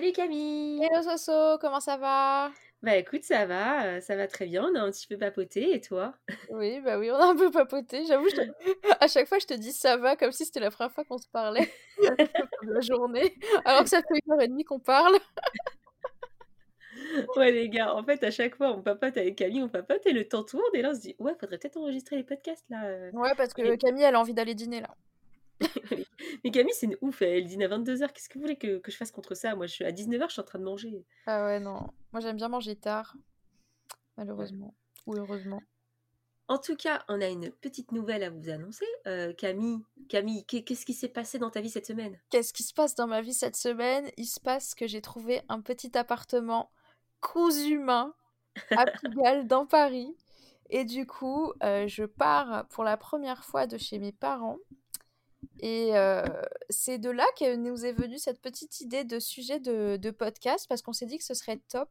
Salut 0.00 0.12
Camille 0.12 0.82
Hello 0.82 1.02
Soso, 1.02 1.58
comment 1.60 1.78
ça 1.78 1.98
va? 1.98 2.50
Bah 2.82 2.96
écoute, 2.96 3.22
ça 3.22 3.44
va, 3.44 3.84
euh, 3.84 4.00
ça 4.00 4.16
va 4.16 4.26
très 4.28 4.46
bien, 4.46 4.64
on 4.64 4.74
a 4.74 4.80
un 4.80 4.90
petit 4.90 5.06
peu 5.06 5.18
papoté 5.18 5.74
et 5.74 5.80
toi? 5.82 6.14
Oui, 6.48 6.80
bah 6.80 6.98
oui, 6.98 7.10
on 7.10 7.16
a 7.16 7.26
un 7.26 7.36
peu 7.36 7.50
papoté, 7.50 8.06
j'avoue, 8.06 8.30
te- 8.30 8.50
à 8.98 9.08
chaque 9.08 9.28
fois 9.28 9.38
je 9.38 9.44
te 9.46 9.52
dis 9.52 9.72
ça 9.74 9.98
va 9.98 10.16
comme 10.16 10.32
si 10.32 10.46
c'était 10.46 10.60
la 10.60 10.70
première 10.70 10.90
fois 10.90 11.04
qu'on 11.04 11.18
se 11.18 11.28
parlait 11.28 11.70
de 11.98 12.72
la 12.72 12.80
journée, 12.80 13.34
alors 13.66 13.82
que 13.82 13.90
ça 13.90 13.98
fait 14.00 14.20
une 14.24 14.32
heure 14.32 14.40
et 14.40 14.48
demie 14.48 14.64
qu'on 14.64 14.80
parle. 14.80 15.18
Ouais 17.36 17.50
les 17.52 17.68
gars, 17.68 17.94
en 17.94 18.02
fait 18.02 18.22
à 18.24 18.30
chaque 18.30 18.56
fois 18.56 18.72
on 18.72 18.82
papote 18.82 19.16
avec 19.16 19.36
Camille, 19.36 19.62
on 19.62 19.68
papote 19.68 20.04
et 20.06 20.12
le 20.12 20.26
temps 20.26 20.44
tourne 20.44 20.62
et 20.74 20.82
là 20.82 20.90
on 20.92 20.94
se 20.94 21.00
dit 21.00 21.14
ouais 21.18 21.34
faudrait 21.38 21.58
peut-être 21.58 21.76
enregistrer 21.76 22.16
les 22.16 22.24
podcasts 22.24 22.64
là. 22.70 22.84
euh. 22.86 23.10
Ouais, 23.12 23.34
parce 23.36 23.52
que 23.54 23.62
Et- 23.62 23.78
Camille, 23.78 24.02
elle 24.04 24.14
a 24.16 24.20
envie 24.20 24.34
d'aller 24.34 24.54
dîner 24.54 24.80
là. 24.80 24.88
Mais 26.44 26.50
Camille 26.50 26.72
c'est 26.74 26.86
une 26.86 26.96
ouf, 27.00 27.22
elle 27.22 27.44
dîne 27.46 27.62
à 27.62 27.68
22h, 27.68 28.12
qu'est-ce 28.12 28.28
que 28.28 28.34
vous 28.34 28.42
voulez 28.42 28.56
que, 28.56 28.78
que 28.78 28.90
je 28.90 28.96
fasse 28.96 29.10
contre 29.10 29.34
ça 29.34 29.54
Moi? 29.54 29.66
Je 29.66 29.72
suis 29.74 29.84
à 29.84 29.92
19h, 29.92 30.26
je 30.28 30.32
suis 30.32 30.40
en 30.40 30.44
train 30.44 30.58
de 30.58 30.64
manger. 30.64 31.04
Ah 31.26 31.44
ouais, 31.44 31.60
non, 31.60 31.86
moi 32.12 32.20
j'aime 32.20 32.36
bien 32.36 32.48
manger 32.48 32.76
tard, 32.76 33.14
malheureusement, 34.16 34.74
ou 35.06 35.14
heureusement. 35.16 35.62
En 36.48 36.58
tout 36.58 36.74
cas, 36.74 37.04
on 37.08 37.20
a 37.20 37.28
une 37.28 37.50
petite 37.52 37.92
nouvelle 37.92 38.24
à 38.24 38.30
vous 38.30 38.48
annoncer. 38.48 38.84
Euh, 39.06 39.32
Camille, 39.34 39.78
Camille, 40.08 40.44
qu'est- 40.46 40.62
qu'est-ce 40.64 40.84
qui 40.84 40.94
s'est 40.94 41.08
passé 41.08 41.38
dans 41.38 41.50
ta 41.50 41.60
vie 41.60 41.70
cette 41.70 41.86
semaine? 41.86 42.18
Qu'est-ce 42.28 42.52
qui 42.52 42.64
se 42.64 42.74
passe 42.74 42.96
dans 42.96 43.06
ma 43.06 43.20
vie 43.22 43.34
cette 43.34 43.54
semaine? 43.54 44.10
Il 44.16 44.26
se 44.26 44.40
passe 44.40 44.74
que 44.74 44.88
j'ai 44.88 45.00
trouvé 45.00 45.42
un 45.48 45.60
petit 45.60 45.96
appartement 45.96 46.72
cousu 47.20 47.78
main 47.78 48.14
à 48.72 48.84
Pigalle 49.24 49.46
dans 49.46 49.64
Paris. 49.64 50.12
Et 50.70 50.84
du 50.84 51.06
coup, 51.06 51.52
euh, 51.62 51.86
je 51.86 52.02
pars 52.04 52.66
pour 52.70 52.82
la 52.82 52.96
première 52.96 53.44
fois 53.44 53.68
de 53.68 53.78
chez 53.78 54.00
mes 54.00 54.12
parents. 54.12 54.58
Et 55.60 55.96
euh, 55.96 56.24
c'est 56.68 56.98
de 56.98 57.10
là 57.10 57.26
que 57.38 57.56
nous 57.56 57.84
est 57.84 57.92
venue 57.92 58.18
cette 58.18 58.40
petite 58.40 58.80
idée 58.80 59.04
de 59.04 59.18
sujet 59.18 59.60
de, 59.60 59.96
de 59.96 60.10
podcast, 60.10 60.66
parce 60.68 60.82
qu'on 60.82 60.92
s'est 60.92 61.06
dit 61.06 61.18
que 61.18 61.24
ce 61.24 61.34
serait 61.34 61.60
top 61.68 61.90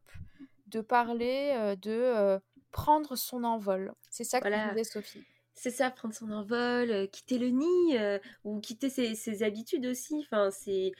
de 0.66 0.80
parler 0.80 1.52
euh, 1.54 1.76
de 1.76 1.90
euh, 1.90 2.38
prendre 2.72 3.16
son 3.16 3.44
envol. 3.44 3.92
C'est 4.10 4.24
ça 4.24 4.38
que 4.40 4.48
Voilà. 4.48 4.68
disait 4.70 4.84
Sophie. 4.84 5.24
C'est 5.54 5.70
ça, 5.70 5.90
prendre 5.90 6.14
son 6.14 6.30
envol, 6.30 7.08
quitter 7.10 7.38
le 7.38 7.48
nid, 7.48 7.96
ou 8.44 8.60
quitter 8.60 8.88
ses, 8.88 9.14
ses 9.14 9.42
habitudes 9.42 9.84
aussi. 9.84 10.16
Enfin, 10.20 10.50
c'est 10.50 10.92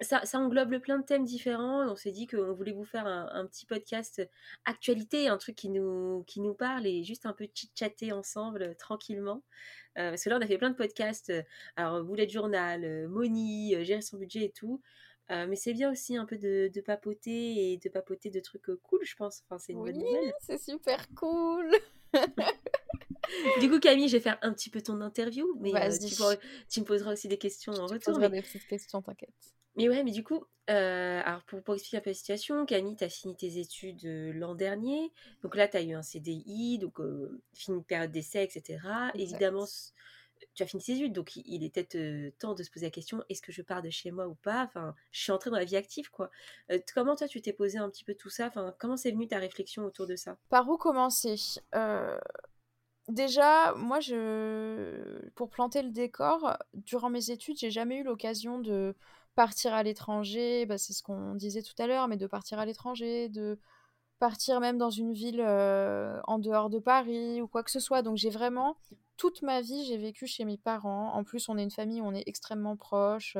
ça, 0.00 0.24
ça 0.24 0.38
englobe 0.38 0.78
plein 0.78 0.98
de 0.98 1.04
thèmes 1.04 1.24
différents. 1.24 1.88
On 1.88 1.96
s'est 1.96 2.10
dit 2.10 2.26
qu'on 2.26 2.52
voulait 2.52 2.72
vous 2.72 2.84
faire 2.84 3.06
un, 3.06 3.28
un 3.32 3.46
petit 3.46 3.64
podcast 3.66 4.22
actualité, 4.64 5.28
un 5.28 5.38
truc 5.38 5.54
qui 5.56 5.68
nous, 5.70 6.24
qui 6.26 6.40
nous 6.40 6.54
parle 6.54 6.86
et 6.86 7.04
juste 7.04 7.26
un 7.26 7.32
peu 7.32 7.46
chit-chatter 7.54 8.12
ensemble 8.12 8.62
euh, 8.62 8.74
tranquillement. 8.74 9.42
Euh, 9.98 10.10
parce 10.10 10.24
que 10.24 10.30
là, 10.30 10.38
on 10.38 10.42
a 10.42 10.46
fait 10.46 10.58
plein 10.58 10.70
de 10.70 10.76
podcasts. 10.76 11.30
euh, 11.30 11.42
alors, 11.76 12.02
bullet 12.02 12.28
journal, 12.28 12.84
euh, 12.84 13.84
gérer 13.84 14.00
son 14.02 14.16
budget 14.18 14.44
et 14.44 14.50
tout. 14.52 14.80
Euh, 15.30 15.46
mais 15.48 15.56
c'est 15.56 15.72
bien 15.72 15.90
aussi 15.90 16.16
un 16.18 16.26
peu 16.26 16.36
de, 16.36 16.70
de 16.74 16.80
papoter 16.82 17.72
et 17.72 17.78
de 17.78 17.88
papoter 17.88 18.28
de 18.30 18.40
trucs 18.40 18.66
cool, 18.82 19.00
je 19.04 19.14
pense. 19.16 19.42
Enfin, 19.46 19.58
c'est 19.58 19.72
une 19.72 19.78
bonne 19.82 19.96
Oui, 19.96 20.04
nouvelle. 20.04 20.32
c'est 20.40 20.58
super 20.60 21.06
cool. 21.14 21.70
Du 23.60 23.70
coup, 23.70 23.80
Camille, 23.80 24.08
je 24.08 24.16
vais 24.18 24.22
faire 24.22 24.38
un 24.42 24.52
petit 24.52 24.68
peu 24.68 24.82
ton 24.82 25.00
interview, 25.00 25.56
mais 25.60 25.74
euh, 25.74 25.90
tu, 25.98 26.14
pourras- 26.14 26.36
tu 26.68 26.80
me 26.80 26.84
poseras 26.84 27.12
aussi 27.14 27.26
des 27.26 27.38
questions 27.38 27.72
en 27.72 27.86
Je 27.88 27.96
te 27.96 28.10
retour. 28.10 28.18
Mais, 28.18 28.28
des 28.28 28.42
petites 28.42 28.66
questions, 28.66 29.00
t'inquiète. 29.00 29.30
Mais 29.76 29.88
ouais, 29.88 30.02
mais 30.04 30.12
du 30.12 30.22
coup, 30.22 30.44
euh, 30.70 31.20
alors 31.24 31.42
pour, 31.42 31.62
pour 31.62 31.74
expliquer 31.74 31.98
un 31.98 32.00
peu 32.00 32.10
la 32.10 32.14
situation, 32.14 32.64
Camille, 32.64 32.96
tu 32.96 33.04
as 33.04 33.08
fini 33.08 33.36
tes 33.36 33.58
études 33.58 34.04
euh, 34.04 34.32
l'an 34.32 34.54
dernier. 34.54 35.12
Donc 35.42 35.56
là, 35.56 35.68
tu 35.68 35.76
as 35.76 35.82
eu 35.82 35.92
un 35.92 36.02
CDI, 36.02 36.78
donc 36.78 37.00
euh, 37.00 37.42
fini 37.52 37.78
une 37.78 37.84
période 37.84 38.10
d'essai, 38.10 38.44
etc. 38.44 38.78
Évidemment, 39.14 39.66
tu 40.54 40.62
as 40.62 40.66
fini 40.66 40.82
tes 40.82 40.92
études, 40.92 41.12
donc 41.12 41.36
il, 41.36 41.64
est 41.64 41.70
peut-être 41.70 41.96
euh, 41.96 42.30
temps 42.38 42.54
de 42.54 42.62
se 42.62 42.70
poser 42.70 42.86
la 42.86 42.90
question 42.90 43.22
est-ce 43.28 43.42
que 43.42 43.52
je 43.52 43.62
pars 43.62 43.82
de 43.82 43.90
chez 43.90 44.10
moi 44.10 44.26
ou 44.26 44.34
pas? 44.34 44.64
Enfin, 44.64 44.94
je 45.10 45.20
suis 45.22 45.32
entrée 45.32 45.50
dans 45.50 45.58
la 45.58 45.64
vie 45.64 45.76
active, 45.76 46.10
quoi. 46.10 46.30
Comment 46.94 47.14
toi, 47.14 47.28
tu 47.28 47.42
t'es 47.42 47.52
posé 47.52 47.78
un 47.78 47.90
petit 47.90 48.04
peu 48.04 48.14
tout 48.14 48.30
ça? 48.30 48.46
Enfin, 48.46 48.74
comment 48.78 48.96
c'est 48.96 49.10
venu 49.10 49.28
ta 49.28 49.38
réflexion 49.38 49.84
autour 49.84 50.06
de 50.06 50.16
ça? 50.16 50.38
Par 50.48 50.68
où 50.68 50.78
commencer? 50.78 51.36
Déjà, 53.08 53.74
moi, 53.74 54.00
je... 54.00 55.28
pour 55.34 55.50
planter 55.50 55.82
le 55.82 55.90
décor, 55.90 56.56
durant 56.72 57.10
mes 57.10 57.30
études, 57.30 57.58
j'ai 57.58 57.70
jamais 57.70 57.98
eu 57.98 58.02
l'occasion 58.02 58.58
de 58.58 58.94
partir 59.34 59.74
à 59.74 59.82
l'étranger. 59.82 60.66
Bah, 60.66 60.78
c'est 60.78 60.92
ce 60.92 61.02
qu'on 61.02 61.34
disait 61.34 61.62
tout 61.62 61.74
à 61.78 61.86
l'heure, 61.86 62.08
mais 62.08 62.16
de 62.16 62.26
partir 62.26 62.58
à 62.58 62.66
l'étranger, 62.66 63.28
de 63.28 63.58
partir 64.18 64.60
même 64.60 64.78
dans 64.78 64.90
une 64.90 65.12
ville 65.12 65.42
en 65.42 66.38
dehors 66.38 66.70
de 66.70 66.78
Paris 66.78 67.40
ou 67.42 67.48
quoi 67.48 67.62
que 67.62 67.70
ce 67.70 67.80
soit. 67.80 68.02
Donc, 68.02 68.16
j'ai 68.16 68.30
vraiment, 68.30 68.76
toute 69.16 69.42
ma 69.42 69.60
vie, 69.60 69.84
j'ai 69.86 69.96
vécu 69.96 70.26
chez 70.26 70.44
mes 70.44 70.58
parents. 70.58 71.12
En 71.12 71.24
plus, 71.24 71.48
on 71.48 71.58
est 71.58 71.62
une 71.62 71.70
famille 71.70 72.00
où 72.00 72.06
on 72.06 72.14
est 72.14 72.24
extrêmement 72.26 72.76
proche. 72.76 73.36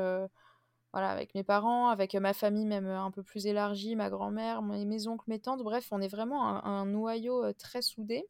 avec 0.93 1.35
mes 1.35 1.43
parents, 1.43 1.89
avec 1.89 2.13
ma 2.15 2.33
famille 2.33 2.65
même 2.65 2.87
un 2.87 3.11
peu 3.11 3.23
plus 3.23 3.47
élargie, 3.47 3.95
ma 3.95 4.09
grand-mère, 4.09 4.61
mes, 4.61 5.07
oncles, 5.07 5.29
mes 5.29 5.39
tantes. 5.39 5.63
Bref, 5.63 5.87
on 5.91 6.01
est 6.01 6.07
vraiment 6.07 6.65
un, 6.65 6.85
noyau 6.85 7.51
très 7.53 7.81
soudé. 7.81 8.27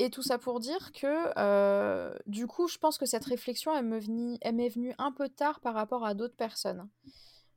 Et 0.00 0.08
tout 0.08 0.22
ça 0.22 0.38
pour 0.38 0.60
dire 0.60 0.92
que, 0.92 1.30
euh, 1.36 2.14
du 2.26 2.46
coup, 2.46 2.68
je 2.68 2.78
pense 2.78 2.96
que 2.96 3.04
cette 3.04 3.26
réflexion, 3.26 3.76
elle 3.76 3.84
m'est 3.84 4.68
venue 4.70 4.94
un 4.96 5.12
peu 5.12 5.28
tard 5.28 5.60
par 5.60 5.74
rapport 5.74 6.06
à 6.06 6.14
d'autres 6.14 6.36
personnes. 6.36 6.88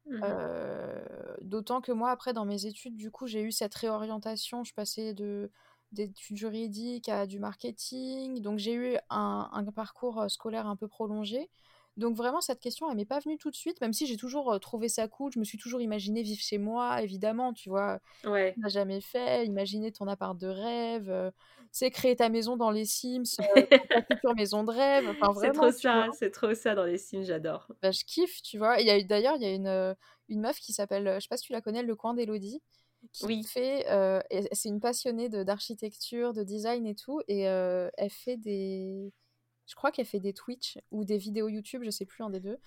Mhm. 0.07 0.19
Euh, 0.25 1.01
D'autant 1.41 1.79
que 1.79 1.93
moi, 1.93 2.11
après, 2.11 2.33
dans 2.33 2.43
mes 2.43 2.65
études, 2.65 2.97
du 2.97 3.11
coup, 3.11 3.27
j'ai 3.27 3.41
eu 3.41 3.53
cette 3.53 3.73
réorientation. 3.75 4.65
Je 4.65 4.73
passais 4.73 5.13
de 5.13 5.51
d'études 5.93 6.35
juridiques 6.35 7.07
à 7.07 7.27
du 7.27 7.39
marketing. 7.39 8.41
Donc, 8.41 8.59
j'ai 8.59 8.73
eu 8.73 8.97
un, 9.09 9.49
un 9.53 9.63
parcours 9.71 10.19
euh, 10.19 10.27
scolaire 10.27 10.67
un 10.67 10.75
peu 10.75 10.89
prolongé. 10.89 11.49
Donc, 11.97 12.15
vraiment, 12.17 12.41
cette 12.41 12.59
question, 12.59 12.89
elle 12.89 12.97
m'est 12.97 13.05
pas 13.05 13.19
venue 13.19 13.37
tout 13.37 13.51
de 13.51 13.55
suite, 13.55 13.81
même 13.81 13.93
si 13.93 14.07
j'ai 14.07 14.17
toujours 14.17 14.59
trouvé 14.59 14.89
ça 14.89 15.07
cool. 15.07 15.31
Je 15.33 15.39
me 15.39 15.43
suis 15.45 15.57
toujours 15.57 15.81
imaginé 15.81 16.23
vivre 16.23 16.41
chez 16.41 16.57
moi, 16.57 17.01
évidemment, 17.03 17.53
tu 17.53 17.69
vois? 17.69 17.99
Ouais. 18.23 18.57
n'a 18.57 18.69
jamais 18.69 19.01
fait, 19.01 19.45
imaginer 19.45 19.91
ton 19.91 20.07
appart 20.07 20.37
de 20.37 20.47
rêve, 20.47 21.09
euh, 21.09 21.31
c'est 21.71 21.91
créer 21.91 22.15
ta 22.15 22.29
maison 22.29 22.57
dans 22.57 22.71
les 22.71 22.85
Sims, 22.85 23.23
euh, 23.39 23.65
ta 23.93 24.01
future 24.07 24.35
maison 24.35 24.63
de 24.63 24.71
rêve, 24.71 25.07
enfin 25.09 25.33
c'est 25.33 25.51
trop 25.51 25.71
ça, 25.71 26.09
c'est 26.11 26.31
trop 26.31 26.53
ça 26.53 26.75
dans 26.75 26.85
les 26.85 26.97
Sims, 26.97 27.23
j'adore. 27.23 27.67
Bah, 27.81 27.91
je 27.91 28.03
kiffe, 28.05 28.41
tu 28.41 28.57
vois? 28.57 28.79
Il 28.79 28.87
y 28.87 28.89
a 28.89 28.97
eu 28.97 29.03
d'ailleurs, 29.03 29.35
il 29.35 29.41
y 29.41 29.45
a 29.45 29.51
une, 29.53 29.95
une 30.29 30.41
meuf 30.41 30.59
qui 30.59 30.71
s'appelle, 30.73 31.15
je 31.15 31.19
sais 31.19 31.27
pas 31.29 31.37
si 31.37 31.45
tu 31.45 31.51
la 31.53 31.61
connais, 31.61 31.83
Le 31.83 31.95
Coin 31.95 32.13
d'Élodie, 32.13 32.61
qui 33.11 33.29
Oui. 33.29 33.43
fait, 33.43 33.89
euh, 33.91 34.21
c'est 34.53 34.69
une 34.69 34.79
passionnée 34.79 35.27
de 35.29 35.43
d'architecture, 35.43 36.33
de 36.33 36.43
design 36.43 36.85
et 36.87 36.95
tout, 36.95 37.21
et 37.27 37.41
elle 37.41 38.09
fait 38.09 38.37
des, 38.37 39.11
je 39.65 39.75
crois 39.75 39.91
qu'elle 39.91 40.05
fait 40.05 40.19
des 40.19 40.33
Twitch 40.33 40.77
ou 40.91 41.05
des 41.05 41.17
vidéos 41.17 41.47
YouTube, 41.47 41.83
je 41.83 41.89
sais 41.89 42.05
plus 42.05 42.23
un 42.23 42.29
des 42.29 42.39
deux, 42.39 42.57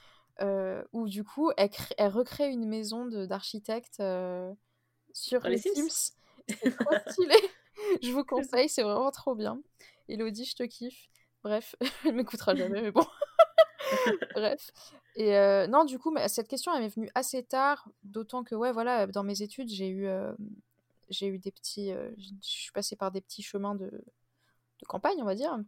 euh, 0.42 0.82
où 0.92 1.08
du 1.08 1.24
coup, 1.24 1.50
elle, 1.56 1.70
crée- 1.70 1.94
elle 1.98 2.10
recrée 2.10 2.50
une 2.50 2.66
maison 2.66 3.06
d'architecte 3.06 4.00
euh, 4.00 4.52
sur 5.12 5.40
Dans 5.42 5.48
les 5.48 5.58
Sims 5.58 5.74
Sims. 5.88 6.12
C'est 6.62 6.76
trop 6.76 6.94
stylé. 7.10 7.36
Je 8.02 8.10
vous 8.12 8.24
conseille, 8.24 8.68
c'est 8.68 8.82
vraiment 8.82 9.10
trop 9.10 9.34
bien. 9.34 9.60
Elodie, 10.08 10.44
je 10.44 10.54
te 10.56 10.62
kiffe. 10.62 11.08
Bref, 11.42 11.76
elle 12.04 12.14
m'écoutera 12.14 12.54
jamais, 12.54 12.82
mais 12.82 12.90
bon. 12.90 13.04
Bref. 14.34 14.70
Et 15.16 15.36
euh, 15.36 15.66
non, 15.66 15.84
du 15.84 15.98
coup, 15.98 16.10
mais 16.10 16.28
cette 16.28 16.48
question, 16.48 16.74
elle 16.74 16.82
m'est 16.82 16.94
venue 16.94 17.10
assez 17.14 17.42
tard, 17.42 17.88
d'autant 18.02 18.44
que, 18.44 18.54
ouais, 18.54 18.72
voilà, 18.72 19.06
dans 19.06 19.22
mes 19.22 19.42
études, 19.42 19.68
j'ai 19.68 19.88
eu, 19.88 20.06
euh, 20.06 20.32
j'ai 21.08 21.26
eu 21.28 21.38
des 21.38 21.50
petits. 21.52 21.92
euh, 21.92 22.10
je 22.18 22.28
je 22.42 22.48
suis 22.48 22.72
passée 22.72 22.96
par 22.96 23.10
des 23.12 23.20
petits 23.20 23.42
chemins 23.42 23.74
de, 23.74 23.86
de 23.86 24.86
campagne, 24.86 25.16
on 25.20 25.24
va 25.24 25.34
dire. 25.34 25.58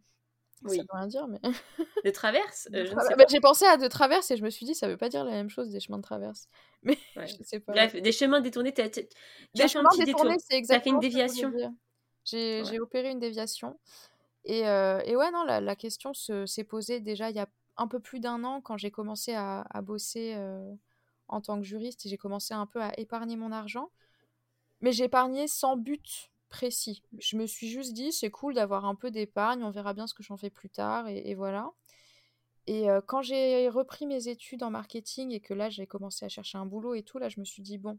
Ça 0.62 0.69
Oui. 0.70 0.78
veut 0.78 0.87
rien 0.93 1.06
dire, 1.06 1.28
mais. 1.28 1.40
De 2.05 2.10
traverse 2.10 2.69
Euh, 2.75 2.84
bah, 3.16 3.25
j'ai 3.28 3.40
pensé 3.40 3.64
à 3.66 3.76
de 3.76 3.88
traverse 3.88 4.31
et 4.31 4.37
je 4.37 4.43
me 4.43 4.50
suis 4.50 4.66
dit, 4.66 4.75
ça 4.75 4.88
veut 4.88 4.96
pas 4.96 5.08
dire 5.08 5.25
la 5.25 5.32
même 5.32 5.49
chose 5.50 5.70
des 5.70 5.81
chemins 5.81 5.99
de 5.99 6.02
traverse. 6.02 6.49
Mais 6.82 6.99
Ouais. 7.16 7.26
je 7.26 7.43
sais 7.44 7.60
pas. 7.60 7.72
Bref, 7.72 7.96
des 7.96 8.12
chemins 8.12 8.40
détournés, 8.40 8.72
tu 8.72 8.82
Des 8.82 9.62
as 9.62 9.69
chemins 9.69 9.88
détournés, 9.99 10.37
c'est 10.38 10.62
T'as 10.69 10.81
fait 10.81 10.90
une 10.90 10.99
exactement 10.99 11.00
déviation. 11.00 11.52
J'ai 12.25 12.62
Ouais. 12.62 12.70
j'ai 12.70 12.81
opéré 12.81 13.10
une 13.10 13.19
déviation. 13.19 13.78
Et, 14.44 14.66
euh, 14.69 15.00
et 15.05 15.16
ouais, 15.16 15.31
non, 15.31 15.44
la, 15.44 15.60
la 15.60 15.76
question 15.76 16.14
se- 16.14 16.46
s'est 16.46 16.64
posée 16.64 17.00
déjà 17.00 17.31
il 17.31 17.37
y 17.37 17.40
a 17.40 17.49
un 17.76 17.88
peu 17.88 18.00
plus 18.00 18.20
d'un 18.20 18.44
an 18.44 18.60
quand 18.60 18.76
j'ai 18.76 18.90
commencé 18.90 19.34
à, 19.34 19.62
à 19.70 19.82
bosser 19.82 20.34
euh, 20.37 20.72
en 21.28 21.40
tant 21.40 21.58
que 21.58 21.64
juriste 21.66 22.06
et 22.06 22.08
j'ai 22.08 22.16
commencé 22.16 22.55
un 22.55 22.66
peu 22.66 22.81
à 22.81 22.99
épargner 22.99 23.37
mon 23.37 23.52
argent. 23.52 23.90
Mais 24.81 24.93
j'ai 24.93 25.05
épargné 25.05 25.49
sans 25.49 25.76
but 25.76 26.31
précis. 26.49 27.03
Je 27.19 27.37
me 27.37 27.47
suis 27.47 27.69
juste 27.69 27.93
dit, 27.93 28.12
c'est 28.12 28.31
cool 28.31 28.55
d'avoir 28.55 28.85
un 28.85 28.95
peu 28.95 29.11
d'épargne, 29.11 29.62
on 29.62 29.71
verra 29.71 29.95
bien 29.95 30.06
ce 30.06 30.15
que 30.15 30.23
j'en 30.23 30.37
fais 30.37 30.50
plus 30.50 30.71
tard, 30.71 31.09
et, 31.09 31.35
voilà. 31.35 31.71
Et 32.67 32.87
quand 33.06 33.23
j'ai 33.23 33.69
repris 33.69 34.06
mes 34.06 34.29
études 34.29 34.62
en 34.62 34.71
marketing 34.71 35.33
et 35.33 35.41
que 35.41 35.55
là, 35.55 35.71
j'ai 35.71 35.87
commencé 35.87 36.25
à 36.25 36.29
chercher 36.29 36.59
un 36.59 36.67
boulot 36.67 36.95
et 36.95 37.03
tout, 37.03 37.19
là, 37.19 37.29
je 37.29 37.41
me 37.41 37.45
suis 37.45 37.62
dit, 37.62 37.79
bon, 37.79 37.99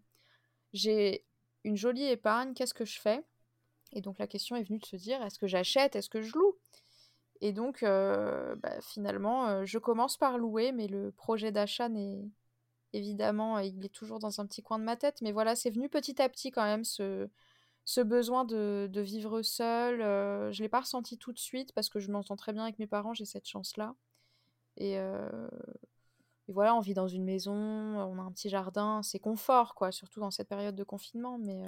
j'ai 0.74 1.26
une 1.64 1.76
jolie 1.76 2.06
épargne, 2.06 2.54
qu'est-ce 2.54 2.74
que 2.74 2.86
je 2.86 3.00
fais? 3.00 3.24
Et 3.94 4.02
donc 4.02 4.20
la 4.20 4.28
question 4.28 4.56
est 4.56 4.64
venue 4.64 4.80
de 4.80 4.86
se 4.86 4.96
dire, 4.96 5.22
est-ce 5.24 5.40
que 5.40 5.48
j'achète, 5.48 5.96
est-ce 5.96 6.10
que 6.10 6.22
je 6.22 6.34
loue? 6.38 6.56
Et 7.42 7.54
donc, 7.54 7.82
bah, 7.82 8.82
finalement, 8.82 9.66
je 9.66 9.78
commence 9.80 10.18
par 10.18 10.38
louer, 10.38 10.72
mais 10.72 10.88
le 10.88 11.12
projet 11.12 11.52
d'achat 11.52 11.90
n'est 11.90 12.30
évidemment, 12.94 13.60
il 13.60 13.86
est 13.86 13.94
toujours 13.94 14.20
dans 14.20 14.42
un 14.42 14.46
petit 14.46 14.62
coin 14.62 14.80
de 14.80 14.84
ma 14.84 14.96
tête. 14.96 15.22
Mais 15.22 15.32
voilà, 15.32 15.56
c'est 15.56 15.70
venu 15.70 15.90
petit 15.90 16.22
à 16.22 16.30
petit 16.30 16.52
quand 16.52 16.64
même, 16.64 16.84
ce, 16.84 17.30
ce 17.90 18.02
besoin 18.02 18.46
de, 18.46 18.88
de 18.92 19.02
vivre 19.02 19.42
seul. 19.42 20.00
je 20.00 20.60
ne 20.60 20.64
l'ai 20.64 20.70
pas 20.70 20.82
ressenti 20.82 21.18
tout 21.18 21.34
de 21.34 21.40
suite 21.40 21.74
parce 21.74 21.90
que 21.90 22.00
je 22.00 22.12
m'entends 22.12 22.36
très 22.36 22.54
bien 22.54 22.62
avec 22.62 22.78
mes 22.78 22.86
parents, 22.86 23.16
j'ai 23.16 23.26
cette 23.26 23.48
chance-là. 23.48 23.96
Et, 24.78 24.94
et, 24.94 26.54
voilà, 26.54 26.76
on 26.76 26.82
vit 26.82 26.94
dans 26.94 27.08
une 27.08 27.24
maison, 27.24 27.56
on 27.56 28.20
a 28.20 28.22
un 28.22 28.32
petit 28.32 28.48
jardin, 28.48 29.02
c'est 29.02 29.18
confort, 29.18 29.74
quoi, 29.74 29.92
surtout 29.92 30.20
dans 30.20 30.30
cette 30.30 30.48
période 30.48 30.76
de 30.76 30.84
confinement. 30.84 31.40
Mais, 31.40 31.64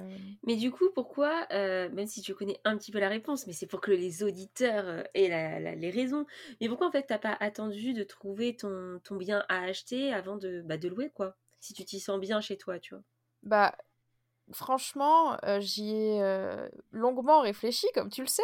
mais 0.46 0.54
du 0.54 0.70
coup, 0.70 0.90
pourquoi, 0.94 1.44
même 1.50 2.06
si 2.06 2.22
tu 2.22 2.34
connais 2.34 2.60
un 2.62 2.78
petit 2.78 2.92
peu 2.92 3.00
la 3.00 3.08
réponse, 3.08 3.48
mais 3.48 3.52
c'est 3.52 3.66
pour 3.66 3.80
que 3.80 3.90
les 3.90 4.22
auditeurs 4.22 5.04
aient 5.14 5.28
la, 5.28 5.74
les 5.74 5.90
raisons, 5.90 6.24
mais 6.60 6.68
pourquoi 6.68 6.86
en 6.86 6.92
fait 6.92 7.02
t'as 7.02 7.18
pas 7.18 7.36
attendu 7.40 7.94
de 7.94 8.04
trouver 8.04 8.54
ton, 8.54 9.00
ton 9.02 9.16
bien 9.16 9.44
à 9.48 9.62
acheter 9.62 10.12
avant 10.12 10.36
de, 10.36 10.62
bah, 10.62 10.76
de 10.76 10.88
louer, 10.88 11.10
quoi? 11.10 11.36
Si 11.58 11.74
tu 11.74 11.84
t'y 11.84 11.98
sens 11.98 12.20
bien 12.20 12.40
chez 12.40 12.56
toi, 12.56 12.78
tu 12.78 12.94
vois? 12.94 13.02
Bah, 13.42 13.74
franchement, 14.50 15.36
j'y 15.60 15.90
ai 15.90 16.68
longuement 16.90 17.40
réfléchi, 17.40 17.86
comme 17.94 18.10
tu 18.10 18.22
le 18.22 18.28
sais. 18.28 18.42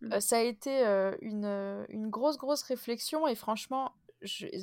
Mmh. 0.00 0.18
ça 0.18 0.38
a 0.38 0.40
été 0.40 0.82
une, 1.20 1.86
une, 1.88 2.10
grosse, 2.10 2.36
grosse 2.36 2.62
réflexion 2.62 3.28
et 3.28 3.36
franchement, 3.36 3.92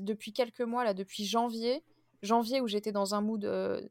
depuis 0.01 0.33
quelques 0.33 0.61
mois, 0.61 0.83
là, 0.83 0.93
depuis 0.93 1.25
janvier, 1.25 1.83
janvier 2.21 2.59
où 2.59 2.67
j'étais 2.67 2.91
dans 2.91 3.15
un 3.15 3.21
mood 3.21 3.89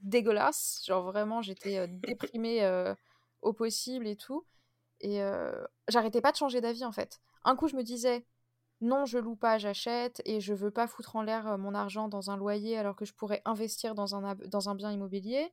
dégueulasse, 0.00 0.82
genre 0.86 1.04
vraiment 1.04 1.40
j'étais 1.40 1.88
déprimée 2.06 2.94
au 3.40 3.52
possible 3.52 4.06
et 4.06 4.16
tout, 4.16 4.44
et 5.00 5.20
j'arrêtais 5.88 6.20
pas 6.20 6.32
de 6.32 6.36
changer 6.36 6.60
d'avis 6.60 6.84
en 6.84 6.92
fait. 6.92 7.20
Un 7.44 7.56
coup 7.56 7.68
je 7.68 7.76
me 7.76 7.82
disais 7.82 8.26
non, 8.82 9.04
je 9.04 9.16
loue 9.18 9.36
pas, 9.36 9.58
j'achète 9.58 10.20
et 10.24 10.40
je 10.40 10.52
veux 10.52 10.72
pas 10.72 10.88
foutre 10.88 11.14
en 11.14 11.22
l'air 11.22 11.56
mon 11.56 11.72
argent 11.72 12.08
dans 12.08 12.30
un 12.30 12.36
loyer 12.36 12.76
alors 12.76 12.96
que 12.96 13.04
je 13.04 13.14
pourrais 13.14 13.40
investir 13.44 13.94
dans 13.94 14.16
un, 14.16 14.34
dans 14.34 14.68
un 14.68 14.74
bien 14.74 14.90
immobilier. 14.90 15.52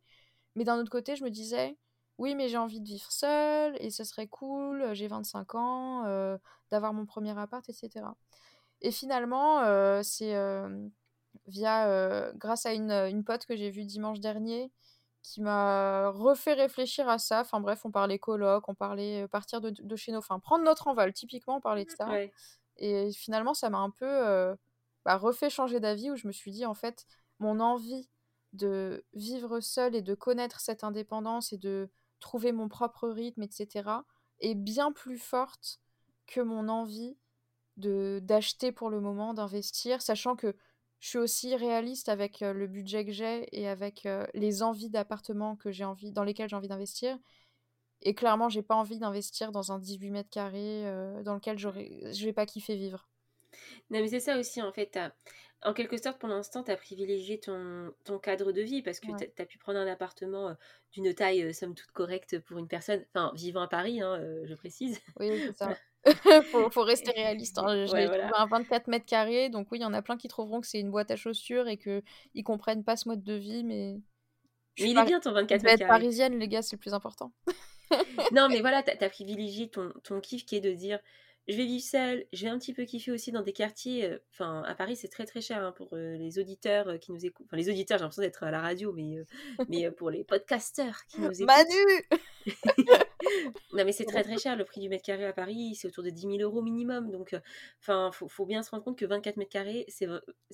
Mais 0.55 0.63
d'un 0.63 0.77
autre 0.77 0.91
côté, 0.91 1.15
je 1.15 1.23
me 1.23 1.29
disais 1.29 1.77
oui, 2.19 2.35
mais 2.35 2.49
j'ai 2.49 2.57
envie 2.57 2.81
de 2.81 2.85
vivre 2.85 3.11
seule 3.11 3.77
et 3.79 3.89
ce 3.89 4.03
serait 4.03 4.27
cool, 4.27 4.93
j'ai 4.93 5.07
25 5.07 5.55
ans, 5.55 6.05
euh, 6.05 6.37
d'avoir 6.69 6.93
mon 6.93 7.05
premier 7.05 7.35
appart, 7.39 7.67
etc. 7.69 8.05
Et 8.81 8.91
finalement, 8.91 9.61
euh, 9.61 10.01
c'est 10.03 10.35
euh, 10.35 10.85
via, 11.47 12.31
grâce 12.35 12.65
à 12.65 12.73
une, 12.73 12.91
une 12.91 13.23
pote 13.23 13.45
que 13.45 13.55
j'ai 13.55 13.69
vue 13.69 13.85
dimanche 13.85 14.19
dernier, 14.19 14.69
qui 15.23 15.41
m'a 15.41 16.09
refait 16.09 16.53
réfléchir 16.53 17.07
à 17.07 17.19
ça. 17.19 17.39
Enfin 17.39 17.61
bref, 17.61 17.85
on 17.85 17.91
parlait 17.91 18.19
coloc, 18.19 18.67
on 18.67 18.75
parlait 18.75 19.25
partir 19.29 19.61
de, 19.61 19.69
de, 19.69 19.95
chez 19.95 20.11
nous, 20.11 20.17
enfin 20.17 20.39
prendre 20.39 20.65
notre 20.65 20.87
envol, 20.87 21.13
typiquement, 21.13 21.57
on 21.57 21.61
parlait 21.61 21.85
de 21.85 21.91
ça. 21.91 22.09
Et 22.75 23.11
finalement, 23.13 23.53
ça 23.53 23.69
m'a 23.69 23.79
un 23.79 23.91
peu 23.91 24.57
bah, 25.05 25.15
refait 25.15 25.49
changer 25.49 25.79
d'avis 25.79 26.11
où 26.11 26.17
je 26.17 26.27
me 26.27 26.33
suis 26.33 26.51
dit, 26.51 26.65
en 26.65 26.73
fait, 26.73 27.05
mon 27.39 27.61
envie 27.61 28.09
de 28.53 29.05
vivre 29.13 29.59
seule 29.59 29.95
et 29.95 30.01
de 30.01 30.15
connaître 30.15 30.59
cette 30.59 30.83
indépendance 30.83 31.53
et 31.53 31.57
de 31.57 31.89
trouver 32.19 32.51
mon 32.51 32.67
propre 32.67 33.07
rythme, 33.07 33.43
etc., 33.43 33.89
est 34.39 34.55
bien 34.55 34.91
plus 34.91 35.17
forte 35.17 35.79
que 36.27 36.41
mon 36.41 36.69
envie 36.69 37.17
de 37.77 38.19
d'acheter 38.23 38.71
pour 38.71 38.89
le 38.89 38.99
moment, 38.99 39.33
d'investir, 39.33 40.01
sachant 40.01 40.35
que 40.35 40.55
je 40.99 41.09
suis 41.09 41.17
aussi 41.17 41.55
réaliste 41.55 42.09
avec 42.09 42.41
le 42.41 42.67
budget 42.67 43.05
que 43.05 43.11
j'ai 43.11 43.47
et 43.57 43.67
avec 43.69 44.07
les 44.33 44.63
envies 44.63 44.89
d'appartements 44.89 45.55
que 45.55 45.71
j'ai 45.71 45.85
envie, 45.85 46.11
dans 46.11 46.25
lesquels 46.25 46.49
j'ai 46.49 46.57
envie 46.57 46.67
d'investir. 46.67 47.17
Et 48.01 48.13
clairement, 48.15 48.49
j'ai 48.49 48.61
pas 48.61 48.75
envie 48.75 48.99
d'investir 48.99 49.51
dans 49.51 49.71
un 49.71 49.79
18 49.79 50.11
mètres 50.11 50.29
carrés 50.29 50.83
dans 51.23 51.35
lequel 51.35 51.57
je 51.57 52.25
vais 52.25 52.33
pas 52.33 52.45
kiffer 52.45 52.75
vivre. 52.75 53.07
Non, 53.89 53.99
mais 53.99 54.07
c'est 54.07 54.19
ça 54.19 54.37
aussi, 54.37 54.61
en 54.61 54.71
fait 54.71 54.99
en 55.63 55.73
quelque 55.73 55.97
sorte, 55.97 56.19
pour 56.19 56.29
l'instant, 56.29 56.63
tu 56.63 56.71
as 56.71 56.77
privilégié 56.77 57.39
ton, 57.39 57.93
ton, 58.05 58.17
cadre 58.17 58.51
de 58.51 58.61
vie 58.61 58.81
parce 58.81 58.99
que 58.99 59.07
tu 59.17 59.41
as, 59.41 59.45
pu 59.45 59.57
prendre 59.57 59.79
un 59.79 59.87
appartement 59.87 60.55
d'une 60.93 61.13
taille, 61.13 61.53
somme 61.53 61.75
toute 61.75 61.91
correcte 61.91 62.39
pour 62.39 62.57
une 62.57 62.67
personne, 62.67 63.05
enfin, 63.13 63.31
vivant 63.35 63.61
à 63.61 63.67
Paris, 63.67 64.01
hein, 64.01 64.19
je 64.45 64.53
précise. 64.55 64.99
Oui, 65.19 65.29
c'est 65.45 65.57
ça. 65.57 65.75
faut, 66.51 66.69
faut, 66.69 66.83
rester 66.83 67.11
réaliste. 67.11 67.57
Hein. 67.57 67.85
Je 67.85 67.91
ouais, 67.91 68.21
un 68.33 68.45
24 68.45 68.87
mètres 68.87 69.05
carrés, 69.05 69.49
donc 69.49 69.67
oui, 69.71 69.79
il 69.79 69.81
y 69.81 69.85
en 69.85 69.93
a 69.93 70.01
plein 70.01 70.17
qui 70.17 70.27
trouveront 70.27 70.61
que 70.61 70.67
c'est 70.67 70.79
une 70.79 70.91
boîte 70.91 71.11
à 71.11 71.15
chaussures 71.15 71.67
et 71.67 71.77
qu'ils 71.77 72.43
comprennent 72.43 72.83
pas 72.83 72.95
ce 72.95 73.09
mode 73.09 73.23
de 73.23 73.33
vie, 73.33 73.63
mais. 73.63 73.99
Mais 74.79 74.91
il 74.91 74.97
est 74.97 75.05
bien 75.05 75.19
ton 75.19 75.33
24 75.33 75.63
mètres 75.63 75.79
carrés. 75.79 75.89
parisienne, 75.89 76.39
les 76.39 76.47
gars, 76.47 76.61
c'est 76.61 76.77
le 76.77 76.79
plus 76.79 76.93
important. 76.93 77.33
non, 78.31 78.47
mais 78.49 78.61
voilà, 78.61 78.81
tu 78.81 78.91
as, 78.91 79.09
privilégié 79.09 79.69
ton, 79.69 79.91
ton 80.03 80.21
kiff 80.21 80.45
qui 80.45 80.55
est 80.55 80.61
de 80.61 80.71
dire 80.71 80.99
je 81.49 81.57
vais 81.57 81.65
vivre 81.65 81.83
seule. 81.83 82.25
Je 82.31 82.43
vais 82.43 82.49
un 82.49 82.59
petit 82.59 82.73
peu 82.73 82.85
kiffer 82.85 83.11
aussi 83.11 83.31
dans 83.31 83.41
des 83.41 83.53
quartiers. 83.53 84.05
Euh, 84.05 84.19
enfin, 84.31 84.61
à 84.67 84.75
Paris, 84.75 84.95
c'est 84.95 85.07
très 85.07 85.25
très 85.25 85.41
cher 85.41 85.57
hein, 85.63 85.73
pour 85.75 85.89
euh, 85.93 86.15
les 86.15 86.37
auditeurs 86.37 86.87
euh, 86.87 86.97
qui 86.97 87.11
nous 87.11 87.25
écoutent. 87.25 87.47
Enfin, 87.47 87.57
les 87.57 87.69
auditeurs, 87.69 87.97
j'ai 87.97 88.03
l'impression 88.03 88.21
d'être 88.21 88.43
à 88.43 88.51
la 88.51 88.61
radio, 88.61 88.93
mais, 88.93 89.17
mais 89.67 89.89
pour 89.91 90.11
les 90.11 90.23
podcasteurs 90.23 91.05
qui 91.07 91.19
nous 91.21 91.31
écoutent. 91.31 91.47
Manu 91.47 92.85
Non, 93.73 93.85
mais 93.85 93.91
c'est 93.91 94.05
très 94.05 94.23
très 94.23 94.37
cher. 94.37 94.55
Le 94.55 94.65
prix 94.65 94.81
du 94.81 94.89
mètre 94.89 95.03
carré 95.03 95.25
à 95.25 95.33
Paris, 95.33 95.75
c'est 95.75 95.87
autour 95.87 96.03
de 96.03 96.09
10 96.09 96.21
000 96.21 96.37
euros 96.39 96.61
minimum. 96.61 97.11
Donc, 97.11 97.35
enfin, 97.81 98.11
faut, 98.11 98.27
faut, 98.27 98.45
bien 98.45 98.63
se 98.63 98.71
rendre 98.71 98.83
compte 98.83 98.97
que 98.97 99.05
24 99.05 99.37
mètres 99.37 99.51
carrés, 99.51 99.85
c'est 99.87 100.07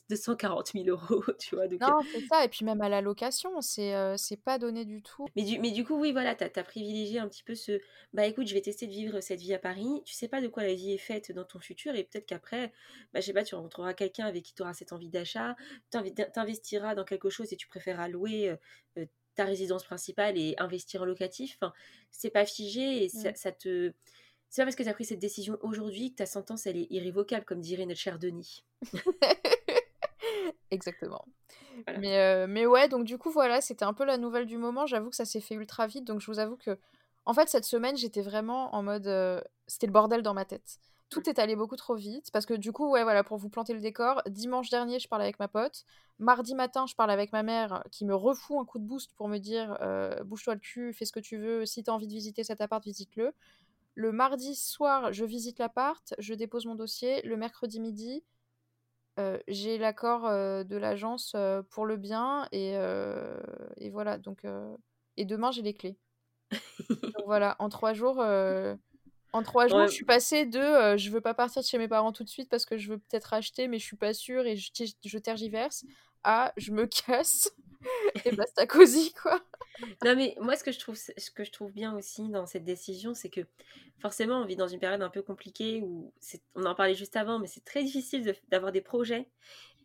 240 0.10 0.72
000 0.74 0.86
euros, 0.88 1.24
tu 1.40 1.56
vois. 1.56 1.68
Donc, 1.68 1.82
non, 1.82 2.00
c'est 2.12 2.26
ça. 2.28 2.44
Et 2.44 2.50
puis 2.50 2.66
même 2.66 2.82
à 2.82 2.90
la 2.90 3.02
location, 3.02 3.62
c'est 3.62 3.94
c'est 4.18 4.42
pas 4.42 4.60
donné 4.60 4.86
du 4.86 5.02
tout. 5.02 5.26
Mais 5.36 5.44
du, 5.44 5.60
mais 5.60 5.72
du 5.72 5.84
coup, 5.84 6.00
oui, 6.00 6.12
voilà, 6.12 6.36
t'as 6.36 6.50
as 6.56 6.64
privilégié 6.64 7.20
un 7.20 7.28
petit 7.28 7.44
peu 7.44 7.56
ce. 7.56 7.80
Bah 8.14 8.26
écoute, 8.26 8.48
je 8.48 8.54
vais 8.54 8.62
tester 8.62 8.88
de 8.88 8.92
vivre 8.92 9.20
cette 9.22 9.40
vie 9.40 9.54
à 9.54 9.60
Paris. 9.60 10.02
Tu 10.06 10.14
sais 10.14 10.28
pas 10.28 10.42
de 10.42 10.48
quoi 10.48 10.64
la 10.64 10.74
vie 10.74 10.94
est 10.94 10.98
faite 10.98 11.32
dans 11.32 11.44
ton 11.44 11.60
futur 11.60 11.96
et 11.96 12.04
peut-être 12.04 12.26
qu'après, 12.26 12.72
bah, 13.14 13.20
je 13.20 13.26
sais 13.26 13.34
pas, 13.34 13.44
tu 13.44 13.56
rencontreras 13.56 13.94
quelqu'un 13.94 14.26
avec 14.26 14.44
qui 14.44 14.54
tu 14.54 14.62
auras 14.62 14.74
cette 14.74 14.94
envie 14.94 15.10
d'achat, 15.10 15.56
tu 15.92 15.98
investiras 16.36 16.96
dans 16.96 17.06
quelque 17.06 17.30
chose 17.30 17.52
et 17.54 17.56
tu 17.56 17.68
préféreras 17.68 18.08
louer 18.08 18.50
euh, 18.50 18.56
euh, 18.98 19.06
ta 19.36 19.46
résidence 19.46 19.84
principale 19.84 20.38
et 20.38 20.56
investir 20.58 21.02
en 21.02 21.06
locatif. 21.06 21.58
Enfin, 21.62 21.74
c'est 22.12 22.30
pas 22.30 22.46
figé 22.46 23.04
et 23.04 23.10
ça, 23.10 23.32
mmh. 23.32 23.54
te. 23.60 23.94
C'est 24.50 24.62
pas 24.62 24.66
parce 24.66 24.76
que 24.76 24.84
tu 24.84 24.90
as 24.90 24.94
pris 24.94 25.06
cette 25.06 25.20
décision 25.20 25.58
aujourd'hui 25.62 26.12
que 26.12 26.18
ta 26.18 26.26
sentence 26.26 26.66
elle 26.66 26.78
est 26.78 26.88
irrévocable, 26.90 27.46
comme 27.46 27.62
dirait 27.62 27.86
notre 27.86 28.00
cher 28.00 28.20
Denis. 28.20 28.64
Exactement. 30.72 31.26
Mais, 32.00 32.18
euh, 32.20 32.48
mais 32.48 32.66
ouais, 32.66 32.88
donc 32.88 33.06
du 33.06 33.18
coup, 33.18 33.32
voilà, 33.32 33.62
c'était 33.62 33.86
un 33.86 33.94
peu 33.94 34.06
la 34.06 34.18
nouvelle 34.18 34.46
du 34.46 34.58
moment. 34.58 34.86
J'avoue 34.86 35.10
que 35.10 35.16
ça 35.16 35.26
s'est 35.26 35.42
fait 35.42 35.56
ultra 35.56 35.88
vite, 35.88 36.06
donc 36.06 36.22
je 36.22 36.28
vous 36.28 36.40
avoue 36.40 36.58
que 36.58 36.78
en 37.26 37.34
fait, 37.34 37.50
cette 37.50 37.66
semaine, 37.66 37.98
j'étais 37.98 38.22
vraiment 38.22 38.74
en 38.76 38.84
mode. 38.84 39.08
Euh, 39.08 39.42
c'était 39.68 39.88
le 39.88 39.92
bordel 39.92 40.22
dans 40.22 40.34
ma 40.34 40.46
tête. 40.46 40.80
Tout 41.16 41.30
est 41.30 41.40
allé 41.40 41.56
beaucoup 41.56 41.78
trop 41.78 41.96
vite. 41.96 42.30
Parce 42.34 42.46
que 42.46 42.54
du 42.54 42.74
coup, 42.74 42.92
ouais, 42.92 43.04
voilà, 43.04 43.24
pour 43.24 43.38
vous 43.38 43.48
planter 43.48 43.74
le 43.74 43.80
décor, 43.80 44.22
dimanche 44.28 44.70
dernier, 44.70 45.00
je 45.00 45.08
parlais 45.08 45.24
avec 45.24 45.40
ma 45.40 45.48
pote. 45.48 45.86
Mardi 46.20 46.56
matin, 46.56 46.86
je 46.88 46.94
parle 46.94 47.10
avec 47.10 47.32
ma 47.32 47.42
mère 47.42 47.86
qui 47.90 48.04
me 48.04 48.14
refout 48.14 48.60
un 48.60 48.66
coup 48.66 48.80
de 48.80 48.84
boost 48.84 49.14
pour 49.16 49.30
me 49.30 49.38
dire 49.38 49.78
euh, 49.80 50.22
bouge-toi 50.26 50.56
le 50.56 50.60
cul, 50.60 50.92
fais 50.92 51.06
ce 51.06 51.14
que 51.14 51.22
tu 51.22 51.38
veux. 51.38 51.66
Si 51.66 51.84
t'as 51.84 51.94
envie 51.94 52.08
de 52.08 52.12
visiter 52.12 52.44
cet 52.44 52.60
appart, 52.60 52.84
visite-le. 52.84 53.32
Le 53.94 54.12
mardi 54.12 54.56
soir, 54.56 55.14
je 55.14 55.24
visite 55.24 55.58
l'appart, 55.58 56.14
je 56.20 56.34
dépose 56.34 56.66
mon 56.66 56.76
dossier. 56.76 57.22
Le 57.22 57.38
mercredi 57.38 57.80
midi, 57.80 58.26
euh, 59.18 59.40
j'ai 59.48 59.78
l'accord 59.78 60.24
de 60.30 60.76
l'agence 60.76 61.34
pour 61.70 61.86
le 61.86 61.96
bien. 61.96 62.46
Et, 62.52 62.74
et 63.78 63.90
voilà. 63.90 64.18
Donc, 64.18 64.46
et 65.16 65.24
demain, 65.24 65.52
j'ai 65.52 65.62
les 65.62 65.74
clés. 65.74 65.98
Donc 66.90 67.24
voilà, 67.26 67.56
en 67.60 67.70
trois 67.70 67.94
jours, 67.94 68.20
euh, 68.20 68.76
en 69.36 69.44
trois 69.44 69.68
jours, 69.68 69.88
je 69.88 69.92
suis 69.92 70.06
passée 70.06 70.46
de 70.46 70.60
euh, 70.60 70.98
je 70.98 71.10
veux 71.12 71.20
pas 71.20 71.34
partir 71.34 71.62
de 71.62 71.68
chez 71.68 71.78
mes 71.78 71.90
parents 71.90 72.14
tout 72.14 72.24
de 72.24 72.30
suite 72.30 72.50
parce 72.50 72.66
que 72.66 72.78
je 72.78 72.90
veux 72.90 72.98
peut-être 72.98 73.34
acheter, 73.34 73.68
mais 73.68 73.80
je 73.80 73.84
suis 73.84 73.98
pas 73.98 74.14
sûre 74.14 74.46
et 74.46 74.56
je, 74.56 74.72
je 75.04 75.18
tergiverse, 75.18 75.84
à 76.24 76.54
je 76.56 76.72
me 76.72 76.86
casse 77.08 77.52
et 78.24 78.32
basta 78.32 78.66
cosy 78.66 79.14
quoi. 79.14 79.42
non 80.04 80.16
mais 80.16 80.36
moi 80.40 80.56
ce 80.56 80.64
que 80.64 80.72
je 80.72 80.80
trouve 80.80 80.96
ce 80.96 81.32
que 81.32 81.44
je 81.44 81.52
trouve 81.52 81.72
bien 81.72 81.96
aussi 81.96 82.30
dans 82.30 82.46
cette 82.46 82.64
décision 82.64 83.14
c'est 83.14 83.30
que 83.30 83.42
forcément 84.00 84.40
on 84.40 84.46
vit 84.46 84.56
dans 84.56 84.68
une 84.68 84.80
période 84.80 85.02
un 85.02 85.10
peu 85.10 85.22
compliquée 85.22 85.82
où 85.84 86.12
on 86.56 86.66
en 86.66 86.74
parlait 86.74 86.96
juste 86.96 87.16
avant 87.16 87.38
mais 87.38 87.48
c'est 87.48 87.64
très 87.64 87.84
difficile 87.84 88.34
d'avoir 88.50 88.72
des 88.72 88.82
projets 88.82 89.28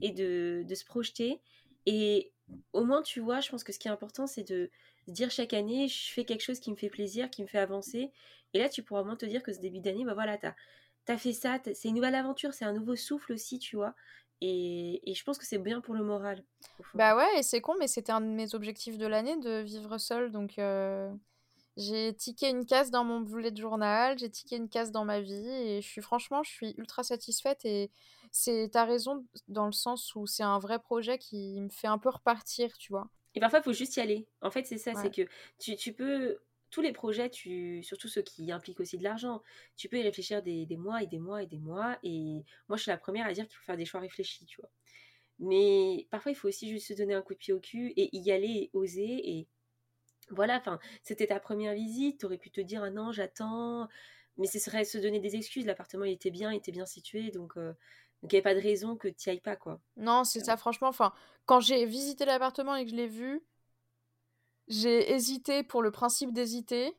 et 0.01 0.13
de, 0.13 0.65
de, 0.67 0.75
se 0.75 0.85
projeter 0.85 1.41
et 1.85 2.33
au 2.73 2.85
moins 2.85 3.03
tu 3.03 3.21
vois 3.21 3.41
je 3.41 3.51
pense 3.51 3.65
que 3.65 3.73
ce 3.73 3.79
qui 3.79 3.89
est 3.89 3.91
important 3.91 4.27
c'est 4.27 4.49
de 4.49 4.71
dire 5.09 5.31
chaque 5.31 5.53
année, 5.55 5.89
je 5.89 6.13
fais 6.13 6.25
quelque 6.25 6.43
chose 6.43 6.61
qui 6.61 6.71
me 6.71 6.77
fait 6.77 6.91
plaisir, 6.91 7.31
qui 7.31 7.43
me 7.43 7.49
fait 7.49 7.59
avancer. 7.59 8.13
Et 8.55 8.59
là, 8.59 8.69
tu 8.69 8.83
pourras 8.83 9.03
moins 9.05 9.17
te 9.17 9.27
dire 9.27 9.43
que 9.43 9.53
ce 9.53 9.61
début 9.61 9.81
d'année, 9.81 10.05
bah 10.05 10.15
voilà, 10.15 10.39
t'as 10.39 10.55
as 11.09 11.19
fait 11.19 11.33
ça, 11.33 11.59
c'est 11.75 11.89
une 11.89 11.97
nouvelle 11.97 12.15
aventure, 12.15 12.55
c'est 12.55 12.65
un 12.65 12.73
nouveau 12.73 12.95
souffle 12.95 13.33
aussi, 13.33 13.59
tu 13.59 13.77
vois. 13.77 13.95
Et, 14.41 15.11
et 15.11 15.15
je 15.15 15.25
pense 15.25 15.39
que 15.39 15.47
c'est 15.47 15.59
bien 15.59 15.81
pour 15.81 15.95
le 15.95 16.05
moral. 16.05 16.45
Bah 16.95 17.17
ouais, 17.17 17.39
et 17.39 17.43
c'est 17.43 17.61
con, 17.61 17.75
mais 17.79 17.89
c'était 17.89 18.13
un 18.13 18.21
de 18.21 18.27
mes 18.27 18.55
objectifs 18.55 18.99
de 18.99 19.07
l'année 19.07 19.37
de 19.37 19.61
vivre 19.61 19.99
seul. 19.99 20.31
Donc 20.31 20.59
euh, 20.59 21.13
j'ai 21.77 22.15
tiqué 22.15 22.49
une 22.49 22.67
case 22.67 22.91
dans 22.91 23.05
mon 23.05 23.21
bullet 23.21 23.55
journal, 23.55 24.19
j'ai 24.19 24.31
tiqué 24.31 24.57
une 24.57 24.69
case 24.69 24.91
dans 24.93 25.05
ma 25.05 25.21
vie. 25.21 25.49
Et 25.49 25.83
je 25.83 25.89
suis 25.89 26.03
franchement, 26.03 26.43
je 26.43 26.51
suis 26.51 26.75
ultra 26.79 27.03
satisfaite. 27.03 27.65
Et 27.65 27.91
c'est 28.33 28.71
tu 28.71 28.79
raison 28.79 29.25
dans 29.49 29.67
le 29.67 29.73
sens 29.73 30.15
où 30.15 30.27
c'est 30.27 30.43
un 30.43 30.59
vrai 30.59 30.79
projet 30.79 31.19
qui 31.19 31.61
me 31.61 31.69
fait 31.71 31.89
un 31.89 31.99
peu 31.99 32.09
repartir, 32.09 32.77
tu 32.79 32.93
vois? 32.93 33.09
Et 33.35 33.41
parfois, 33.41 33.61
il 33.61 33.63
faut 33.63 33.73
juste 33.73 33.97
y 33.97 34.01
aller. 34.01 34.29
En 34.43 34.51
fait, 34.51 34.65
c'est 34.67 34.79
ça, 34.79 34.95
c'est 34.95 35.11
que 35.11 35.23
tu 35.59 35.77
tu 35.77 35.93
peux 35.93 36.39
tous 36.71 36.83
les 36.83 36.93
projets, 36.93 37.31
tu 37.31 37.83
surtout 37.83 38.09
ceux 38.09 38.23
qui 38.23 38.53
impliquent 38.53 38.81
aussi 38.81 38.97
de 38.99 39.03
l'argent, 39.05 39.43
tu 39.77 39.89
peux 39.89 39.99
y 39.99 40.03
réfléchir 40.03 40.43
des 40.43 40.67
des 40.67 40.77
mois 40.77 41.03
et 41.03 41.07
des 41.07 41.19
mois 41.19 41.43
et 41.43 41.47
des 41.47 41.59
mois 41.59 41.99
et 42.03 42.45
moi, 42.69 42.77
je 42.77 42.83
suis 42.83 42.91
la 42.91 42.99
première 42.99 43.27
à 43.27 43.33
dire 43.33 43.47
qu'il 43.49 43.57
faut 43.57 43.65
faire 43.65 43.77
des 43.77 43.85
choix 43.87 44.01
réfléchis, 44.01 44.47
tu 44.47 44.61
vois? 44.61 44.71
Mais 45.41 46.09
parfois, 46.11 46.33
il 46.33 46.37
faut 46.37 46.49
aussi 46.49 46.71
juste 46.71 46.89
se 46.89 46.95
donner 46.95 47.15
un 47.15 47.23
coup 47.23 47.35
de 47.35 47.39
pied 47.39 47.55
au 47.55 47.61
cul 47.61 47.93
et 47.97 48.17
y 48.17 48.33
aller 48.33 48.49
et 48.49 48.71
oser 48.75 49.31
et 49.39 49.49
voilà, 50.31 50.59
enfin, 50.59 50.79
c'était 51.03 51.27
ta 51.29 51.41
première 51.41 51.75
visite, 51.75 52.21
tu 52.21 52.27
aurais 52.27 52.39
pu 52.39 52.51
te 52.51 52.61
dire: 52.61 52.83
«Ah 52.85 52.91
non, 52.91 53.13
j'attends», 53.13 53.89
mais 54.37 54.47
ce 54.47 54.59
serait 54.61 54.85
se 54.85 54.99
donner 54.99 55.21
des 55.21 55.37
excuses. 55.37 55.67
L'appartement, 55.67 56.05
il 56.05 56.13
était 56.13 56.31
bien, 56.31 56.53
il 56.53 56.57
était 56.59 56.73
bien 56.73 56.87
situé, 56.87 57.31
donc 57.33 57.57
il 58.23 58.27
n'y 58.27 58.37
avait 58.37 58.43
pas 58.43 58.55
de 58.55 58.61
raison 58.61 58.97
que 58.97 59.09
tu 59.09 59.29
n'y 59.29 59.33
ailles 59.35 59.41
pas, 59.41 59.57
quoi. 59.57 59.81
Non, 59.97 60.25
c'est 60.25 60.45
ça, 60.45 60.57
franchement, 60.57 60.89
enfin, 60.89 61.13
quand 61.47 61.61
j'ai 61.61 61.85
visité 61.87 62.25
l'appartement 62.25 62.77
et 62.77 62.85
que 62.85 62.91
je 62.91 62.97
l'ai 62.97 63.09
vu, 63.09 63.43
j'ai 64.69 65.13
hésité 65.13 65.63
pour 65.63 65.83
le 65.83 65.91
principe 65.91 66.33
d'hésiter, 66.33 66.97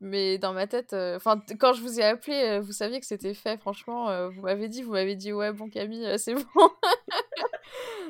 mais 0.00 0.38
dans 0.38 0.52
ma 0.52 0.66
tête, 0.66 0.92
enfin, 0.94 1.42
quand 1.58 1.72
je 1.72 1.82
vous 1.82 2.00
ai 2.00 2.04
appelé, 2.04 2.60
vous 2.60 2.72
saviez 2.72 3.00
que 3.00 3.06
c'était 3.06 3.34
fait, 3.34 3.58
franchement, 3.58 4.28
vous 4.30 4.42
m'avez 4.42 4.68
dit 4.68 4.82
vous 4.82 4.92
m'avez 4.92 5.16
dit: 5.16 5.32
«Ouais, 5.32 5.52
bon 5.52 5.68
Camille, 5.68 6.18
c'est 6.18 6.34
bon». 6.54 6.70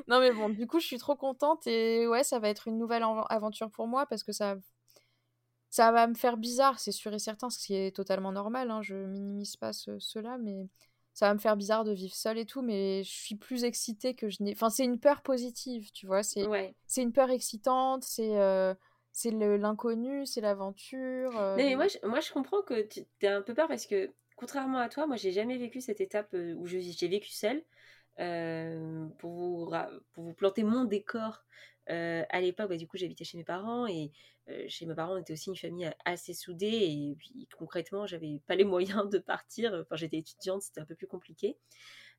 Non, 0.08 0.20
mais 0.20 0.32
bon, 0.32 0.48
du 0.48 0.66
coup, 0.66 0.80
je 0.80 0.86
suis 0.86 0.98
trop 0.98 1.14
contente 1.16 1.66
et 1.66 2.06
ouais, 2.06 2.24
ça 2.24 2.38
va 2.38 2.48
être 2.48 2.68
une 2.68 2.78
nouvelle 2.78 3.04
aventure 3.28 3.70
pour 3.70 3.86
moi 3.86 4.06
parce 4.06 4.22
que 4.22 4.32
ça 4.32 4.56
ça 5.70 5.92
va 5.92 6.06
me 6.08 6.14
faire 6.14 6.36
bizarre, 6.36 6.78
c'est 6.80 6.92
sûr 6.92 7.12
et 7.14 7.18
certain, 7.18 7.48
ce 7.48 7.58
qui 7.58 7.74
est 7.74 7.94
totalement 7.94 8.32
normal, 8.32 8.70
hein, 8.70 8.82
je 8.82 8.94
minimise 8.94 9.56
pas 9.56 9.72
cela, 9.72 10.36
mais 10.38 10.68
ça 11.12 11.28
va 11.28 11.34
me 11.34 11.38
faire 11.38 11.56
bizarre 11.56 11.84
de 11.84 11.92
vivre 11.92 12.14
seule 12.14 12.38
et 12.38 12.46
tout, 12.46 12.62
mais 12.62 13.02
je 13.04 13.10
suis 13.10 13.34
plus 13.34 13.64
excitée 13.64 14.14
que 14.14 14.28
je 14.28 14.42
n'ai 14.42 14.52
enfin, 14.52 14.70
c'est 14.70 14.84
une 14.84 14.98
peur 14.98 15.22
positive, 15.22 15.90
tu 15.92 16.06
vois? 16.06 16.22
C'est 16.22 16.46
c'est 16.86 17.02
une 17.02 17.12
peur 17.12 17.30
excitante, 17.30 18.04
c'est, 18.04 18.36
c'est 19.12 19.30
l'inconnu, 19.30 20.26
c'est 20.26 20.40
l'aventure, 20.40 21.32
mais 21.56 21.74
moi 21.76 21.88
je 21.88 22.06
moi 22.06 22.20
je 22.20 22.32
comprends 22.32 22.62
que 22.62 22.82
tu 22.82 23.04
aies 23.22 23.28
un 23.28 23.42
peu 23.42 23.54
peur 23.54 23.68
parce 23.68 23.86
que 23.86 24.12
contrairement 24.36 24.78
à 24.78 24.88
toi, 24.88 25.06
moi 25.06 25.16
j'ai 25.16 25.32
jamais 25.32 25.58
vécu 25.58 25.80
cette 25.80 26.00
étape, 26.00 26.32
où 26.32 26.66
j'ai 26.66 27.08
vécu 27.08 27.30
seule. 27.30 27.62
Euh, 28.20 29.06
pour, 29.18 29.30
vous, 29.30 29.72
pour 30.12 30.24
vous 30.24 30.34
planter 30.34 30.62
mon 30.62 30.84
décor, 30.84 31.42
euh, 31.88 32.24
à 32.28 32.40
l'époque, 32.40 32.68
bah, 32.68 32.76
du 32.76 32.86
coup, 32.86 32.96
j'habitais 32.96 33.24
chez 33.24 33.38
mes 33.38 33.44
parents 33.44 33.86
et 33.86 34.12
euh, 34.48 34.64
chez 34.68 34.86
mes 34.86 34.94
parents, 34.94 35.14
on 35.14 35.18
était 35.18 35.32
aussi 35.32 35.48
une 35.50 35.56
famille 35.56 35.90
assez 36.04 36.34
soudée 36.34 36.66
et 36.66 37.16
puis 37.18 37.48
concrètement, 37.56 38.06
j'avais 38.06 38.40
pas 38.46 38.54
les 38.54 38.64
moyens 39.04 39.08
de 39.08 39.18
partir. 39.18 39.74
Enfin, 39.74 39.96
j'étais 39.96 40.18
étudiante, 40.18 40.62
c'était 40.62 40.80
un 40.80 40.86
peu 40.86 40.94
plus 40.94 41.06
compliqué. 41.06 41.56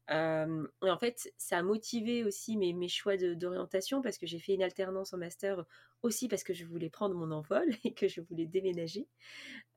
et 0.09 0.89
en 0.89 0.97
fait, 0.99 1.31
ça 1.37 1.59
a 1.59 1.63
motivé 1.63 2.23
aussi 2.23 2.57
mes, 2.57 2.73
mes 2.73 2.89
choix 2.89 3.15
d'orientation 3.17 4.01
parce 4.01 4.17
que 4.17 4.25
j'ai 4.25 4.39
fait 4.39 4.53
une 4.53 4.63
alternance 4.63 5.13
en 5.13 5.17
master 5.17 5.65
aussi 6.01 6.27
parce 6.27 6.43
que 6.43 6.53
je 6.53 6.65
voulais 6.65 6.89
prendre 6.89 7.15
mon 7.15 7.31
envol 7.31 7.69
et 7.85 7.93
que 7.93 8.07
je 8.07 8.21
voulais 8.21 8.45
déménager. 8.47 9.07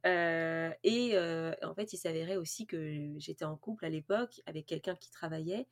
et 0.05 1.19
en 1.63 1.75
fait, 1.75 1.93
il 1.93 1.99
s'avérait 1.99 2.37
aussi 2.37 2.67
que 2.67 3.15
j'étais 3.19 3.45
en 3.45 3.57
couple 3.57 3.85
à 3.85 3.91
l'époque 3.91 4.41
avec 4.47 4.67
quelqu'un 4.67 4.97
qui 4.97 5.11
travaillait 5.11 5.69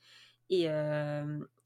et, 0.52 0.69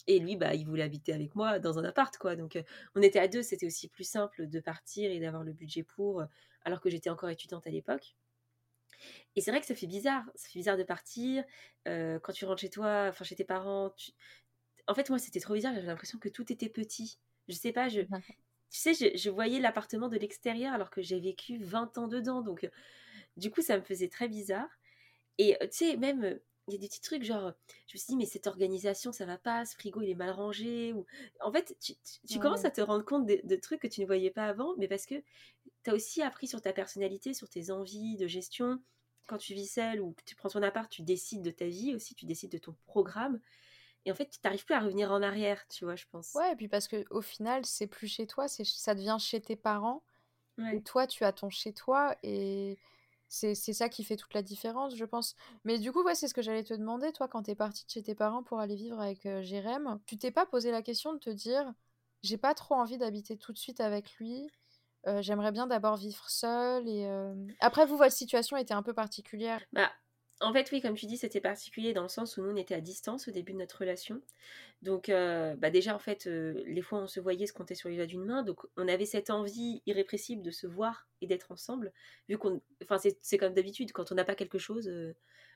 et 0.07 0.19
lui, 0.19 0.37
bah, 0.37 0.55
il 0.55 0.67
voulait 0.67 0.83
habiter 0.83 1.13
avec 1.13 1.35
moi 1.35 1.59
dans 1.59 1.79
un 1.79 1.85
appart, 1.85 2.17
quoi. 2.19 2.37
Donc, 2.37 2.63
on 2.95 3.03
était 3.03 3.19
à 3.19 3.29
deux, 3.29 3.43
c'était 3.43 3.67
aussi 3.67 3.89
plus 3.89 4.05
simple 4.05 4.47
de 4.49 4.61
partir 4.61 5.11
et 5.11 5.21
d'avoir 5.21 5.45
le 5.45 5.53
budget 5.53 5.83
pour, 5.83 6.25
alors 6.65 6.81
que 6.81 6.91
j'étais 6.91 7.11
encore 7.11 7.31
étudiante 7.31 7.67
à 7.67 7.71
l'époque. 7.71 8.17
Et 9.35 9.41
c'est 9.41 9.51
vrai 9.51 9.61
que 9.61 9.67
ça 9.67 9.75
fait 9.75 9.87
bizarre, 9.87 10.25
ça 10.35 10.49
fait 10.49 10.59
bizarre 10.59 10.77
de 10.77 10.83
partir. 10.85 11.45
quand 11.85 12.33
tu 12.33 12.45
rentres 12.45 12.61
chez 12.61 12.71
toi, 12.71 13.07
enfin 13.09 13.25
chez 13.25 13.37
tes 13.37 13.45
parents, 13.45 13.93
en 14.89 14.95
fait, 14.95 15.11
moi, 15.11 15.19
c'était 15.19 15.41
trop 15.41 15.55
bizarre, 15.55 15.75
j'avais 15.75 15.87
l'impression 15.87 16.19
que 16.19 16.29
tout 16.29 16.51
était 16.53 16.69
petit. 16.69 17.19
Je 17.49 17.55
sais 17.55 17.73
pas, 17.73 17.89
je, 17.89 18.03
tu 18.03 18.09
sais, 18.71 18.95
je, 18.95 19.17
je 19.17 19.31
voyais 19.31 19.61
l'appartement 19.61 20.09
de 20.09 20.17
l'extérieur 20.19 20.73
alors 20.75 20.91
que 20.91 21.03
j'ai 21.03 21.21
vécu 21.21 21.59
20 21.59 21.99
ans 21.99 22.09
dedans. 22.09 22.43
Donc, 22.43 22.69
du 23.37 23.51
coup, 23.51 23.63
ça 23.63 23.79
me 23.79 23.85
faisait 23.85 24.09
très 24.09 24.29
bizarre. 24.29 24.69
Et 25.39 25.57
tu 25.63 25.69
sais, 25.73 25.97
même 25.97 26.41
il 26.69 26.75
y 26.75 26.77
a 26.77 26.81
des 26.81 26.89
petits 26.89 27.01
trucs 27.01 27.23
genre, 27.23 27.53
je 27.87 27.95
me 27.95 27.99
suis 27.99 28.07
dit, 28.09 28.17
mais 28.17 28.27
cette 28.27 28.47
organisation, 28.47 29.13
ça 29.13 29.25
va 29.25 29.39
pas, 29.39 29.65
ce 29.65 29.75
frigo, 29.75 30.01
il 30.03 30.11
est 30.11 30.15
mal 30.15 30.31
rangé. 30.31 30.93
Ou... 30.93 31.07
En 31.41 31.53
fait, 31.53 31.77
tu, 31.81 32.39
commences 32.39 32.65
à 32.65 32.71
te 32.71 32.81
rendre 32.81 33.05
compte 33.05 33.27
de, 33.27 33.57
trucs 33.57 33.81
que 33.81 33.87
tu 33.87 34.01
ne 34.01 34.07
voyais 34.07 34.31
pas 34.31 34.47
avant, 34.47 34.75
mais 34.77 34.89
parce 34.89 35.07
que 35.07 35.15
tu 35.85 35.91
as 35.91 35.95
aussi 35.95 36.23
appris 36.23 36.49
sur 36.49 36.61
ta 36.61 36.73
personnalité, 36.73 37.35
sur 37.35 37.49
tes 37.49 37.71
envies 37.71 38.17
de 38.17 38.27
gestion. 38.27 38.81
Quand 39.29 39.39
tu 39.39 39.55
vis 39.55 39.67
seule 39.67 40.01
ou 40.01 40.13
que 40.13 40.23
tu 40.25 40.37
prends 40.37 40.49
ton 40.49 40.63
appart, 40.63 40.91
tu 40.91 41.03
décides 41.03 41.43
de 41.43 41.51
ta 41.51 41.67
vie 41.67 41.95
aussi, 41.95 42.15
tu 42.15 42.27
décides 42.27 42.53
de 42.53 42.59
ton 42.59 42.75
programme. 42.87 43.41
Et 44.05 44.13
en 44.13 44.15
fait, 44.15 44.29
tu 44.31 44.39
n'arrives 44.45 44.65
plus 44.65 44.75
à 44.75 44.81
revenir 44.81 45.11
en 45.11 45.21
arrière, 45.21 45.67
tu 45.69 45.85
vois, 45.85 45.97
je 45.97 46.05
pense. 46.11 46.33
Ouais, 46.35 46.53
et 46.53 46.57
puis 46.57 46.69
parce 46.69 46.87
qu'au 46.87 47.23
final, 47.23 47.65
c'est 47.65 47.89
plus 47.89 48.07
chez 48.07 48.27
toi, 48.27 48.47
ça 48.49 48.95
devient 48.95 49.17
chez 49.19 49.41
tes 49.41 49.57
parents. 49.57 50.03
Et 50.73 50.81
toi, 50.81 51.07
tu 51.07 51.25
as 51.25 51.33
ton 51.33 51.51
chez 51.51 51.73
toi. 51.73 52.17
Et 52.23 52.79
c'est 53.29 53.55
ça 53.55 53.89
qui 53.89 54.05
fait 54.05 54.17
toute 54.17 54.35
la 54.35 54.43
différence, 54.43 54.95
je 54.97 55.05
pense. 55.05 55.35
Mais 55.65 55.79
du 55.79 55.93
coup, 55.93 56.03
ouais, 56.03 56.15
c'est 56.15 56.29
ce 56.29 56.35
que 56.35 56.43
j'allais 56.43 56.65
te 56.65 56.75
demander, 56.75 57.13
toi, 57.13 57.29
quand 57.29 57.43
t'es 57.43 57.55
partie 57.55 57.85
de 57.85 57.91
chez 57.91 58.03
tes 58.03 58.15
parents 58.15 58.43
pour 58.43 58.61
aller 58.61 58.77
vivre 58.77 59.01
avec 59.01 59.29
Jérém, 59.43 59.99
tu 60.07 60.17
t'es 60.17 60.31
pas 60.31 60.47
posé 60.47 60.71
la 60.71 60.83
question 60.83 61.13
de 61.13 61.19
te 61.19 61.31
dire, 61.31 61.73
j'ai 62.23 62.39
pas 62.39 62.55
trop 62.55 62.75
envie 62.75 62.99
d'habiter 62.99 63.37
tout 63.37 63.53
de 63.53 63.59
suite 63.59 63.81
avec 63.81 64.13
lui, 64.17 64.49
j'aimerais 65.21 65.53
bien 65.53 65.67
d'abord 65.67 65.97
vivre 65.97 66.29
seule 66.29 66.89
et... 66.89 67.09
Après, 67.61 67.87
vous, 67.87 67.97
votre 67.97 68.15
situation 68.15 68.57
était 68.57 68.75
un 68.75 68.83
peu 68.83 68.95
particulière. 68.95 69.63
Bah, 69.73 69.91
en 70.41 70.53
fait, 70.53 70.71
oui, 70.71 70.83
comme 70.83 70.95
tu 70.95 71.07
dis, 71.07 71.17
c'était 71.17 71.41
particulier 71.41 71.95
dans 71.95 72.03
le 72.03 72.09
sens 72.09 72.37
où 72.37 72.43
nous, 72.43 72.51
on 72.51 72.57
était 72.57 72.75
à 72.75 72.81
distance 72.81 73.27
au 73.27 73.31
début 73.31 73.53
de 73.53 73.59
notre 73.59 73.79
relation. 73.79 74.21
Donc, 74.83 75.09
euh, 75.09 75.57
bah 75.57 75.71
déjà, 75.71 75.95
en 75.95 75.99
fait, 75.99 76.27
euh, 76.27 76.63
les 76.67 76.83
fois 76.83 76.99
où 76.99 77.03
on 77.03 77.07
se 77.07 77.21
voyait 77.21 77.47
se 77.47 77.55
comptait 77.55 77.75
sur 77.75 77.89
les 77.89 77.97
doigts 77.97 78.07
d'une 78.07 78.25
main. 78.25 78.43
Donc, 78.43 78.61
on 78.77 78.87
avait 78.87 79.07
cette 79.07 79.31
envie 79.31 79.83
irrépressible 79.87 80.43
de 80.43 80.51
se 80.51 80.67
voir 80.67 81.09
et 81.23 81.27
d'être 81.27 81.51
ensemble. 81.53 81.93
Vu 82.29 82.37
qu'on. 82.37 82.61
Enfin, 82.83 82.99
c'est 83.23 83.39
comme 83.39 83.55
d'habitude, 83.55 83.93
quand 83.93 84.13
on 84.13 84.15
n'a 84.15 84.25
pas 84.25 84.35
quelque 84.35 84.59
chose, 84.59 84.89
euh, 84.89 85.15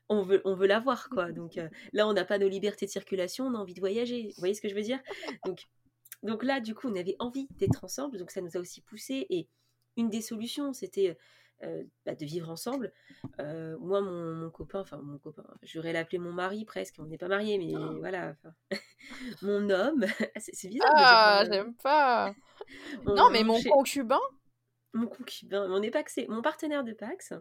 on 0.08 0.22
veut, 0.22 0.40
on 0.46 0.54
veut 0.54 0.66
l'avoir, 0.66 1.10
quoi. 1.10 1.30
Donc, 1.32 1.60
là, 1.92 2.08
on 2.08 2.14
n'a 2.14 2.24
pas 2.24 2.38
nos 2.38 2.48
libertés 2.48 2.86
de 2.86 2.90
circulation, 2.90 3.46
on 3.46 3.54
a 3.54 3.58
envie 3.58 3.74
de 3.74 3.80
voyager. 3.80 4.28
Vous 4.28 4.40
voyez 4.40 4.54
ce 4.54 4.62
que 4.62 4.68
je 4.68 4.74
veux 4.74 4.82
dire? 4.82 5.00
Donc, 5.44 5.68
donc, 6.22 6.42
là, 6.42 6.60
du 6.60 6.74
coup, 6.74 6.88
on 6.88 6.96
avait 6.96 7.16
envie 7.18 7.48
d'être 7.58 7.84
ensemble. 7.84 8.18
Donc, 8.18 8.30
ça 8.30 8.40
nous 8.40 8.56
a 8.56 8.60
aussi 8.60 8.80
poussé. 8.80 9.26
Et 9.30 9.48
une 9.96 10.10
des 10.10 10.20
solutions, 10.22 10.72
c'était 10.72 11.16
euh, 11.62 11.84
bah, 12.06 12.14
de 12.14 12.24
vivre 12.24 12.48
ensemble. 12.48 12.92
Euh, 13.38 13.76
moi, 13.80 14.00
mon, 14.00 14.50
copain, 14.50 14.80
enfin 14.80 14.98
mon 15.02 15.18
copain, 15.18 15.44
j'aurais 15.62 15.92
l'appeler 15.92 16.18
mon 16.18 16.32
mari 16.32 16.64
presque, 16.64 16.96
on 16.98 17.04
n'est 17.04 17.18
pas 17.18 17.28
mariés, 17.28 17.58
mais 17.58 17.74
oh. 17.76 17.98
voilà, 17.98 18.34
mon 19.42 19.68
homme, 19.68 20.06
c'est 20.36 20.68
bizarre. 20.68 20.90
Ah, 20.94 21.44
j'aime 21.50 21.74
pas. 21.74 22.34
non, 23.04 23.30
mais 23.30 23.44
mon 23.44 23.62
concubin. 23.62 24.20
Mon 24.94 25.06
concubin, 25.06 25.68
mon 25.68 25.82
c'est 26.06 26.28
mon 26.28 26.40
partenaire 26.40 26.82
de 26.82 26.92
Pax. 26.92 27.34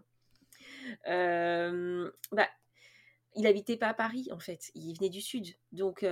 Euh, 1.08 2.12
bah, 2.32 2.48
il 3.36 3.48
habitait 3.48 3.78
pas 3.78 3.88
à 3.88 3.94
Paris 3.94 4.28
en 4.32 4.40
fait, 4.40 4.70
il 4.76 4.96
venait 4.98 5.10
du 5.10 5.22
sud, 5.22 5.56
donc 5.72 6.06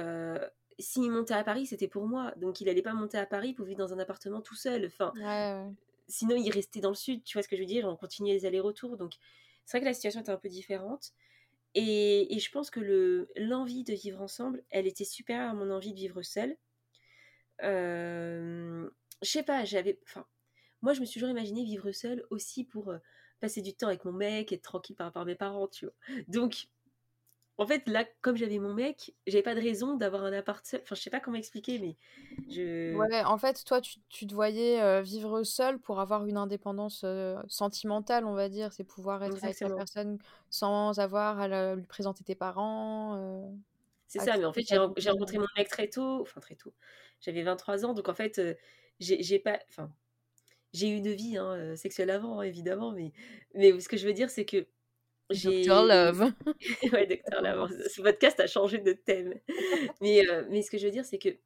s'il 0.79 1.11
montait 1.11 1.33
à 1.33 1.43
Paris, 1.43 1.65
c'était 1.65 1.87
pour 1.87 2.07
moi. 2.07 2.31
Donc 2.37 2.61
il 2.61 2.69
allait 2.69 2.81
pas 2.81 2.93
monter 2.93 3.17
à 3.17 3.25
Paris 3.25 3.53
pour 3.53 3.65
vivre 3.65 3.79
dans 3.79 3.93
un 3.93 3.99
appartement 3.99 4.41
tout 4.41 4.55
seul. 4.55 4.85
Enfin, 4.85 5.11
ouais, 5.15 5.73
sinon, 6.07 6.35
il 6.35 6.51
restait 6.51 6.79
dans 6.79 6.89
le 6.89 6.95
sud, 6.95 7.23
tu 7.23 7.37
vois 7.37 7.43
ce 7.43 7.47
que 7.47 7.55
je 7.55 7.61
veux 7.61 7.67
dire 7.67 7.87
On 7.87 7.95
continuait 7.95 8.33
les 8.33 8.45
allers-retours. 8.45 8.97
Donc, 8.97 9.13
c'est 9.65 9.77
vrai 9.77 9.81
que 9.81 9.89
la 9.89 9.93
situation 9.93 10.21
était 10.21 10.31
un 10.31 10.37
peu 10.37 10.49
différente. 10.49 11.13
Et, 11.75 12.37
je 12.39 12.51
pense 12.51 12.69
que 12.71 12.79
le, 12.79 13.29
l'envie 13.35 13.83
de 13.83 13.93
vivre 13.93 14.21
ensemble, 14.21 14.63
elle 14.69 14.87
était 14.87 15.05
supérieure 15.05 15.51
à 15.51 15.53
mon 15.53 15.69
envie 15.71 15.93
de 15.93 15.97
vivre 15.99 16.21
seule. 16.23 16.57
Euh, 17.63 18.89
je 19.21 19.29
sais 19.29 19.43
pas, 19.43 19.65
j'avais. 19.65 19.99
Enfin, 20.03 20.25
moi, 20.81 20.93
je 20.93 21.01
me 21.01 21.05
suis 21.05 21.19
toujours 21.19 21.29
imaginé 21.29 21.63
vivre 21.63 21.91
seule 21.91 22.25
aussi 22.29 22.63
pour 22.63 22.89
euh, 22.89 22.97
passer 23.39 23.61
du 23.61 23.73
temps 23.73 23.87
avec 23.87 24.05
mon 24.05 24.11
mec, 24.11 24.51
être 24.51 24.63
tranquille 24.63 24.95
par 24.95 25.07
rapport 25.07 25.23
à 25.23 25.25
mes 25.25 25.35
parents, 25.35 25.67
tu 25.67 25.85
vois. 25.85 25.93
Donc, 26.27 26.67
en 27.59 27.65
fait, 27.65 27.87
là, 27.87 28.05
comme 28.21 28.37
j'avais 28.37 28.59
mon 28.59 28.73
mec, 28.73 29.15
j'avais 29.25 29.41
pas 29.41 29.55
de 29.55 29.59
raison 29.59 29.97
d'avoir 29.97 30.23
un 30.23 30.33
appart 30.33 30.63
seul. 30.63 30.79
Enfin, 30.83 30.93
je 30.93 31.01
sais 31.01 31.09
pas 31.09 31.19
comment 31.19 31.37
expliquer, 31.37 31.79
mais 31.79 31.95
je. 32.47 32.95
Ouais, 32.95 33.23
en 33.23 33.37
fait, 33.39 33.63
toi, 33.65 33.81
tu, 33.81 33.97
tu 34.09 34.27
te 34.27 34.33
voyais 34.35 34.79
euh, 34.79 35.01
vivre 35.01 35.41
seul 35.43 35.79
pour 35.79 35.99
avoir 35.99 36.27
une 36.27 36.37
indépendance 36.37 37.01
euh, 37.03 37.35
sentimentale, 37.47 38.25
on 38.25 38.33
va 38.33 38.47
dire. 38.47 38.73
C'est 38.73 38.83
pouvoir 38.83 39.23
être 39.23 39.43
avec 39.43 39.59
la 39.59 39.71
personne 39.71 40.19
sans 40.51 40.99
avoir 40.99 41.39
à 41.39 41.75
lui 41.75 41.87
présenter 41.87 42.23
tes 42.23 42.35
parents. 42.35 43.15
Euh, 43.17 43.49
c'est 44.07 44.19
ça, 44.19 44.37
mais 44.37 44.45
en 44.45 44.53
fait, 44.53 44.61
j'ai 44.61 45.09
rencontré 45.09 45.39
mon 45.39 45.47
mec 45.57 45.67
très 45.67 45.87
tôt. 45.87 46.21
Enfin, 46.21 46.39
très 46.39 46.55
tôt. 46.55 46.73
J'avais 47.21 47.41
23 47.41 47.85
ans, 47.85 47.93
donc 47.93 48.07
en 48.07 48.13
fait, 48.13 48.39
j'ai 48.99 49.39
pas. 49.39 49.57
Enfin, 49.69 49.91
j'ai 50.73 50.89
eu 50.89 50.97
une 50.97 51.11
vie 51.11 51.37
hein, 51.37 51.75
sexuelle 51.75 52.11
avant, 52.11 52.43
évidemment, 52.43 52.91
mais, 52.91 53.13
mais 53.55 53.79
ce 53.79 53.89
que 53.89 53.97
je 53.97 54.05
veux 54.05 54.13
dire, 54.13 54.29
c'est 54.29 54.45
que 54.45 54.67
Docteur 55.29 55.85
Love. 55.85 56.31
ouais, 56.93 57.07
Docteur 57.07 57.41
Love. 57.41 57.71
Ce 57.89 58.01
podcast 58.01 58.39
a 58.39 58.47
changé 58.47 58.79
de 58.79 58.93
thème. 58.93 59.33
mais, 60.01 60.27
euh, 60.27 60.45
mais 60.49 60.61
ce 60.61 60.71
que 60.71 60.77
je 60.77 60.85
veux 60.85 60.91
dire, 60.91 61.05
c'est 61.05 61.17
que 61.17 61.37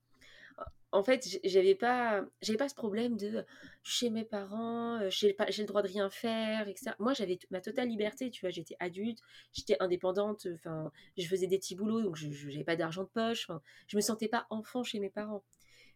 en 0.93 1.03
fait, 1.03 1.39
j'avais 1.45 1.73
pas, 1.73 2.25
j'avais 2.41 2.57
pas 2.57 2.67
ce 2.67 2.75
problème 2.75 3.15
de 3.15 3.45
chez 3.81 4.09
mes 4.09 4.25
parents, 4.25 4.99
j'ai 5.09 5.33
pas, 5.33 5.49
j'ai 5.49 5.63
le 5.63 5.67
droit 5.67 5.81
de 5.81 5.87
rien 5.87 6.09
faire, 6.09 6.67
etc. 6.67 6.91
Moi, 6.99 7.13
j'avais 7.13 7.39
ma 7.49 7.61
totale 7.61 7.87
liberté, 7.87 8.29
tu 8.29 8.41
vois. 8.41 8.49
J'étais 8.49 8.75
adulte, 8.79 9.19
j'étais 9.53 9.77
indépendante, 9.79 10.47
enfin, 10.53 10.91
je 11.17 11.25
faisais 11.25 11.47
des 11.47 11.57
petits 11.59 11.75
boulots, 11.75 12.01
donc 12.01 12.17
je 12.17 12.27
n'avais 12.49 12.65
pas 12.65 12.75
d'argent 12.75 13.03
de 13.03 13.09
poche. 13.09 13.47
Je 13.87 13.95
me 13.95 14.01
sentais 14.01 14.27
pas 14.27 14.47
enfant 14.49 14.83
chez 14.83 14.99
mes 14.99 15.09
parents. 15.09 15.43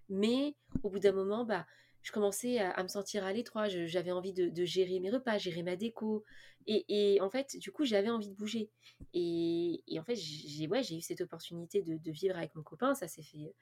Mais 0.10 0.56
au 0.84 0.89
bout 0.89 1.00
d'un 1.00 1.12
moment, 1.12 1.44
bah, 1.44 1.65
je 2.06 2.12
commençais 2.12 2.60
à, 2.60 2.84
me 2.84 2.88
sentir 2.88 3.26
à 3.26 3.34
l'étroit. 3.34 3.68
J'avais 3.68 4.12
envie 4.12 4.32
de, 4.32 4.64
gérer 4.64 5.00
mes 5.00 5.10
repas, 5.10 5.40
gérer 5.40 5.64
ma 5.64 5.76
déco. 5.76 6.24
Et, 6.68 7.18
en 7.20 7.32
fait, 7.32 7.58
du 7.58 7.72
coup, 7.72 7.84
j'avais 7.84 8.12
envie 8.12 8.30
de 8.30 8.36
bouger. 8.36 8.70
Et, 9.16 9.82
en 10.00 10.04
fait, 10.04 10.16
j'ai 10.16 10.68
ouais, 10.68 10.82
eu 10.82 11.02
cette 11.02 11.22
opportunité 11.22 11.82
de, 11.82 11.98
de, 11.98 12.12
vivre 12.12 12.38
avec 12.38 12.54
mon 12.54 12.62
copain. 12.62 12.94
Ça 12.94 13.08
s'est 13.08 13.24
fait 13.24 13.56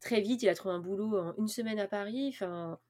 très 0.00 0.20
vite, 0.20 0.42
il 0.42 0.48
a 0.48 0.56
trouvé 0.56 0.74
un 0.74 0.80
boulot 0.80 1.16
en 1.16 1.36
une 1.36 1.46
semaine 1.46 1.78
à 1.78 1.86
Paris. 1.86 2.30
Enfin, 2.34 2.80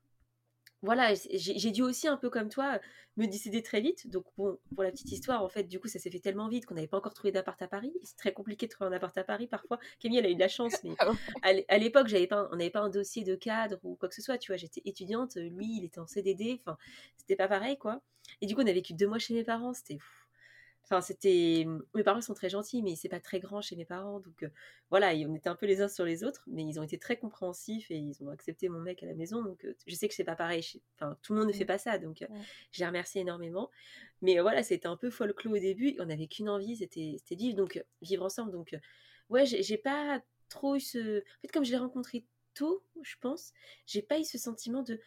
voilà, 0.83 1.13
j'ai 1.33 1.71
dû 1.73 1.83
aussi 1.83 2.07
un 2.07 2.17
peu 2.17 2.31
comme 2.31 2.49
toi 2.49 2.79
me 3.17 3.27
décider 3.27 3.63
très 3.63 3.81
vite. 3.81 4.09
Donc 4.09 4.25
bon, 4.37 4.59
pour 4.75 4.85
la 4.85 4.91
petite 4.93 5.11
histoire, 5.11 5.43
en 5.43 5.49
fait, 5.49 5.65
du 5.65 5.81
coup, 5.81 5.89
ça 5.89 5.99
s'est 5.99 6.11
fait 6.11 6.21
tellement 6.21 6.49
vite 6.49 6.67
qu'on 6.67 6.75
n'avait 6.75 6.87
pas 6.87 6.99
encore 6.99 7.15
trouvé 7.15 7.33
d'appart 7.33 7.61
à 7.61 7.67
Paris. 7.67 7.93
C'est 8.05 8.17
très 8.17 8.33
compliqué 8.33 8.67
de 8.67 8.71
trouver 8.71 8.91
un 8.91 8.93
appart 8.93 9.17
à 9.19 9.25
Paris 9.25 9.49
parfois. 9.49 9.79
Camille, 9.99 10.19
elle 10.19 10.27
a 10.27 10.31
eu 10.31 10.35
de 10.35 10.41
la 10.41 10.49
chance, 10.49 10.75
mais 10.85 10.95
ah 11.43 11.53
à 11.69 11.79
l'époque, 11.79 12.07
j'avais 12.07 12.29
pas, 12.29 12.49
on 12.53 12.57
n'avait 12.57 12.71
pas 12.71 12.81
un 12.81 12.91
dossier 12.91 13.25
de 13.25 13.35
cadre 13.35 13.79
ou 13.83 13.97
quoi 13.97 14.09
que 14.09 14.15
ce 14.15 14.23
soit. 14.23 14.39
Tu 14.39 14.53
vois, 14.53 14.57
j'étais 14.57 14.83
étudiante, 14.85 15.37
lui, 15.37 15.79
il 15.79 15.85
était 15.85 15.99
en 15.99 16.07
CDD. 16.07 16.61
Enfin, 16.65 16.79
c'était 17.17 17.37
pas 17.37 17.49
pareil, 17.49 17.77
quoi. 17.77 18.01
Et 18.41 18.47
du 18.47 18.55
coup, 18.55 18.63
on 18.63 18.67
a 18.67 18.73
vécu 18.73 18.95
deux 18.95 19.09
mois 19.09 19.19
chez 19.19 19.35
mes 19.35 19.45
parents. 19.45 19.75
C'était 19.75 19.99
Enfin, 20.91 21.03
c'était. 21.03 21.67
Mes 21.95 22.03
parents 22.03 22.23
sont 22.23 22.33
très 22.33 22.49
gentils, 22.49 22.83
mais 22.83 22.97
c'est 22.97 23.11
pas 23.11 23.21
très 23.21 23.41
grand 23.41 23.61
chez 23.61 23.77
mes 23.77 23.85
parents. 23.85 24.21
Donc 24.21 24.49
voilà, 24.89 25.13
on 25.29 25.35
était 25.35 25.51
un 25.51 25.55
peu 25.55 25.67
les 25.67 25.83
uns 25.83 25.89
sur 25.89 26.07
les 26.07 26.25
autres, 26.25 26.45
mais 26.47 26.65
ils 26.65 26.81
ont 26.81 26.83
été 26.83 26.99
très 26.99 27.19
compréhensifs 27.19 27.91
et 27.91 27.97
ils 27.97 28.23
ont 28.23 28.31
accepté 28.31 28.71
mon 28.71 28.81
mec 28.81 29.03
à 29.03 29.07
la 29.07 29.15
maison. 29.15 29.43
Donc 29.43 29.67
je 29.87 29.95
sais 29.95 30.09
que 30.09 30.15
c'est 30.15 30.25
pas 30.25 30.37
pareil. 30.37 30.65
Enfin, 30.95 31.19
tout 31.23 31.35
le 31.35 31.41
monde 31.41 31.49
ne 31.49 31.53
fait 31.53 31.67
pas 31.67 31.77
ça. 31.77 31.99
Donc 31.99 32.27
je 32.73 32.79
les 32.81 32.87
remercie 32.87 33.19
énormément. 33.19 33.71
Mais 34.23 34.41
voilà, 34.41 34.63
c'était 34.63 34.89
un 34.89 34.97
peu 34.97 35.11
folklore 35.11 35.55
au 35.55 35.59
début. 35.59 35.95
On 36.01 36.07
n'avait 36.07 36.27
qu'une 36.27 36.49
envie, 36.49 36.77
c'était 36.77 37.17
de 37.31 37.37
vivre, 37.37 37.57
donc, 37.57 37.85
vivre 38.01 38.25
ensemble. 38.25 38.51
Donc 38.53 38.75
ouais, 39.29 39.45
j'ai 39.45 39.79
pas 39.79 40.23
trop 40.49 40.77
eu 40.77 40.81
ce. 40.81 41.21
En 41.21 41.41
fait, 41.43 41.49
comme 41.53 41.65
je 41.65 41.71
l'ai 41.71 41.77
rencontré 41.77 42.25
tôt, 42.55 42.83
je 43.03 43.15
pense, 43.21 43.53
j'ai 43.87 44.03
pas 44.03 44.19
eu 44.19 44.25
ce 44.25 44.39
sentiment 44.39 44.83
de 44.83 44.99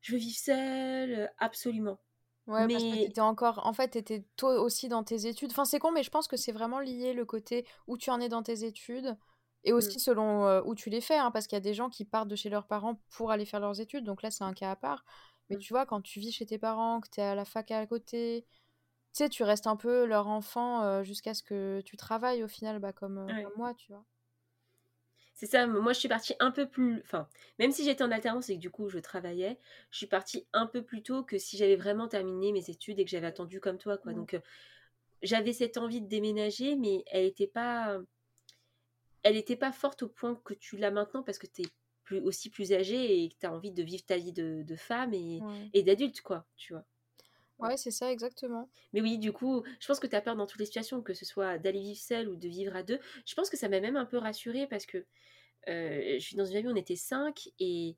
je 0.00 0.12
veux 0.12 0.18
vivre 0.18 0.38
seule, 0.38 1.30
absolument. 1.38 2.00
Ouais, 2.46 2.66
parce 2.66 2.82
que 2.82 3.04
t'étais 3.06 3.20
encore. 3.20 3.64
En 3.64 3.72
fait, 3.72 3.88
t'étais 3.88 4.24
toi 4.36 4.60
aussi 4.60 4.88
dans 4.88 5.04
tes 5.04 5.26
études. 5.26 5.50
Enfin, 5.52 5.64
c'est 5.64 5.78
con, 5.78 5.92
mais 5.92 6.02
je 6.02 6.10
pense 6.10 6.26
que 6.26 6.36
c'est 6.36 6.52
vraiment 6.52 6.80
lié 6.80 7.12
le 7.12 7.24
côté 7.24 7.66
où 7.86 7.96
tu 7.96 8.10
en 8.10 8.20
es 8.20 8.28
dans 8.28 8.42
tes 8.42 8.64
études 8.64 9.16
et 9.62 9.72
mmh. 9.72 9.76
aussi 9.76 10.00
selon 10.00 10.60
où 10.66 10.74
tu 10.74 10.90
les 10.90 11.00
fais, 11.00 11.16
hein, 11.16 11.30
parce 11.30 11.46
qu'il 11.46 11.56
y 11.56 11.58
a 11.58 11.60
des 11.60 11.74
gens 11.74 11.88
qui 11.88 12.04
partent 12.04 12.28
de 12.28 12.36
chez 12.36 12.48
leurs 12.48 12.66
parents 12.66 13.00
pour 13.10 13.30
aller 13.30 13.44
faire 13.44 13.60
leurs 13.60 13.80
études, 13.80 14.04
donc 14.04 14.22
là, 14.22 14.30
c'est 14.30 14.42
un 14.42 14.54
cas 14.54 14.70
à 14.70 14.76
part. 14.76 15.04
Mais 15.48 15.56
mmh. 15.56 15.60
tu 15.60 15.72
vois, 15.72 15.86
quand 15.86 16.00
tu 16.00 16.18
vis 16.18 16.32
chez 16.32 16.46
tes 16.46 16.58
parents, 16.58 17.00
que 17.00 17.08
t'es 17.08 17.22
à 17.22 17.34
la 17.34 17.44
fac 17.44 17.70
à 17.70 17.86
côté, 17.86 18.46
tu 19.12 19.24
sais, 19.24 19.28
tu 19.28 19.42
restes 19.42 19.66
un 19.66 19.76
peu 19.76 20.04
leur 20.06 20.26
enfant 20.26 21.04
jusqu'à 21.04 21.34
ce 21.34 21.42
que 21.42 21.82
tu 21.84 21.96
travailles 21.96 22.42
au 22.42 22.48
final, 22.48 22.78
bah, 22.78 22.92
comme, 22.92 23.26
comme 23.28 23.52
moi, 23.56 23.74
tu 23.74 23.92
vois. 23.92 24.04
C'est 25.40 25.46
ça, 25.46 25.66
moi 25.66 25.94
je 25.94 25.98
suis 25.98 26.08
partie 26.08 26.34
un 26.38 26.50
peu 26.50 26.68
plus. 26.68 27.00
Enfin, 27.00 27.26
même 27.58 27.72
si 27.72 27.82
j'étais 27.82 28.04
en 28.04 28.10
alternance 28.10 28.50
et 28.50 28.56
que 28.56 28.60
du 28.60 28.68
coup 28.68 28.90
je 28.90 28.98
travaillais, 28.98 29.58
je 29.90 29.96
suis 29.96 30.06
partie 30.06 30.46
un 30.52 30.66
peu 30.66 30.82
plus 30.82 31.02
tôt 31.02 31.24
que 31.24 31.38
si 31.38 31.56
j'avais 31.56 31.76
vraiment 31.76 32.08
terminé 32.08 32.52
mes 32.52 32.68
études 32.68 32.98
et 32.98 33.06
que 33.06 33.10
j'avais 33.10 33.28
attendu 33.28 33.58
comme 33.58 33.78
toi, 33.78 33.96
quoi. 33.96 34.12
Mmh. 34.12 34.16
Donc 34.16 34.38
j'avais 35.22 35.54
cette 35.54 35.78
envie 35.78 36.02
de 36.02 36.08
déménager, 36.08 36.76
mais 36.76 37.04
elle 37.06 37.24
n'était 37.24 37.46
pas. 37.46 37.98
Elle 39.22 39.36
n'était 39.36 39.56
pas 39.56 39.72
forte 39.72 40.02
au 40.02 40.08
point 40.08 40.34
que 40.44 40.52
tu 40.52 40.76
l'as 40.76 40.90
maintenant 40.90 41.22
parce 41.22 41.38
que 41.38 41.46
tu 41.46 41.62
es 41.62 41.66
plus, 42.04 42.18
aussi 42.20 42.50
plus 42.50 42.74
âgée 42.74 43.24
et 43.24 43.30
que 43.30 43.36
tu 43.40 43.46
as 43.46 43.52
envie 43.54 43.72
de 43.72 43.82
vivre 43.82 44.04
ta 44.04 44.18
vie 44.18 44.34
de, 44.34 44.76
femme 44.76 45.14
et, 45.14 45.40
et 45.72 45.82
d'adulte, 45.82 46.20
quoi, 46.20 46.44
tu 46.58 46.74
vois. 46.74 46.84
Ouais, 47.60 47.76
c'est 47.76 47.90
ça, 47.90 48.10
exactement. 48.10 48.68
Mais 48.92 49.00
oui, 49.00 49.18
du 49.18 49.32
coup, 49.32 49.62
je 49.80 49.86
pense 49.86 50.00
que 50.00 50.06
tu 50.06 50.16
as 50.16 50.20
peur 50.20 50.36
dans 50.36 50.46
toutes 50.46 50.60
les 50.60 50.66
situations, 50.66 51.02
que 51.02 51.14
ce 51.14 51.24
soit 51.24 51.58
d'aller 51.58 51.80
vivre 51.80 52.00
seul 52.00 52.28
ou 52.28 52.36
de 52.36 52.48
vivre 52.48 52.74
à 52.76 52.82
deux. 52.82 52.98
Je 53.26 53.34
pense 53.34 53.50
que 53.50 53.56
ça 53.56 53.68
m'a 53.68 53.80
même 53.80 53.96
un 53.96 54.06
peu 54.06 54.18
rassurée 54.18 54.66
parce 54.66 54.86
que 54.86 55.04
je 55.66 56.18
suis 56.20 56.36
dans 56.36 56.44
une 56.44 56.52
famille 56.52 56.68
où 56.68 56.72
on 56.72 56.76
était 56.76 56.96
cinq 56.96 57.50
et, 57.58 57.96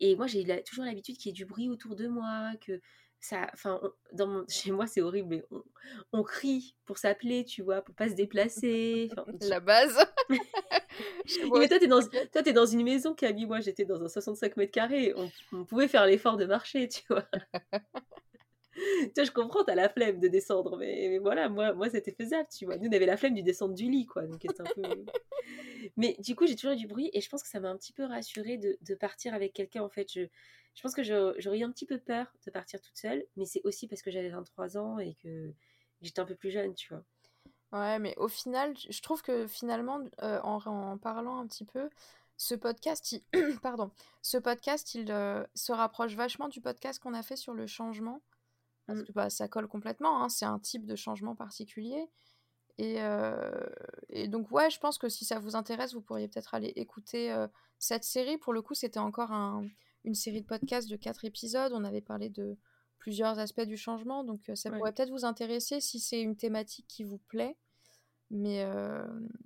et 0.00 0.16
moi 0.16 0.26
j'ai 0.26 0.44
toujours 0.64 0.84
l'habitude 0.84 1.16
qu'il 1.16 1.30
y 1.30 1.30
ait 1.30 1.34
du 1.34 1.46
bruit 1.46 1.68
autour 1.68 1.96
de 1.96 2.06
moi, 2.06 2.52
que 2.60 2.80
ça, 3.22 3.48
enfin, 3.54 3.80
dans 4.12 4.44
chez 4.48 4.72
moi 4.72 4.86
c'est 4.86 5.00
horrible, 5.00 5.28
mais 5.28 5.44
on, 6.12 6.22
crie 6.22 6.76
pour 6.84 6.98
s'appeler, 6.98 7.44
tu 7.44 7.62
vois, 7.62 7.80
pour 7.80 7.94
pas 7.94 8.08
se 8.08 8.14
déplacer. 8.14 9.10
La 9.40 9.60
base. 9.60 9.96
mais 10.28 11.68
toi, 11.68 11.78
t'es 11.78 11.86
dans, 11.86 12.00
toi, 12.00 12.42
es 12.44 12.52
dans 12.52 12.66
une 12.66 12.82
maison, 12.82 13.14
Camille. 13.14 13.46
Moi, 13.46 13.60
j'étais 13.60 13.84
dans 13.84 14.02
un 14.02 14.08
65 14.08 14.56
mètres 14.56 14.72
carrés. 14.72 15.12
On, 15.16 15.30
on 15.52 15.64
pouvait 15.64 15.88
faire 15.88 16.06
l'effort 16.06 16.36
de 16.36 16.44
marcher, 16.44 16.88
tu 16.88 17.02
vois. 17.08 17.26
Tu 18.74 19.24
je 19.24 19.30
comprends, 19.30 19.64
t'as 19.64 19.74
la 19.74 19.88
flemme 19.88 20.20
de 20.20 20.28
descendre, 20.28 20.76
mais, 20.76 21.18
voilà, 21.18 21.48
moi, 21.48 21.72
moi 21.74 21.90
c'était 21.90 22.12
faisable, 22.12 22.48
tu 22.50 22.64
vois. 22.64 22.76
Nous, 22.78 22.88
on 22.88 22.92
avait 22.92 23.06
la 23.06 23.16
flemme 23.16 23.34
du 23.34 23.42
descendre 23.42 23.74
du 23.74 23.90
lit, 23.90 24.06
quoi. 24.06 24.26
Donc, 24.26 24.44
un 24.44 24.64
peu... 24.64 24.82
mais 25.96 26.16
du 26.20 26.34
coup, 26.34 26.46
j'ai 26.46 26.56
toujours 26.56 26.72
eu 26.72 26.76
du 26.76 26.86
bruit 26.86 27.10
et 27.12 27.20
je 27.20 27.28
pense 27.28 27.42
que 27.42 27.48
ça 27.48 27.60
m'a 27.60 27.68
un 27.68 27.76
petit 27.76 27.92
peu 27.92 28.04
rassurée 28.04 28.58
de, 28.58 28.78
de 28.80 28.94
partir 28.94 29.34
avec 29.34 29.52
quelqu'un. 29.52 29.82
En 29.82 29.90
fait, 29.90 30.10
je, 30.12 30.22
je 30.74 30.82
pense 30.82 30.94
que 30.94 31.02
j'aurais 31.02 31.58
eu 31.58 31.64
un 31.64 31.70
petit 31.70 31.86
peu 31.86 31.98
peur 31.98 32.32
de 32.46 32.50
partir 32.50 32.80
toute 32.80 32.96
seule, 32.96 33.24
mais 33.36 33.44
c'est 33.44 33.60
aussi 33.64 33.86
parce 33.88 34.02
que 34.02 34.10
j'avais 34.10 34.30
23 34.30 34.78
ans 34.78 34.98
et 34.98 35.14
que 35.22 35.52
j'étais 36.00 36.20
un 36.20 36.24
peu 36.24 36.34
plus 36.34 36.50
jeune, 36.50 36.74
tu 36.74 36.88
vois. 36.88 37.04
Ouais, 37.72 37.98
mais 37.98 38.14
au 38.18 38.28
final, 38.28 38.74
je 38.76 39.00
trouve 39.00 39.22
que 39.22 39.46
finalement, 39.46 40.00
euh, 40.22 40.40
en, 40.42 40.60
en, 40.66 40.98
parlant 40.98 41.38
un 41.38 41.46
petit 41.46 41.64
peu, 41.64 41.88
ce 42.36 42.54
podcast, 42.54 43.12
il, 43.12 43.22
pardon, 43.62 43.90
ce 44.20 44.36
podcast, 44.36 44.94
il 44.94 45.10
euh, 45.10 45.44
se 45.54 45.72
rapproche 45.72 46.14
vachement 46.14 46.48
du 46.48 46.60
podcast 46.60 47.02
qu'on 47.02 47.14
a 47.14 47.22
fait 47.22 47.36
sur 47.36 47.54
le 47.54 47.66
changement 47.66 48.20
parce 48.86 49.00
mmh. 49.00 49.04
que 49.04 49.12
bah, 49.12 49.30
ça 49.30 49.48
colle 49.48 49.68
complètement, 49.68 50.22
hein, 50.22 50.28
c'est 50.28 50.44
un 50.44 50.58
type 50.58 50.86
de 50.86 50.96
changement 50.96 51.34
particulier. 51.34 52.08
Et, 52.78 52.98
et, 54.08 54.28
donc 54.28 54.50
ouais, 54.50 54.70
je 54.70 54.80
pense 54.80 54.98
que 54.98 55.08
si 55.08 55.24
ça 55.24 55.38
vous 55.38 55.56
intéresse, 55.56 55.94
vous 55.94 56.00
pourriez 56.00 56.26
peut-être 56.26 56.54
aller 56.54 56.72
écouter 56.74 57.32
cette 57.78 58.02
série. 58.02 58.38
Pour 58.38 58.52
le 58.52 58.62
coup, 58.62 58.74
c'était 58.74 58.98
encore 58.98 59.30
une 60.04 60.14
série 60.14 60.40
de 60.40 60.46
podcasts 60.46 60.88
de 60.88 60.96
quatre 60.96 61.24
épisodes. 61.24 61.72
On 61.74 61.84
avait 61.84 62.00
parlé 62.00 62.30
de 62.30 62.56
plusieurs 62.98 63.38
aspects 63.38 63.60
du 63.60 63.76
changement, 63.76 64.24
donc 64.24 64.50
ça 64.54 64.70
pourrait 64.70 64.92
peut-être 64.92 65.10
vous 65.10 65.26
intéresser 65.26 65.80
si 65.80 66.00
c'est 66.00 66.22
une 66.22 66.36
thématique 66.36 66.86
qui 66.88 67.04
vous 67.04 67.18
plaît. 67.18 67.56
Mais 68.30 68.66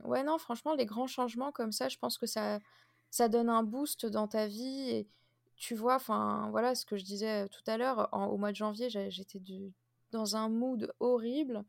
ouais, 0.05 0.22
non, 0.22 0.38
franchement, 0.38 0.75
les 0.75 0.87
grands 0.87 1.09
changements 1.09 1.53
comme 1.53 1.72
ça, 1.72 1.88
je 1.88 1.99
pense 1.99 2.18
que 2.18 2.27
ça, 2.27 2.61
ça 3.11 3.29
donne 3.29 3.49
un 3.49 3.64
boost 3.64 4.07
dans 4.07 4.29
ta 4.29 4.46
vie. 4.46 4.88
Et, 4.90 5.09
tu 5.57 5.75
vois, 5.75 5.97
enfin, 5.97 6.49
voilà 6.51 6.75
ce 6.75 6.85
que 6.85 6.97
je 6.97 7.05
disais 7.05 7.49
tout 7.49 7.62
à 7.66 7.77
l'heure, 7.79 8.09
au 8.12 8.37
mois 8.37 8.51
de 8.51 8.57
janvier, 8.57 8.90
j'étais 8.90 9.40
dans 10.11 10.37
un 10.37 10.49
mood 10.49 10.92
horrible. 11.01 11.64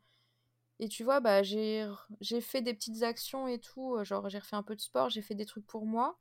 Et 0.80 0.88
tu 0.88 1.04
vois, 1.04 1.20
bah, 1.20 1.42
j'ai 1.42 1.86
fait 2.40 2.62
des 2.62 2.74
petites 2.74 3.02
actions 3.02 3.48
et 3.48 3.58
tout, 3.58 3.96
genre 4.04 4.28
j'ai 4.28 4.38
refait 4.38 4.56
un 4.56 4.62
peu 4.62 4.76
de 4.76 4.80
sport, 4.80 5.10
j'ai 5.10 5.22
fait 5.22 5.34
des 5.34 5.46
trucs 5.46 5.66
pour 5.66 5.86
moi, 5.86 6.18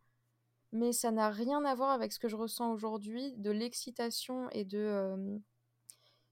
mais 0.72 0.94
ça 0.94 1.12
n'a 1.12 1.30
rien 1.30 1.64
à 1.66 1.76
voir 1.76 1.92
avec 1.92 2.14
ce 2.14 2.20
que 2.20 2.30
je 2.30 2.36
ressens 2.36 2.72
aujourd'hui, 2.72 3.34
de 3.38 3.52
l'excitation 3.52 4.50
et 4.52 4.66
de... 4.66 5.40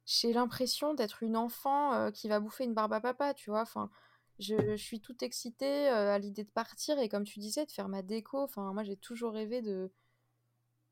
j'ai 0.05 0.33
l'impression 0.33 0.93
d'être 0.93 1.23
une 1.23 1.37
enfant 1.37 2.11
qui 2.11 2.27
va 2.29 2.39
bouffer 2.39 2.63
une 2.63 2.73
barbe 2.73 2.93
à 2.93 3.01
papa, 3.01 3.33
tu 3.33 3.49
vois, 3.49 3.61
enfin... 3.61 3.89
Je, 4.37 4.75
suis 4.75 4.99
toute 4.99 5.23
excitée 5.23 5.87
à 5.87 6.19
l'idée 6.19 6.43
de 6.43 6.49
partir 6.49 6.99
et 6.99 7.07
comme 7.07 7.23
tu 7.23 7.39
disais, 7.39 7.65
de 7.65 7.71
faire 7.71 7.87
ma 7.87 8.01
déco. 8.01 8.37
Enfin, 8.43 8.73
moi, 8.73 8.83
j'ai 8.83 8.97
toujours 8.97 9.31
rêvé 9.31 9.61
de, 9.61 9.89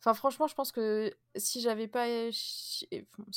Enfin, 0.05 0.15
franchement, 0.15 0.47
je 0.47 0.53
pense 0.53 0.73
que 0.73 1.15
si 1.37 1.61
j'avais 1.61 1.87
pas. 1.87 2.07
Si 2.31 2.89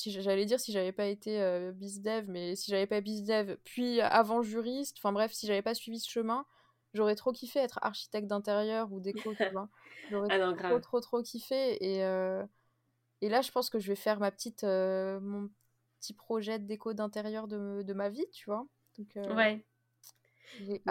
j'allais 0.06 0.46
dire 0.46 0.58
si 0.58 0.72
j'avais 0.72 0.90
pas 0.90 1.06
été 1.06 1.40
euh, 1.40 1.70
bizdev, 1.70 2.28
mais 2.28 2.56
si 2.56 2.72
j'avais 2.72 2.88
pas 2.88 3.00
bizdev, 3.00 3.56
puis 3.62 4.00
avant 4.00 4.42
juriste, 4.42 4.96
enfin 4.98 5.12
bref, 5.12 5.32
si 5.32 5.46
j'avais 5.46 5.62
pas 5.62 5.74
suivi 5.74 6.00
ce 6.00 6.10
chemin, 6.10 6.44
j'aurais 6.92 7.14
trop 7.14 7.30
kiffé 7.30 7.60
être 7.60 7.78
architecte 7.82 8.26
d'intérieur 8.26 8.92
ou 8.92 8.98
déco, 8.98 9.32
tu 9.36 9.48
vois. 9.50 9.68
J'aurais 10.10 10.26
ah 10.28 10.54
trop, 10.54 10.80
trop, 10.80 11.00
trop, 11.00 11.22
kiffé. 11.22 11.76
Et, 11.84 12.02
euh, 12.02 12.44
et 13.20 13.28
là, 13.28 13.42
je 13.42 13.52
pense 13.52 13.70
que 13.70 13.78
je 13.78 13.86
vais 13.86 13.94
faire 13.94 14.18
ma 14.18 14.32
petite, 14.32 14.64
euh, 14.64 15.20
mon 15.20 15.48
petit 16.00 16.14
projet 16.14 16.58
de 16.58 16.66
déco 16.66 16.94
d'intérieur 16.94 17.46
de, 17.46 17.82
de, 17.82 17.94
ma 17.94 18.08
vie, 18.08 18.26
tu 18.32 18.46
vois. 18.46 18.66
Donc, 18.98 19.16
ouais. 19.36 19.64
Mais 20.66 20.82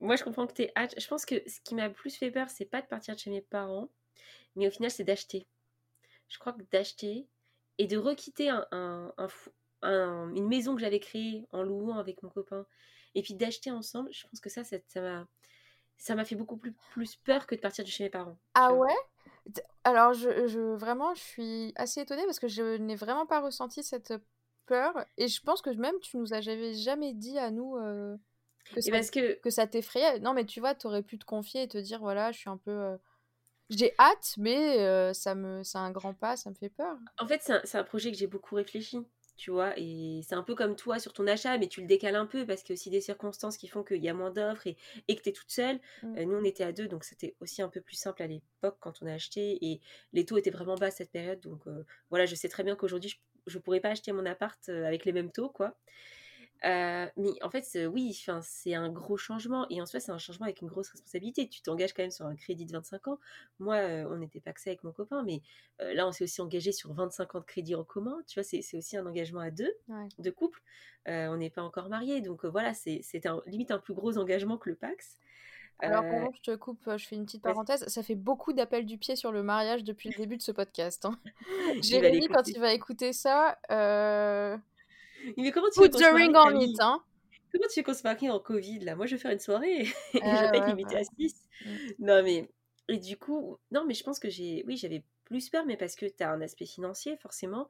moi, 0.00 0.16
je 0.16 0.24
comprends 0.24 0.46
que 0.46 0.52
tu 0.52 0.62
es 0.64 0.72
hâte. 0.76 0.94
Je 1.00 1.08
pense 1.08 1.24
que 1.24 1.36
ce 1.48 1.58
qui 1.62 1.74
m'a 1.74 1.88
plus 1.88 2.14
fait 2.14 2.30
peur, 2.30 2.50
c'est 2.50 2.66
pas 2.66 2.82
de 2.82 2.86
partir 2.86 3.14
de 3.14 3.18
chez 3.18 3.30
mes 3.30 3.40
parents 3.40 3.88
mais 4.56 4.68
au 4.68 4.70
final, 4.70 4.90
c'est 4.90 5.04
d'acheter. 5.04 5.46
Je 6.28 6.38
crois 6.38 6.52
que 6.52 6.62
d'acheter 6.72 7.26
et 7.78 7.86
de 7.86 7.96
requitter 7.96 8.48
un, 8.48 9.12
une 9.82 10.48
maison 10.48 10.74
que 10.74 10.80
j'avais 10.80 11.00
créée 11.00 11.46
en 11.52 11.62
louant 11.62 11.98
avec 11.98 12.22
mon 12.22 12.28
copain, 12.28 12.66
et 13.14 13.22
puis 13.22 13.34
d'acheter 13.34 13.70
ensemble, 13.70 14.12
je 14.12 14.26
pense 14.26 14.40
que 14.40 14.50
ça, 14.50 14.62
ça 14.64 15.00
m'a 15.00 15.26
ça 15.96 16.14
m'a 16.14 16.24
fait 16.24 16.36
beaucoup 16.36 16.56
plus, 16.56 16.72
plus 16.92 17.16
peur 17.16 17.46
que 17.46 17.54
de 17.54 17.60
partir 17.60 17.84
de 17.84 17.90
chez 17.90 18.04
mes 18.04 18.10
parents. 18.10 18.38
Ah 18.54 18.72
ouais? 18.72 18.94
Alors, 19.82 20.12
je, 20.12 20.46
je, 20.46 20.60
vraiment, 20.60 21.14
je 21.14 21.20
suis 21.20 21.72
assez 21.74 22.00
étonnée 22.00 22.24
parce 22.24 22.38
que 22.38 22.46
je 22.46 22.76
n'ai 22.76 22.94
vraiment 22.94 23.26
pas 23.26 23.40
ressenti 23.40 23.82
cette 23.82 24.14
peur. 24.66 24.94
Et 25.16 25.26
je 25.26 25.40
pense 25.42 25.60
que 25.60 25.70
même 25.70 25.98
tu 26.00 26.16
nous 26.16 26.32
avais 26.32 26.74
jamais 26.74 27.14
dit 27.14 27.38
à 27.38 27.50
nous 27.50 27.76
euh, 27.78 28.16
que, 28.74 28.80
ça, 28.80 28.92
parce 28.92 29.10
que... 29.10 29.40
que 29.40 29.50
ça 29.50 29.66
t'effrayait. 29.66 30.20
Non, 30.20 30.34
mais 30.34 30.44
tu 30.44 30.60
vois, 30.60 30.74
tu 30.74 30.86
aurais 30.86 31.02
pu 31.02 31.18
te 31.18 31.24
confier 31.24 31.62
et 31.62 31.68
te 31.68 31.78
dire 31.78 31.98
voilà, 31.98 32.30
je 32.30 32.38
suis 32.38 32.50
un 32.50 32.58
peu. 32.58 32.70
Euh, 32.70 32.96
J'ai 33.70 33.94
hâte, 33.98 34.34
mais 34.38 35.12
ça 35.14 35.34
me, 35.34 35.62
c'est 35.62 35.78
un 35.78 35.90
grand 35.90 36.14
pas, 36.14 36.36
ça 36.36 36.50
me 36.50 36.54
fait 36.54 36.70
peur. 36.70 36.96
En 37.18 37.26
fait, 37.26 37.42
c'est 37.42 37.76
un, 37.76 37.80
un 37.80 37.84
projet 37.84 38.10
que 38.10 38.16
j'ai 38.16 38.26
beaucoup 38.26 38.54
réfléchi 38.54 39.04
tu 39.38 39.52
vois. 39.52 39.72
Et 39.78 40.20
c'est 40.26 40.34
un 40.34 40.42
peu 40.42 40.54
comme 40.54 40.76
toi 40.76 40.98
sur 40.98 41.12
ton 41.14 41.26
achat, 41.26 41.56
mais 41.56 41.68
tu 41.68 41.80
le 41.80 41.86
décales 41.86 42.16
un 42.16 42.26
peu 42.26 42.44
parce 42.44 42.62
qu'il 42.62 42.74
y 42.74 42.74
a 42.74 42.78
aussi 42.78 42.90
des 42.90 43.00
circonstances 43.00 43.56
qui 43.56 43.68
font 43.68 43.84
qu'il 43.84 44.02
y 44.02 44.08
a 44.08 44.14
moins 44.14 44.30
d'offres 44.30 44.66
et, 44.66 45.16
que 45.16 45.22
tu 45.22 45.28
es 45.30 45.32
toute 45.32 45.50
seule. 45.50 45.80
Mmh. 46.02 46.18
Euh, 46.18 46.24
nous, 46.24 46.36
on 46.36 46.44
était 46.44 46.64
à 46.64 46.72
deux, 46.72 46.88
donc 46.88 47.04
c'était 47.04 47.36
aussi 47.40 47.62
un 47.62 47.68
peu 47.68 47.80
plus 47.80 47.94
simple 47.94 48.22
à 48.22 48.26
l'époque 48.26 48.76
quand 48.80 49.00
on 49.00 49.06
a 49.06 49.12
acheté. 49.12 49.64
Et 49.64 49.80
les 50.12 50.26
taux 50.26 50.36
étaient 50.36 50.50
vraiment 50.50 50.74
bas 50.74 50.86
à 50.86 50.90
cette 50.90 51.12
période. 51.12 51.40
Donc 51.40 51.66
euh, 51.68 51.84
voilà, 52.10 52.26
je 52.26 52.34
sais 52.34 52.48
très 52.48 52.64
bien 52.64 52.74
qu'aujourd'hui, 52.74 53.14
je 53.46 53.56
ne 53.56 53.62
pourrais 53.62 53.80
pas 53.80 53.90
acheter 53.90 54.10
mon 54.12 54.26
appart 54.26 54.60
euh, 54.68 54.84
avec 54.84 55.04
les 55.04 55.12
mêmes 55.12 55.30
taux, 55.30 55.48
quoi. 55.48 55.78
Euh, 56.64 57.06
mais 57.16 57.42
en 57.42 57.50
fait, 57.50 57.78
oui, 57.90 58.12
c'est 58.42 58.74
un 58.74 58.88
gros 58.88 59.16
changement. 59.16 59.66
Et 59.70 59.80
en 59.80 59.86
soi, 59.86 60.00
c'est 60.00 60.12
un 60.12 60.18
changement 60.18 60.44
avec 60.46 60.60
une 60.60 60.68
grosse 60.68 60.88
responsabilité. 60.90 61.48
Tu 61.48 61.62
t'engages 61.62 61.92
quand 61.92 62.02
même 62.02 62.10
sur 62.10 62.26
un 62.26 62.34
crédit 62.34 62.66
de 62.66 62.72
25 62.72 63.08
ans. 63.08 63.18
Moi, 63.58 63.76
euh, 63.76 64.08
on 64.10 64.16
n'était 64.16 64.40
pas 64.40 64.52
que 64.52 64.60
ça 64.60 64.70
avec 64.70 64.82
mon 64.84 64.92
copain, 64.92 65.22
mais 65.22 65.42
euh, 65.80 65.94
là, 65.94 66.06
on 66.06 66.12
s'est 66.12 66.24
aussi 66.24 66.40
engagé 66.40 66.72
sur 66.72 66.92
25 66.92 67.34
ans 67.34 67.40
de 67.40 67.44
crédit 67.44 67.74
en 67.74 67.84
commun. 67.84 68.18
Tu 68.26 68.40
vois, 68.40 68.44
c'est 68.44 68.76
aussi 68.76 68.96
un 68.96 69.06
engagement 69.06 69.40
à 69.40 69.50
deux, 69.50 69.72
de 70.18 70.30
couple. 70.30 70.60
on 71.06 71.36
n'est 71.36 71.50
pas 71.50 71.62
encore 71.62 71.88
mariés. 71.88 72.20
Donc 72.20 72.44
voilà, 72.44 72.74
c'est 72.74 73.02
limite 73.46 73.70
un 73.70 73.78
plus 73.78 73.94
gros 73.94 74.18
engagement 74.18 74.58
que 74.58 74.70
le 74.70 74.76
Pax. 74.76 75.16
Alors, 75.80 76.02
pendant 76.02 76.32
je 76.32 76.42
te 76.42 76.56
coupe, 76.56 76.90
je 76.96 77.06
fais 77.06 77.14
une 77.14 77.24
petite 77.24 77.42
parenthèse. 77.42 77.86
Ça 77.86 78.02
fait 78.02 78.16
beaucoup 78.16 78.52
d'appels 78.52 78.84
du 78.84 78.98
pied 78.98 79.14
sur 79.14 79.30
le 79.30 79.44
mariage 79.44 79.84
depuis 79.84 80.08
le 80.08 80.16
début 80.16 80.36
de 80.36 80.42
ce 80.42 80.50
podcast. 80.50 81.04
Hein. 81.04 81.16
Jérémy, 81.82 82.26
quand 82.26 82.48
il 82.48 82.58
va 82.58 82.72
écouter 82.72 83.12
ça, 83.12 83.56
mais 85.36 85.50
comment 85.52 85.68
tu 85.70 85.80
Put 85.80 85.90
the 85.90 86.14
ring 86.14 86.34
on 86.36 86.60
it, 86.60 86.80
hein 86.80 87.02
Comment 87.52 87.66
tu 87.72 87.80
veux 87.80 87.84
qu'on 87.84 87.94
se 87.94 88.02
marie 88.02 88.28
en 88.28 88.40
Covid, 88.40 88.80
là? 88.80 88.94
Moi, 88.94 89.06
je 89.06 89.16
vais 89.16 89.20
faire 89.20 89.30
une 89.30 89.38
soirée 89.38 89.82
et 90.14 90.18
être 90.18 90.66
limitée 90.66 90.96
à 90.96 91.04
6. 91.04 91.48
Mmh. 91.64 91.76
Non, 92.00 92.22
mais... 92.22 92.50
Et 92.88 92.98
du 92.98 93.16
coup, 93.16 93.58
non, 93.70 93.84
mais 93.86 93.94
je 93.94 94.02
pense 94.02 94.18
que 94.18 94.28
j'ai... 94.28 94.64
Oui, 94.66 94.76
j'avais 94.76 95.04
plus 95.24 95.48
peur, 95.50 95.64
mais 95.66 95.76
parce 95.76 95.94
que 95.94 96.06
tu 96.06 96.22
as 96.22 96.30
un 96.30 96.40
aspect 96.40 96.66
financier, 96.66 97.16
forcément. 97.18 97.68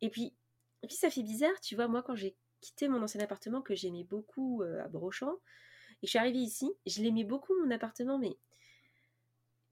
Et 0.00 0.10
puis, 0.10 0.34
et 0.82 0.86
puis, 0.86 0.96
ça 0.96 1.10
fait 1.10 1.22
bizarre, 1.22 1.60
tu 1.60 1.74
vois, 1.74 1.88
moi, 1.88 2.02
quand 2.02 2.14
j'ai 2.14 2.36
quitté 2.60 2.88
mon 2.88 3.02
ancien 3.02 3.20
appartement, 3.20 3.62
que 3.62 3.74
j'aimais 3.74 4.04
beaucoup 4.04 4.62
euh, 4.62 4.84
à 4.84 4.88
Brochamp, 4.88 5.34
et 5.34 6.06
que 6.06 6.06
je 6.06 6.10
suis 6.10 6.18
arrivée 6.18 6.38
ici, 6.38 6.70
je 6.86 7.02
l'aimais 7.02 7.24
beaucoup, 7.24 7.52
mon 7.62 7.70
appartement, 7.70 8.18
mais... 8.18 8.36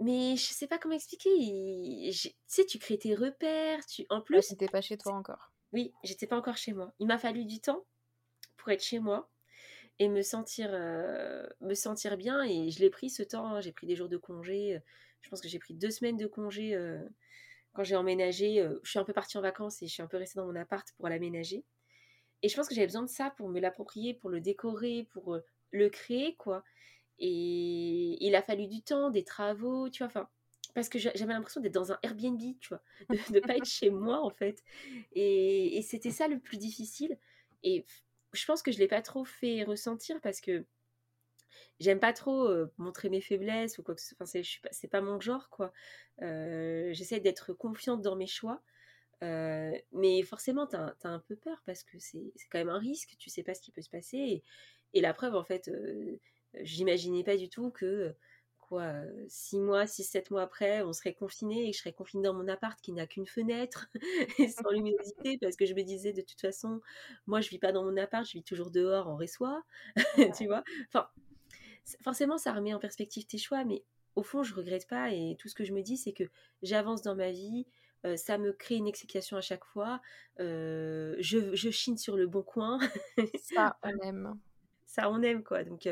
Mais 0.01 0.37
je 0.37 0.53
sais 0.53 0.67
pas 0.67 0.79
comment 0.79 0.97
expliquer. 0.97 1.31
Tu 2.13 2.31
sais, 2.49 2.67
tu 2.67 2.81
crées 2.81 2.99
tes 2.99 3.15
repères. 3.15 3.87
Tu... 3.87 4.05
En 4.11 4.21
plus. 4.21 4.43
c'était 4.43 4.67
pas 4.67 4.81
chez 4.81 4.99
toi 4.99 5.13
encore. 5.13 5.54
Oui, 5.75 5.93
j'étais 6.05 6.29
pas 6.29 6.37
encore 6.37 6.57
chez 6.57 6.73
moi. 6.73 6.95
Il 7.01 7.09
m'a 7.09 7.19
fallu 7.19 7.45
du 7.47 7.61
temps 7.61 7.85
pour 8.57 8.71
être 8.71 8.85
chez 8.85 9.01
moi 9.01 9.29
et 9.99 10.09
me 10.09 10.23
sentir, 10.23 10.69
euh, 10.71 11.49
me 11.61 11.75
sentir 11.75 12.17
bien. 12.17 12.45
Et 12.45 12.71
je 12.71 12.79
l'ai 12.79 12.91
pris 12.91 13.11
ce 13.11 13.25
temps. 13.25 13.49
Hein. 13.49 13.61
J'ai 13.61 13.73
pris 13.73 13.89
des 13.89 13.97
jours 13.97 14.09
de 14.09 14.17
congé. 14.17 14.81
Je 15.23 15.29
pense 15.29 15.41
que 15.41 15.49
j'ai 15.49 15.59
pris 15.59 15.75
deux 15.75 15.91
semaines 15.91 16.17
de 16.17 16.29
congé 16.29 16.77
euh, 16.77 17.03
quand 17.73 17.83
j'ai 17.83 17.97
emménagé. 17.97 18.61
Euh, 18.61 18.79
je 18.85 18.91
suis 18.91 19.01
un 19.01 19.05
peu 19.05 19.13
partie 19.13 19.37
en 19.37 19.41
vacances 19.41 19.83
et 19.83 19.89
je 19.89 19.93
suis 19.93 20.03
un 20.03 20.07
peu 20.07 20.17
restée 20.17 20.39
dans 20.39 20.47
mon 20.47 20.55
appart 20.55 20.87
pour 20.97 21.09
l'aménager. 21.09 21.65
Et 22.43 22.49
je 22.49 22.55
pense 22.55 22.69
que 22.69 22.75
j'avais 22.77 22.87
besoin 22.87 23.03
de 23.03 23.09
ça 23.09 23.35
pour 23.37 23.49
me 23.49 23.59
l'approprier, 23.59 24.15
pour 24.15 24.31
le 24.31 24.41
décorer, 24.41 25.09
pour 25.13 25.41
le 25.73 25.89
créer, 25.91 26.37
quoi. 26.37 26.63
Et 27.19 28.25
il 28.25 28.37
a 28.37 28.43
fallu 28.43 28.69
du 28.69 28.83
temps, 28.83 29.11
des 29.11 29.25
travaux, 29.25 29.91
tu 29.91 30.05
vois. 30.05 30.07
Enfin, 30.07 30.29
parce 30.75 30.89
que 30.89 30.99
j'avais 30.99 31.33
l'impression 31.33 31.61
d'être 31.61 31.75
dans 31.75 31.93
un 31.93 31.99
Airbnb, 32.03 32.41
tu 32.61 32.69
vois, 32.69 32.83
de 33.31 33.35
ne 33.35 33.41
pas 33.41 33.57
être 33.57 33.65
chez 33.65 33.91
moi 33.91 34.21
en 34.21 34.31
fait. 34.31 34.63
Et, 35.13 35.81
c'était 35.83 36.11
ça 36.11 36.29
le 36.29 36.39
plus 36.39 36.59
difficile. 36.59 37.17
Et 37.63 37.87
je 38.33 38.45
pense 38.45 38.63
que 38.63 38.73
je 38.73 38.77
ne 38.77 38.83
l'ai 38.83 38.89
pas 38.89 39.01
trop 39.01 39.25
fait 39.25 39.63
ressentir 39.63 40.21
parce 40.21 40.41
que 40.41 40.65
j'aime 41.79 42.01
pas 42.01 42.13
trop 42.13 42.49
euh, 42.49 42.73
montrer 42.77 43.09
mes 43.09 43.21
faiblesses 43.21 43.79
ou 43.79 43.85
quoi 43.85 43.95
que 43.95 44.01
ce 44.01 44.09
soit. 44.09 44.17
Enfin, 44.21 44.43
c'est 44.71 44.89
pas, 44.89 44.99
pas 44.99 45.01
mon 45.01 45.21
genre, 45.21 45.49
quoi. 45.49 45.73
Euh, 46.23 46.93
j'essaie 46.93 47.21
d'être 47.21 47.53
confiante 47.53 48.03
dans 48.03 48.17
mes 48.17 48.27
choix. 48.27 48.61
Euh, 49.23 49.73
mais 49.93 50.23
forcément, 50.23 50.67
tu 50.67 50.75
as, 50.77 50.97
un 51.05 51.21
peu 51.21 51.37
peur 51.37 51.63
parce 51.65 51.85
que 51.85 51.99
c'est 52.01 52.33
quand 52.51 52.59
même 52.59 52.69
un 52.69 52.81
risque, 52.81 53.15
tu 53.19 53.31
sais 53.31 53.45
pas 53.45 53.55
ce 53.55 53.61
qui 53.61 53.71
peut 53.71 53.81
se 53.81 53.91
passer. 53.91 54.19
Et, 54.19 54.45
et 54.93 55.01
la 55.01 55.15
preuve, 55.15 55.37
en 55.37 55.45
fait, 55.45 55.71
j'imaginais 56.63 57.23
pas 57.23 57.37
du 57.37 57.49
tout 57.49 57.71
que 57.71 58.15
quoi, 58.75 58.93
six 59.29 59.61
mois, 59.61 59.87
six, 59.87 60.03
sept 60.03 60.33
mois 60.33 60.43
après, 60.43 60.83
on 60.83 60.93
serait 60.93 61.15
confiné 61.15 61.69
et 61.69 61.73
je 61.73 61.79
serais 61.79 61.93
confinée 61.93 62.25
dans 62.25 62.35
mon 62.35 62.49
appart 62.49 62.81
qui 62.81 62.93
n'a 62.93 63.07
qu'une 63.07 63.27
fenêtre 63.27 63.89
et 64.41 64.49
sans 64.49 64.69
luminosité 64.71 65.39
parce 65.41 65.55
que 65.55 65.65
je 65.65 65.75
me 65.75 65.83
disais 65.83 66.13
de 66.13 66.23
toute 66.23 66.41
façon, 66.41 66.81
moi 67.29 67.41
je 67.41 67.51
vis 67.51 67.61
pas 67.61 67.71
dans 67.71 67.85
mon 67.85 67.97
appart, 67.97 68.27
je 68.27 68.33
vis 68.33 68.43
toujours 68.43 68.73
dehors 68.73 69.09
en 69.09 69.15
réçoit, 69.15 69.63
tu 70.37 70.47
vois? 70.47 70.65
Enfin, 70.89 71.09
forcément, 72.03 72.37
ça 72.37 72.53
remet 72.53 72.75
en 72.75 72.81
perspective 72.81 73.27
tes 73.27 73.39
choix, 73.39 73.65
mais 73.65 73.85
au 74.17 74.25
fond, 74.25 74.43
je 74.43 74.55
regrette 74.55 74.89
pas 74.89 75.13
et 75.13 75.37
tout 75.39 75.49
ce 75.49 75.55
que 75.55 75.63
je 75.63 75.73
me 75.73 75.81
dis, 75.81 75.97
c'est 75.97 76.13
que 76.13 76.25
j'avance 76.63 77.03
dans 77.03 77.15
ma 77.15 77.31
vie. 77.31 77.69
ça 78.17 78.39
me 78.39 78.53
crée 78.53 78.75
une 78.75 78.89
excitation 78.89 79.37
à 79.37 79.41
chaque 79.41 79.65
fois. 79.65 80.01
je, 80.39 81.51
je, 81.53 81.71
chine 81.71 81.97
sur 81.97 82.17
le 82.17 82.27
bon 82.27 82.43
coin. 82.43 82.81
ça, 83.41 83.79
on 83.85 83.99
aime. 84.01 84.37
Ça, 84.85 85.11
on 85.11 85.23
aime, 85.23 85.45
quoi. 85.45 85.63
Donc, 85.63 85.89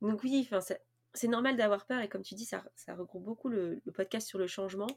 donc 0.00 0.22
oui, 0.24 0.48
enfin, 0.50 0.60
c'est 1.16 1.28
normal 1.28 1.56
d'avoir 1.56 1.86
peur 1.86 2.00
et 2.00 2.08
comme 2.08 2.22
tu 2.22 2.34
dis, 2.34 2.44
ça, 2.44 2.64
ça 2.74 2.94
regroupe 2.94 3.24
beaucoup 3.24 3.48
le, 3.48 3.80
podcast 3.94 4.28
sur 4.28 4.38
le 4.38 4.46
changement. 4.46 4.88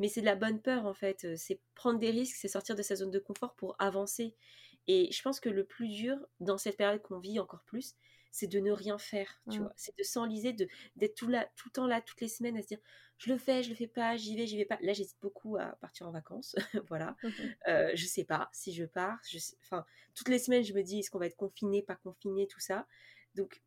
Mais 0.00 0.08
c'est 0.08 0.20
de 0.20 0.26
la 0.26 0.34
bonne 0.34 0.60
peur 0.60 0.86
en 0.86 0.94
fait. 0.94 1.24
Euh, 1.24 1.34
c'est 1.36 1.60
prendre 1.74 2.00
des 2.00 2.10
risques, 2.10 2.36
c'est 2.36 2.48
sortir 2.48 2.74
de 2.74 2.82
sa 2.82 2.96
zone 2.96 3.10
de 3.10 3.18
confort 3.20 3.54
pour 3.54 3.76
avancer. 3.78 4.34
Et 4.86 5.10
je 5.12 5.22
pense 5.22 5.40
que 5.40 5.48
le 5.48 5.64
plus 5.64 5.88
dur 5.88 6.16
dans 6.40 6.58
cette 6.58 6.76
période 6.76 7.00
qu'on 7.00 7.20
vit 7.20 7.38
encore 7.38 7.62
plus, 7.64 7.94
c'est 8.34 8.48
de 8.48 8.58
ne 8.58 8.72
rien 8.72 8.98
faire, 8.98 9.40
tu 9.48 9.60
mmh. 9.60 9.62
vois. 9.62 9.72
C'est 9.76 9.96
de 9.96 10.02
s'enliser, 10.02 10.52
de 10.52 10.66
d'être 10.96 11.14
tout 11.14 11.28
là, 11.28 11.48
tout 11.54 11.68
le 11.68 11.72
temps 11.72 11.86
là, 11.86 12.00
toutes 12.00 12.20
les 12.20 12.28
semaines, 12.28 12.56
à 12.56 12.62
se 12.62 12.66
dire, 12.66 12.80
je 13.16 13.32
le 13.32 13.38
fais, 13.38 13.62
je 13.62 13.68
le 13.68 13.76
fais 13.76 13.86
pas, 13.86 14.16
j'y 14.16 14.36
vais, 14.36 14.48
j'y 14.48 14.56
vais 14.56 14.64
pas. 14.64 14.76
Là, 14.80 14.92
j'hésite 14.92 15.16
beaucoup 15.22 15.56
à 15.56 15.76
partir 15.80 16.08
en 16.08 16.10
vacances, 16.10 16.56
voilà. 16.88 17.16
Mmh 17.22 17.28
euh, 17.68 17.90
je 17.94 18.06
sais 18.06 18.24
pas 18.24 18.50
si 18.52 18.72
je 18.72 18.84
pars. 18.84 19.20
Je 19.30 19.38
Enfin, 19.62 19.86
toutes 20.16 20.28
les 20.28 20.40
semaines, 20.40 20.64
je 20.64 20.74
me 20.74 20.82
dis, 20.82 20.98
est-ce 20.98 21.10
qu'on 21.10 21.20
va 21.20 21.26
être 21.26 21.36
confiné, 21.36 21.82
pas 21.82 21.94
confiné, 21.94 22.48
tout 22.48 22.58
ça. 22.58 22.88
Donc, 23.36 23.62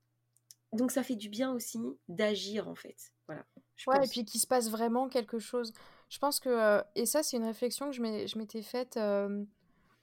donc 0.74 0.92
ça 0.92 1.04
fait 1.04 1.16
du 1.16 1.30
bien 1.30 1.52
aussi 1.54 1.80
d'agir 2.08 2.68
en 2.68 2.76
fait. 2.76 3.12
Voilà. 3.28 3.44
ouais, 3.88 4.06
et 4.06 4.08
puis 4.08 4.26
qu'il 4.26 4.40
se 4.40 4.48
passe 4.48 4.70
vraiment 4.70 5.10
quelque 5.10 5.40
chose. 5.40 5.74
Je 6.10 6.20
pense 6.20 6.40
que, 6.40 6.50
euh, 6.50 6.82
et 6.96 7.06
ça 7.06 7.24
c'est 7.24 7.38
une 7.38 7.46
réflexion 7.46 7.90
que 7.90 7.96
je 7.96 8.38
m'étais 8.38 8.62
faite, 8.62 8.98
euh, 8.98 9.44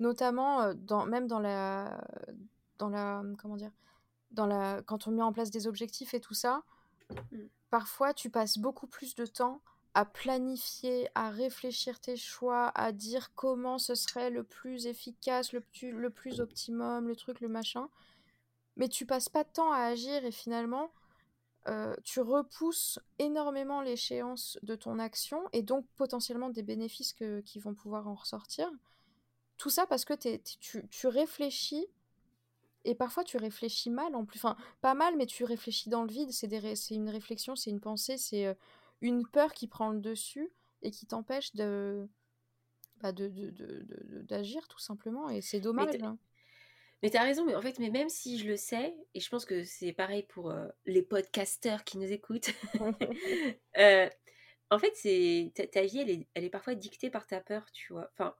notamment 0.00 0.74
dans, 0.74 1.06
même 1.06 1.26
dans 1.26 1.40
la, 1.40 2.02
dans 2.78 2.88
la, 2.88 3.22
comment 3.38 3.56
dire, 3.56 3.72
dans 4.30 4.46
la, 4.46 4.82
quand 4.82 5.06
on 5.06 5.10
met 5.10 5.22
en 5.22 5.32
place 5.32 5.50
des 5.50 5.66
objectifs 5.66 6.14
et 6.14 6.20
tout 6.20 6.34
ça. 6.34 6.62
Mmh. 7.10 7.38
Parfois 7.70 8.14
tu 8.14 8.30
passes 8.30 8.58
beaucoup 8.58 8.86
plus 8.86 9.14
de 9.14 9.26
temps 9.26 9.60
à 9.94 10.04
planifier, 10.04 11.08
à 11.14 11.30
réfléchir 11.30 12.00
tes 12.00 12.16
choix, 12.16 12.72
à 12.74 12.90
dire 12.90 13.32
comment 13.34 13.78
ce 13.78 13.94
serait 13.94 14.30
le 14.30 14.42
plus 14.42 14.86
efficace, 14.86 15.52
le 15.52 15.60
plus, 15.60 15.92
le 15.92 16.10
plus 16.10 16.40
optimum, 16.40 17.06
le 17.06 17.14
truc, 17.14 17.40
le 17.40 17.48
machin 17.48 17.88
mais 18.76 18.88
tu 18.88 19.06
passes 19.06 19.28
pas 19.28 19.44
de 19.44 19.50
temps 19.50 19.72
à 19.72 19.78
agir 19.78 20.24
et 20.24 20.32
finalement, 20.32 20.90
euh, 21.66 21.94
tu 22.04 22.20
repousses 22.20 22.98
énormément 23.18 23.80
l'échéance 23.80 24.58
de 24.62 24.74
ton 24.74 24.98
action 24.98 25.42
et 25.52 25.62
donc 25.62 25.86
potentiellement 25.96 26.50
des 26.50 26.62
bénéfices 26.62 27.14
qui 27.44 27.58
vont 27.58 27.74
pouvoir 27.74 28.06
en 28.08 28.14
ressortir. 28.14 28.70
Tout 29.56 29.70
ça 29.70 29.86
parce 29.86 30.04
que 30.04 30.14
tu, 30.14 31.06
réfléchis 31.06 31.86
et 32.84 32.94
parfois 32.94 33.24
tu 33.24 33.38
réfléchis 33.38 33.88
mal 33.88 34.14
en 34.14 34.24
plus. 34.24 34.38
Enfin, 34.38 34.56
pas 34.82 34.94
mal, 34.94 35.16
mais 35.16 35.26
tu 35.26 35.44
réfléchis 35.44 35.88
dans 35.88 36.02
le 36.02 36.10
vide. 36.10 36.32
C'est 36.32 36.48
une 36.90 37.08
réflexion, 37.08 37.56
c'est 37.56 37.70
une 37.70 37.80
pensée, 37.80 38.18
c'est 38.18 38.46
euh, 38.46 38.54
une 39.00 39.26
peur 39.26 39.54
qui 39.54 39.68
prend 39.68 39.90
le 39.90 40.00
dessus 40.00 40.50
et 40.82 40.90
qui 40.90 41.06
t'empêche 41.06 41.54
de, 41.54 42.06
bah, 43.00 43.12
d'agir 43.12 44.68
tout 44.68 44.80
simplement. 44.80 45.30
Et 45.30 45.40
c'est 45.40 45.60
dommage. 45.60 45.96
Mais 47.04 47.10
tu 47.10 47.18
as 47.18 47.22
raison, 47.22 47.44
mais 47.44 47.54
en 47.54 47.60
fait, 47.60 47.78
mais 47.78 47.90
même 47.90 48.08
si 48.08 48.38
je 48.38 48.48
le 48.48 48.56
sais, 48.56 48.94
et 49.12 49.20
je 49.20 49.28
pense 49.28 49.44
que 49.44 49.62
c'est 49.62 49.92
pareil 49.92 50.22
pour 50.22 50.50
euh, 50.50 50.66
les 50.86 51.02
podcasteurs 51.02 51.84
qui 51.84 51.98
nous 51.98 52.10
écoutent, 52.10 52.48
euh, 53.76 54.08
en 54.70 54.78
fait, 54.78 54.92
c'est 54.94 55.52
ta, 55.70 55.82
vie, 55.82 55.98
elle 55.98 56.08
est, 56.08 56.26
elle 56.32 56.44
est, 56.44 56.48
parfois 56.48 56.74
dictée 56.74 57.10
par 57.10 57.26
ta 57.26 57.42
peur, 57.42 57.66
tu 57.74 57.92
vois. 57.92 58.10
Enfin, 58.14 58.34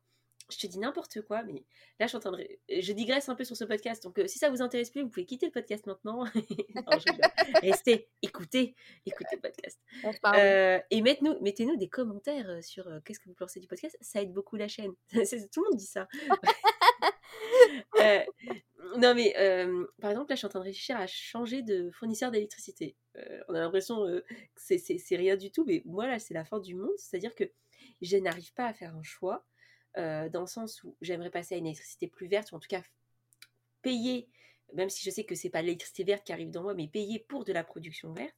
je 0.51 0.59
te 0.59 0.67
dis 0.67 0.79
n'importe 0.79 1.23
quoi, 1.23 1.43
mais 1.43 1.65
là, 1.99 2.07
je 2.07 2.09
suis 2.09 2.17
en 2.17 2.21
train 2.21 2.33
de... 2.33 2.47
Je 2.69 2.93
digresse 2.93 3.29
un 3.29 3.35
peu 3.35 3.45
sur 3.45 3.57
ce 3.57 3.65
podcast, 3.65 4.03
donc 4.03 4.19
euh, 4.19 4.27
si 4.27 4.39
ça 4.39 4.51
vous 4.51 4.63
intéresse 4.63 4.91
plus, 4.91 5.03
vous 5.03 5.09
pouvez 5.09 5.27
quitter 5.27 5.47
le 5.47 5.53
podcast 5.53 5.87
maintenant. 5.87 6.25
Restez, 7.63 8.09
écoutez, 8.23 8.75
écoutez 9.07 9.37
le 9.37 9.41
podcast. 9.41 9.81
et 10.91 11.03
mettez-nous 11.03 11.41
mettez 11.41 11.65
-nous 11.65 11.79
des 11.79 11.89
commentaires 11.89 12.63
sur 12.63 12.89
qu'est-ce 13.05 13.21
que 13.21 13.29
vous 13.29 13.35
pensez 13.35 13.61
du 13.61 13.67
podcast, 13.67 13.97
ça 14.01 14.21
aide 14.21 14.33
beaucoup 14.33 14.57
la 14.57 14.69
chaîne. 14.69 14.93
Tout 15.13 15.63
le 15.63 15.71
monde 15.71 15.79
dit 15.79 15.87
ça. 15.87 16.09
Euh, 18.01 18.21
non, 18.99 19.15
mais 19.15 19.35
par 20.01 20.11
exemple, 20.11 20.31
là, 20.31 20.35
je 20.35 20.39
suis 20.39 20.47
en 20.47 20.51
train 20.51 20.61
de 20.61 20.65
réfléchir 20.65 20.97
à 20.97 21.07
changer 21.07 21.63
de 21.63 21.91
fournisseur 21.91 22.31
d'électricité. 22.31 22.97
Euh, 23.17 23.41
on 23.49 23.55
a 23.55 23.61
l'impression 23.61 24.05
que 24.05 24.25
c'est 24.57 25.17
rien 25.17 25.37
du 25.37 25.51
tout, 25.51 25.65
mais 25.65 25.83
moi, 25.85 26.07
là, 26.07 26.19
c'est 26.19 26.35
la 26.35 26.45
fin 26.45 26.61
du 26.61 26.75
monde. 26.75 26.93
C'est-à-dire 26.97 27.35
que 27.35 27.45
je 28.03 28.17
n'arrive 28.17 28.53
pas 28.55 28.67
à 28.67 28.75
faire 28.75 28.95
un 28.95 29.03
choix 29.03 29.45
dans 29.97 30.41
le 30.41 30.47
sens 30.47 30.83
où 30.83 30.97
j'aimerais 31.01 31.31
passer 31.31 31.55
à 31.55 31.59
une 31.59 31.67
électricité 31.67 32.09
plus 32.09 32.27
verte, 32.27 32.53
ou 32.53 32.57
en 32.57 32.61
tout 32.61 32.69
cas 32.69 32.83
payer, 33.83 34.29
même 34.73 34.91
si 34.91 35.05
je 35.05 35.11
sais 35.11 35.25
que 35.25 35.35
c'est 35.35 35.51
pas 35.51 35.63
l'électricité 35.63 36.05
verte 36.05 36.25
qui 36.25 36.33
arrive 36.33 36.51
dans 36.51 36.63
moi, 36.63 36.75
mais 36.75 36.89
payer 36.89 37.21
pour 37.21 37.45
de 37.45 37.53
la 37.53 37.65
production 37.65 38.13
verte. 38.13 38.35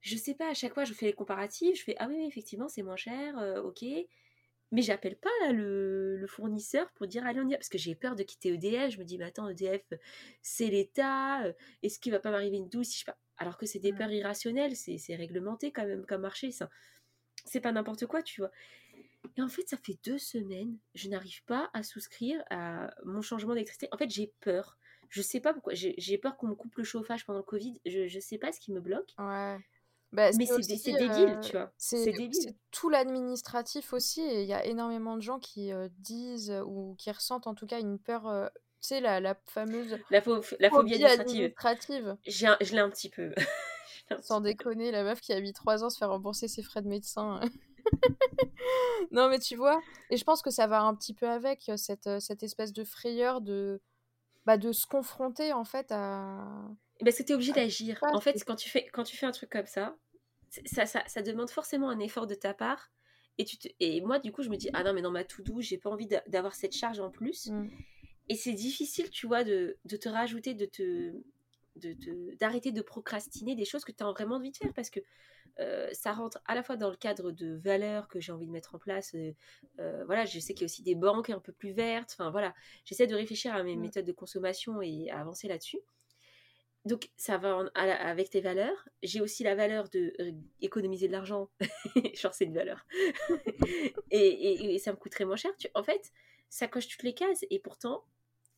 je 0.00 0.16
sais 0.16 0.34
pas, 0.34 0.50
à 0.50 0.54
chaque 0.54 0.74
fois, 0.74 0.84
je 0.84 0.94
fais 0.94 1.06
les 1.06 1.12
comparatifs, 1.12 1.78
je 1.78 1.84
fais 1.84 1.96
ah 1.98 2.06
oui, 2.08 2.16
oui 2.18 2.26
effectivement, 2.26 2.68
c'est 2.68 2.82
moins 2.82 2.96
cher, 2.96 3.38
euh, 3.38 3.62
ok. 3.62 3.84
Mais 4.72 4.80
j'appelle 4.80 5.16
pas 5.16 5.52
le, 5.52 6.24
fournisseur 6.28 6.90
pour 6.92 7.06
dire 7.06 7.26
allez 7.26 7.40
on 7.40 7.46
y 7.46 7.50
va 7.50 7.58
parce 7.58 7.68
que 7.68 7.76
j'ai 7.76 7.94
peur 7.94 8.16
de 8.16 8.22
quitter 8.22 8.54
EDF. 8.54 8.92
Je 8.92 8.98
me 8.98 9.04
dis 9.04 9.18
mais 9.18 9.26
attends 9.26 9.48
EDF 9.48 9.82
c'est 10.40 10.68
l'État, 10.68 11.44
euh, 11.44 11.52
est-ce 11.82 11.98
qu'il 11.98 12.10
va 12.12 12.20
pas 12.20 12.30
m'arriver 12.30 12.56
une 12.56 12.68
douce 12.68 12.88
si 12.88 13.00
je 13.00 13.04
pas 13.04 13.18
alors 13.36 13.58
que 13.58 13.66
c'est 13.66 13.80
des 13.80 13.92
peurs 13.92 14.12
irrationnelles, 14.12 14.76
c'est 14.76 15.16
réglementé 15.16 15.72
quand 15.72 15.84
même 15.86 16.06
comme 16.06 16.22
marché 16.22 16.52
ça. 16.52 16.70
C'est 17.44 17.60
pas 17.60 17.72
n'importe 17.72 18.06
quoi 18.06 18.22
tu 18.22 18.40
vois. 18.40 18.50
Et 19.36 19.42
en 19.42 19.48
fait 19.48 19.68
ça 19.68 19.76
fait 19.76 19.98
deux 20.04 20.18
semaines 20.18 20.78
je 20.94 21.08
n'arrive 21.08 21.42
pas 21.44 21.70
à 21.72 21.82
souscrire 21.82 22.42
à 22.50 22.90
mon 23.04 23.22
changement 23.22 23.54
d'électricité. 23.54 23.88
En 23.92 23.96
fait 23.96 24.10
j'ai 24.10 24.32
peur. 24.40 24.78
Je 25.08 25.20
sais 25.20 25.40
pas 25.40 25.52
pourquoi. 25.52 25.74
J'ai 25.74 26.18
peur 26.18 26.36
qu'on 26.36 26.48
me 26.48 26.54
coupe 26.54 26.74
le 26.76 26.84
chauffage 26.84 27.26
pendant 27.26 27.40
le 27.40 27.44
Covid. 27.44 27.80
Je, 27.84 28.06
je 28.08 28.18
sais 28.18 28.38
pas 28.38 28.50
ce 28.50 28.60
qui 28.60 28.72
me 28.72 28.80
bloque. 28.80 29.14
Ouais. 29.18 29.58
Bah, 30.12 30.30
mais 30.36 30.46
c'est 30.46 30.92
débile, 30.92 31.38
tu 31.42 31.52
vois. 31.52 31.72
C'est 31.78 32.14
tout 32.70 32.90
l'administratif 32.90 33.94
aussi, 33.94 34.20
et 34.20 34.42
il 34.42 34.48
y 34.48 34.52
a 34.52 34.64
énormément 34.64 35.16
de 35.16 35.22
gens 35.22 35.38
qui 35.38 35.70
disent 35.98 36.52
ou 36.66 36.94
qui 36.98 37.10
ressentent 37.10 37.46
en 37.46 37.54
tout 37.54 37.66
cas 37.66 37.80
une 37.80 37.98
peur. 37.98 38.22
tu 38.80 38.88
sais, 38.88 39.00
la, 39.00 39.20
la, 39.20 39.38
fameuse. 39.46 39.98
La, 40.10 40.22
la 40.60 40.70
phobie 40.70 41.02
administrative. 41.04 42.16
je 42.26 42.72
l'ai 42.72 42.78
un 42.78 42.90
petit 42.90 43.08
peu. 43.08 43.34
Sans 44.20 44.40
déconner, 44.40 44.90
la 44.90 45.02
meuf 45.04 45.20
qui 45.20 45.32
a 45.32 45.40
mis 45.40 45.52
trois 45.52 45.84
ans 45.84 45.90
se 45.90 45.96
faire 45.96 46.10
rembourser 46.10 46.48
ses 46.48 46.62
frais 46.62 46.82
de 46.82 46.88
médecin. 46.88 47.40
non, 49.10 49.28
mais 49.28 49.38
tu 49.38 49.56
vois, 49.56 49.80
et 50.10 50.16
je 50.16 50.24
pense 50.24 50.42
que 50.42 50.50
ça 50.50 50.66
va 50.66 50.82
un 50.82 50.94
petit 50.94 51.14
peu 51.14 51.28
avec 51.28 51.70
cette, 51.76 52.20
cette 52.20 52.42
espèce 52.42 52.72
de 52.72 52.84
frayeur 52.84 53.40
de, 53.40 53.80
bah, 54.46 54.56
de 54.56 54.72
se 54.72 54.86
confronter 54.86 55.52
en 55.52 55.64
fait 55.64 55.90
à 55.90 56.46
parce 57.04 57.16
que 57.18 57.22
tu 57.22 57.32
es 57.32 57.34
obligé 57.34 57.52
d'agir. 57.52 57.98
En 58.02 58.20
fait, 58.20 58.42
quand 58.44 58.56
tu, 58.56 58.68
fais, 58.68 58.86
quand 58.92 59.04
tu 59.04 59.16
fais 59.16 59.26
un 59.26 59.32
truc 59.32 59.50
comme 59.50 59.66
ça, 59.66 59.96
ça, 60.66 60.86
ça, 60.86 61.02
ça 61.06 61.22
demande 61.22 61.50
forcément 61.50 61.88
un 61.88 61.98
effort 61.98 62.26
de 62.26 62.34
ta 62.34 62.54
part. 62.54 62.90
Et, 63.38 63.44
tu 63.44 63.56
et 63.80 64.00
moi, 64.02 64.18
du 64.18 64.30
coup, 64.30 64.42
je 64.42 64.50
me 64.50 64.56
dis, 64.56 64.68
ah 64.74 64.84
non, 64.84 64.92
mais 64.92 65.02
dans 65.02 65.10
ma 65.10 65.24
to-do, 65.24 65.60
j'ai 65.60 65.78
pas 65.78 65.90
envie 65.90 66.08
d'avoir 66.28 66.54
cette 66.54 66.76
charge 66.76 67.00
en 67.00 67.10
plus. 67.10 67.46
Mmh. 67.46 67.70
Et 68.28 68.36
c'est 68.36 68.52
difficile, 68.52 69.10
tu 69.10 69.26
vois, 69.26 69.42
de, 69.42 69.78
de, 69.84 69.96
te 69.96 70.08
rajouter, 70.08 70.54
de 70.54 70.66
te 70.66 71.12
d'arrêter 72.38 72.72
de, 72.72 72.82
procrastiner 72.82 73.54
des 73.54 73.64
choses 73.64 73.84
que 73.84 73.92
tu 73.92 74.02
as 74.02 74.10
vraiment 74.10 74.36
envie 74.36 74.50
de 74.50 74.56
faire 74.56 74.72
parce 74.74 74.90
que 74.90 75.00
euh, 75.60 75.88
ça 75.92 76.12
rentre 76.12 76.38
à 76.46 76.54
la 76.54 76.62
fois 76.62 76.76
dans 76.76 76.90
le 76.90 76.96
cadre 76.96 77.30
de 77.30 77.56
valeurs 77.56 78.08
que 78.08 78.20
j'ai 78.20 78.32
envie 78.32 78.46
de 78.46 78.52
mettre 78.52 78.74
en 78.74 78.78
place. 78.78 79.14
Euh, 79.14 79.32
euh, 79.80 80.04
voilà, 80.06 80.24
je 80.24 80.38
sais 80.38 80.54
qu'il 80.54 80.62
y 80.62 80.64
a 80.64 80.66
aussi 80.66 80.82
des 80.82 80.94
banques 80.94 81.30
un 81.30 81.40
peu 81.40 81.52
plus 81.52 81.72
vertes. 81.72 82.10
Enfin 82.12 82.30
voilà, 82.30 82.54
j'essaie 82.84 83.06
de 83.06 83.14
réfléchir 83.14 83.54
à 83.54 83.62
mes 83.62 83.76
mmh. 83.76 83.80
méthodes 83.80 84.06
de 84.06 84.12
consommation 84.12 84.80
et 84.82 85.10
à 85.10 85.20
avancer 85.20 85.48
là-dessus 85.48 85.80
donc 86.84 87.10
ça 87.16 87.38
va 87.38 87.70
avec 87.74 88.30
tes 88.30 88.40
valeurs. 88.40 88.88
J'ai 89.02 89.20
aussi 89.20 89.44
la 89.44 89.54
valeur 89.54 89.88
de 89.88 90.12
économiser 90.60 91.06
de 91.06 91.12
l'argent. 91.12 91.48
Genre 92.14 92.34
c'est 92.34 92.44
une 92.44 92.54
valeur. 92.54 92.84
et, 94.10 94.78
ça 94.78 94.90
me 94.90 94.96
coûterait 94.96 95.24
moins 95.24 95.36
cher. 95.36 95.52
Tu, 95.58 95.68
en 95.74 95.82
fait, 95.84 96.12
ça 96.48 96.66
coche 96.66 96.88
toutes 96.88 97.04
les 97.04 97.14
cases. 97.14 97.44
Et 97.50 97.60
pourtant, 97.60 98.04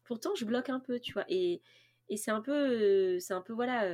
pourtant 0.05 0.35
je 0.35 0.45
bloque 0.45 0.71
un 0.71 0.81
peu, 0.81 1.01
tu 1.01 1.13
vois. 1.13 1.27
Et, 1.29 1.61
c'est 2.17 2.31
un 2.31 2.41
peu, 2.41 3.19
c'est 3.21 3.35
un 3.35 3.41
peu 3.41 3.53
voilà, 3.53 3.89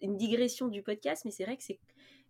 une 0.00 0.16
digression 0.16 0.68
du 0.68 0.82
podcast, 0.82 1.24
mais 1.24 1.30
c'est 1.30 1.44
vrai 1.44 1.56
que 1.56 1.62
c'est 1.62 1.80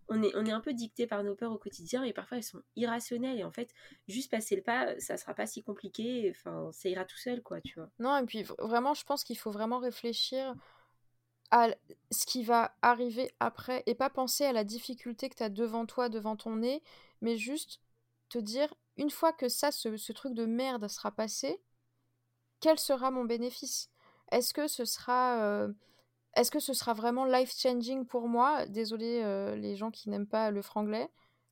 on 0.09 0.23
est, 0.23 0.37
on 0.37 0.45
est 0.45 0.53
un 0.53 0.61
peu 0.61 0.75
dicté 0.75 1.07
par 1.07 1.25
nos 1.25 1.35
peurs 1.35 1.53
au 1.53 1.57
quotidien 1.57 2.05
et 2.05 2.13
parfois 2.13 2.37
elles 2.37 2.45
sont 2.45 2.63
irrationnelles 2.77 3.39
et 3.39 3.45
en 3.45 3.51
fait 3.51 3.71
juste 4.07 4.31
passer 4.31 4.55
le 4.55 4.61
pas 4.61 5.01
ça 5.01 5.17
sera 5.17 5.33
pas 5.33 5.47
si 5.47 5.63
compliqué 5.63 6.31
enfin 6.31 6.69
ça 6.73 6.91
ira 6.91 7.07
tout 7.07 7.17
seul 7.17 7.43
quoi 7.43 7.63
tu 7.63 7.79
vois. 7.79 7.89
Non 7.99 8.19
et 8.19 8.27
puis 8.27 8.43
vraiment 8.59 8.93
je 8.93 9.03
pense 9.05 9.25
qu'il 9.25 9.39
faut 9.39 9.51
vraiment 9.51 9.79
réfléchir 9.79 10.55
à 11.51 11.69
ce 12.11 12.27
qui 12.27 12.43
va 12.43 12.75
arriver 12.83 13.31
après 13.39 13.83
et 13.87 13.95
pas 13.95 14.11
penser 14.11 14.45
à 14.45 14.53
la 14.53 14.65
difficulté 14.65 15.29
que 15.29 15.37
tu 15.37 15.43
as 15.43 15.49
devant 15.49 15.87
toi, 15.87 16.09
devant 16.09 16.37
ton 16.37 16.57
nez, 16.57 16.83
mais 17.21 17.37
juste 17.37 17.81
te 18.29 18.39
dire, 18.39 18.75
une 18.97 19.11
fois 19.11 19.33
que 19.33 19.49
ça, 19.49 19.71
ce, 19.71 20.13
truc 20.13 20.35
de 20.35 20.47
merde 20.47 20.89
sera 20.89 21.13
passé, 21.13 21.63
quel 22.61 22.79
sera 22.79 23.11
mon 23.11 23.25
bénéfice? 23.25 23.91
Est-ce 24.31 24.55
que 24.55 24.69
ce 24.69 24.85
sera... 24.85 25.43
Euh, 25.43 25.73
est-ce 26.35 26.51
que 26.51 26.61
ce 26.61 26.73
sera 26.73 26.95
vraiment 26.95 27.25
life-changing 27.25 28.07
pour 28.07 28.29
moi? 28.29 28.67
Désolé 28.67 29.23
euh, 29.23 29.55
les 29.55 29.77
gens 29.77 29.91
qui 29.91 30.11
n'aiment 30.11 30.27
pas 30.27 30.51
le 30.51 30.63
franglais, 30.63 31.09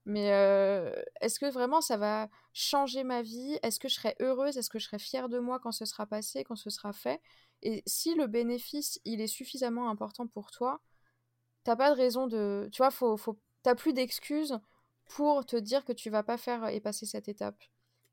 mais 0.07 0.33
euh, 0.33 0.93
est-ce 1.21 1.39
que 1.39 1.47
vraiment 1.47 1.81
ça 1.81 1.97
va 1.97 2.29
changer 2.53 3.05
ma 3.05 3.23
vie? 3.23 3.59
Est-ce 3.63 3.79
que 3.79 3.89
je 3.89 3.95
serai 3.95 4.17
heureuse? 4.21 4.57
Est-ce 4.59 4.71
que 4.71 4.81
je 4.81 4.87
serai 4.87 4.99
fière 4.99 5.29
de 5.29 5.39
moi 5.39 5.61
quand 5.61 5.71
ce 5.73 5.85
sera 5.85 6.07
passé, 6.07 6.43
quand 6.43 6.57
ce 6.57 6.71
sera 6.71 6.93
fait? 6.93 7.21
Et 7.63 7.85
si 7.87 8.15
le 8.17 8.27
bénéfice, 8.27 9.01
il 9.05 9.21
est 9.21 9.29
suffisamment 9.29 9.89
important 9.89 10.27
pour 10.27 10.51
toi, 10.51 10.81
t'as 11.65 11.77
pas 11.77 11.91
de 11.91 11.97
raison 11.97 12.27
de... 12.27 12.69
Tu 12.73 12.79
vois, 12.79 12.91
faut... 12.91 13.17
t'as 13.63 13.77
plus 13.77 13.93
d'excuses 13.93 14.59
pour 15.07 15.47
te 15.47 15.57
dire 15.57 15.85
que 15.85 15.93
tu 15.93 16.11
vas 16.11 16.25
pas 16.25 16.39
faire 16.39 16.67
et 16.69 16.81
passer 16.81 17.07
cette 17.07 17.29
étape. 17.29 17.63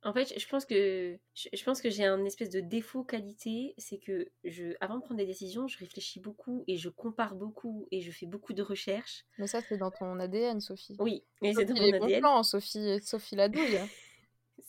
En 0.04 0.14
fait, 0.14 0.34
je 0.40 0.48
pense 0.48 0.66
que 0.66 1.18
je 1.36 1.64
pense 1.64 1.82
que 1.82 1.90
j'ai 1.90 2.06
un 2.06 2.24
espèce 2.24 2.50
de 2.50 2.62
défaut 2.62 3.04
qualité, 3.04 3.74
c'est 3.78 3.98
que 3.98 4.32
je, 4.46 4.74
avant 4.80 4.96
de 4.96 5.02
prendre 5.02 5.18
des 5.18 5.26
décisions, 5.26 5.68
je 5.68 5.78
réfléchis 5.78 6.22
beaucoup 6.22 6.64
et 6.68 6.78
je 6.78 6.88
compare 6.88 7.36
beaucoup 7.36 7.86
et 7.92 8.00
je 8.00 8.10
fais 8.12 8.26
beaucoup 8.26 8.54
de 8.54 8.64
recherches. 8.64 9.26
Mais 9.38 9.48
ça, 9.48 9.60
c'est 9.62 9.78
dans 9.78 9.92
ton 9.92 10.18
ADN, 10.20 10.62
Sophie. 10.62 10.96
Oui, 11.00 11.26
mais 11.42 11.54
c'est 11.54 11.66
dans 11.66 11.76
mon 11.76 12.02
ADN. 12.02 12.22
Bon 12.22 12.44
Sophie, 12.44 13.02
Sophie 13.04 13.36
la 13.36 13.50
douille. 13.50 13.80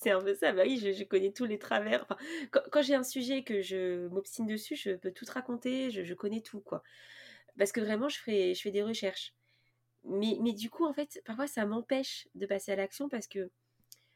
c'est 0.01 0.11
un 0.11 0.21
peu 0.21 0.35
ça. 0.35 0.53
Bah 0.53 0.63
oui, 0.65 0.79
je, 0.79 1.05
connais 1.05 1.31
tous 1.33 1.45
les 1.45 1.59
travers. 1.59 2.03
Enfin, 2.03 2.17
quand, 2.51 2.83
j'ai 2.83 2.95
un 2.95 3.05
sujet 3.05 3.45
que 3.45 3.63
je 3.63 4.09
m'obstine 4.09 4.47
dessus, 4.47 4.75
je 4.75 4.93
peux 4.93 5.13
tout 5.13 5.27
raconter, 5.33 5.91
je, 5.91 6.15
connais 6.15 6.41
tout, 6.41 6.61
quoi. 6.61 6.83
Parce 7.59 7.73
que 7.73 7.81
vraiment, 7.81 8.09
je 8.09 8.19
fais, 8.19 8.55
je 8.55 8.61
fais 8.63 8.71
des 8.71 8.83
recherches. 8.83 9.35
Mais, 10.05 10.39
mais 10.41 10.53
du 10.53 10.71
coup, 10.71 10.87
en 10.87 10.93
fait, 10.93 11.23
parfois, 11.25 11.47
ça 11.47 11.67
m'empêche 11.67 12.27
de 12.35 12.47
passer 12.47 12.73
à 12.73 12.77
l'action 12.77 13.09
parce 13.09 13.27
que 13.27 13.51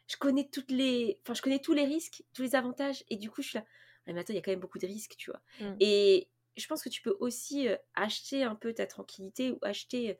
je 0.06 0.16
connais 0.16 0.48
toutes 0.48 0.70
les... 0.70 1.18
Enfin, 1.22 1.34
je 1.34 1.42
connais 1.42 1.60
tous 1.60 1.72
les 1.72 1.84
risques, 1.84 2.22
tous 2.34 2.42
les 2.42 2.54
avantages. 2.54 3.04
Et 3.08 3.16
du 3.16 3.30
coup, 3.30 3.42
je 3.42 3.48
suis 3.48 3.58
là... 3.58 3.64
Ah, 4.06 4.12
mais 4.12 4.20
attends, 4.20 4.32
il 4.32 4.36
y 4.36 4.38
a 4.38 4.42
quand 4.42 4.50
même 4.50 4.60
beaucoup 4.60 4.78
de 4.78 4.86
risques, 4.86 5.14
tu 5.16 5.30
vois. 5.30 5.40
Mmh. 5.60 5.76
Et 5.80 6.28
je 6.56 6.66
pense 6.66 6.82
que 6.82 6.88
tu 6.88 7.00
peux 7.00 7.16
aussi 7.20 7.68
euh, 7.68 7.76
acheter 7.94 8.42
un 8.42 8.54
peu 8.54 8.74
ta 8.74 8.86
tranquillité 8.86 9.50
ou 9.52 9.58
acheter 9.62 10.18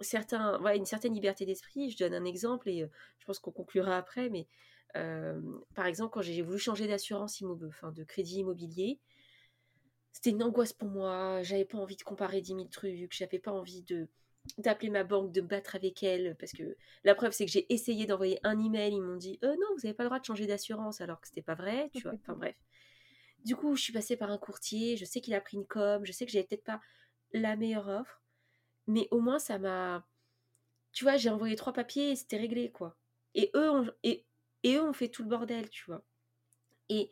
certains, 0.00 0.62
une 0.74 0.84
certaine 0.84 1.14
liberté 1.14 1.46
d'esprit. 1.46 1.90
Je 1.90 1.96
donne 1.96 2.14
un 2.14 2.24
exemple 2.26 2.68
et 2.68 2.86
je 3.18 3.24
pense 3.24 3.38
qu'on 3.38 3.52
conclura 3.52 3.96
après, 3.96 4.28
mais 4.28 4.46
par 5.74 5.86
exemple, 5.86 6.12
quand 6.12 6.20
j'ai 6.20 6.42
voulu 6.42 6.58
changer 6.58 6.86
d'assurance 6.86 7.40
immobilier, 7.40 7.70
enfin 7.70 7.90
de 7.90 8.04
crédit 8.04 8.40
immobilier, 8.40 9.00
c'était 10.12 10.30
une 10.30 10.42
angoisse 10.42 10.72
pour 10.72 10.88
moi. 10.88 11.42
J'avais 11.42 11.64
pas 11.64 11.78
envie 11.78 11.96
de 11.96 12.02
comparer 12.02 12.40
10 12.40 12.48
000 12.48 12.64
trucs, 12.64 13.12
j'avais 13.12 13.38
pas 13.38 13.52
envie 13.52 13.82
de 13.82 14.08
d'appeler 14.58 14.90
ma 14.90 15.04
banque, 15.04 15.32
de 15.32 15.40
battre 15.40 15.76
avec 15.76 16.02
elle, 16.02 16.36
parce 16.36 16.52
que 16.52 16.76
la 17.04 17.14
preuve 17.14 17.32
c'est 17.32 17.44
que 17.44 17.52
j'ai 17.52 17.72
essayé 17.72 18.06
d'envoyer 18.06 18.40
un 18.44 18.58
email, 18.58 18.94
ils 18.94 19.02
m'ont 19.02 19.16
dit 19.16 19.38
euh, 19.44 19.54
non, 19.54 19.66
vous 19.76 19.82
n'avez 19.84 19.94
pas 19.94 20.04
le 20.04 20.08
droit 20.08 20.18
de 20.18 20.24
changer 20.24 20.46
d'assurance, 20.46 21.00
alors 21.00 21.20
que 21.20 21.28
c'était 21.28 21.42
pas 21.42 21.54
vrai, 21.54 21.90
tu 21.94 22.02
vois. 22.02 22.14
Enfin 22.14 22.34
bref. 22.34 22.56
Du 23.44 23.54
coup, 23.54 23.76
je 23.76 23.82
suis 23.82 23.92
passée 23.92 24.16
par 24.16 24.30
un 24.30 24.38
courtier, 24.38 24.96
je 24.96 25.04
sais 25.04 25.20
qu'il 25.20 25.34
a 25.34 25.40
pris 25.40 25.56
une 25.56 25.66
com, 25.66 26.04
je 26.04 26.12
sais 26.12 26.26
que 26.26 26.32
j'avais 26.32 26.44
peut-être 26.44 26.64
pas 26.64 26.80
la 27.32 27.56
meilleure 27.56 27.88
offre, 27.88 28.22
mais 28.88 29.06
au 29.10 29.20
moins 29.20 29.38
ça 29.38 29.58
m'a 29.58 30.04
tu 30.92 31.04
vois 31.04 31.16
j'ai 31.16 31.30
envoyé 31.30 31.54
trois 31.54 31.72
papiers 31.72 32.10
et 32.10 32.16
c'était 32.16 32.38
réglé 32.38 32.72
quoi 32.72 32.96
et 33.34 33.50
eux 33.54 33.70
ont, 33.70 33.86
et, 34.02 34.26
eux 34.66 34.82
ont 34.82 34.92
fait 34.92 35.08
tout 35.08 35.22
le 35.22 35.28
bordel 35.28 35.68
tu 35.70 35.84
vois 35.86 36.02
et 36.88 37.10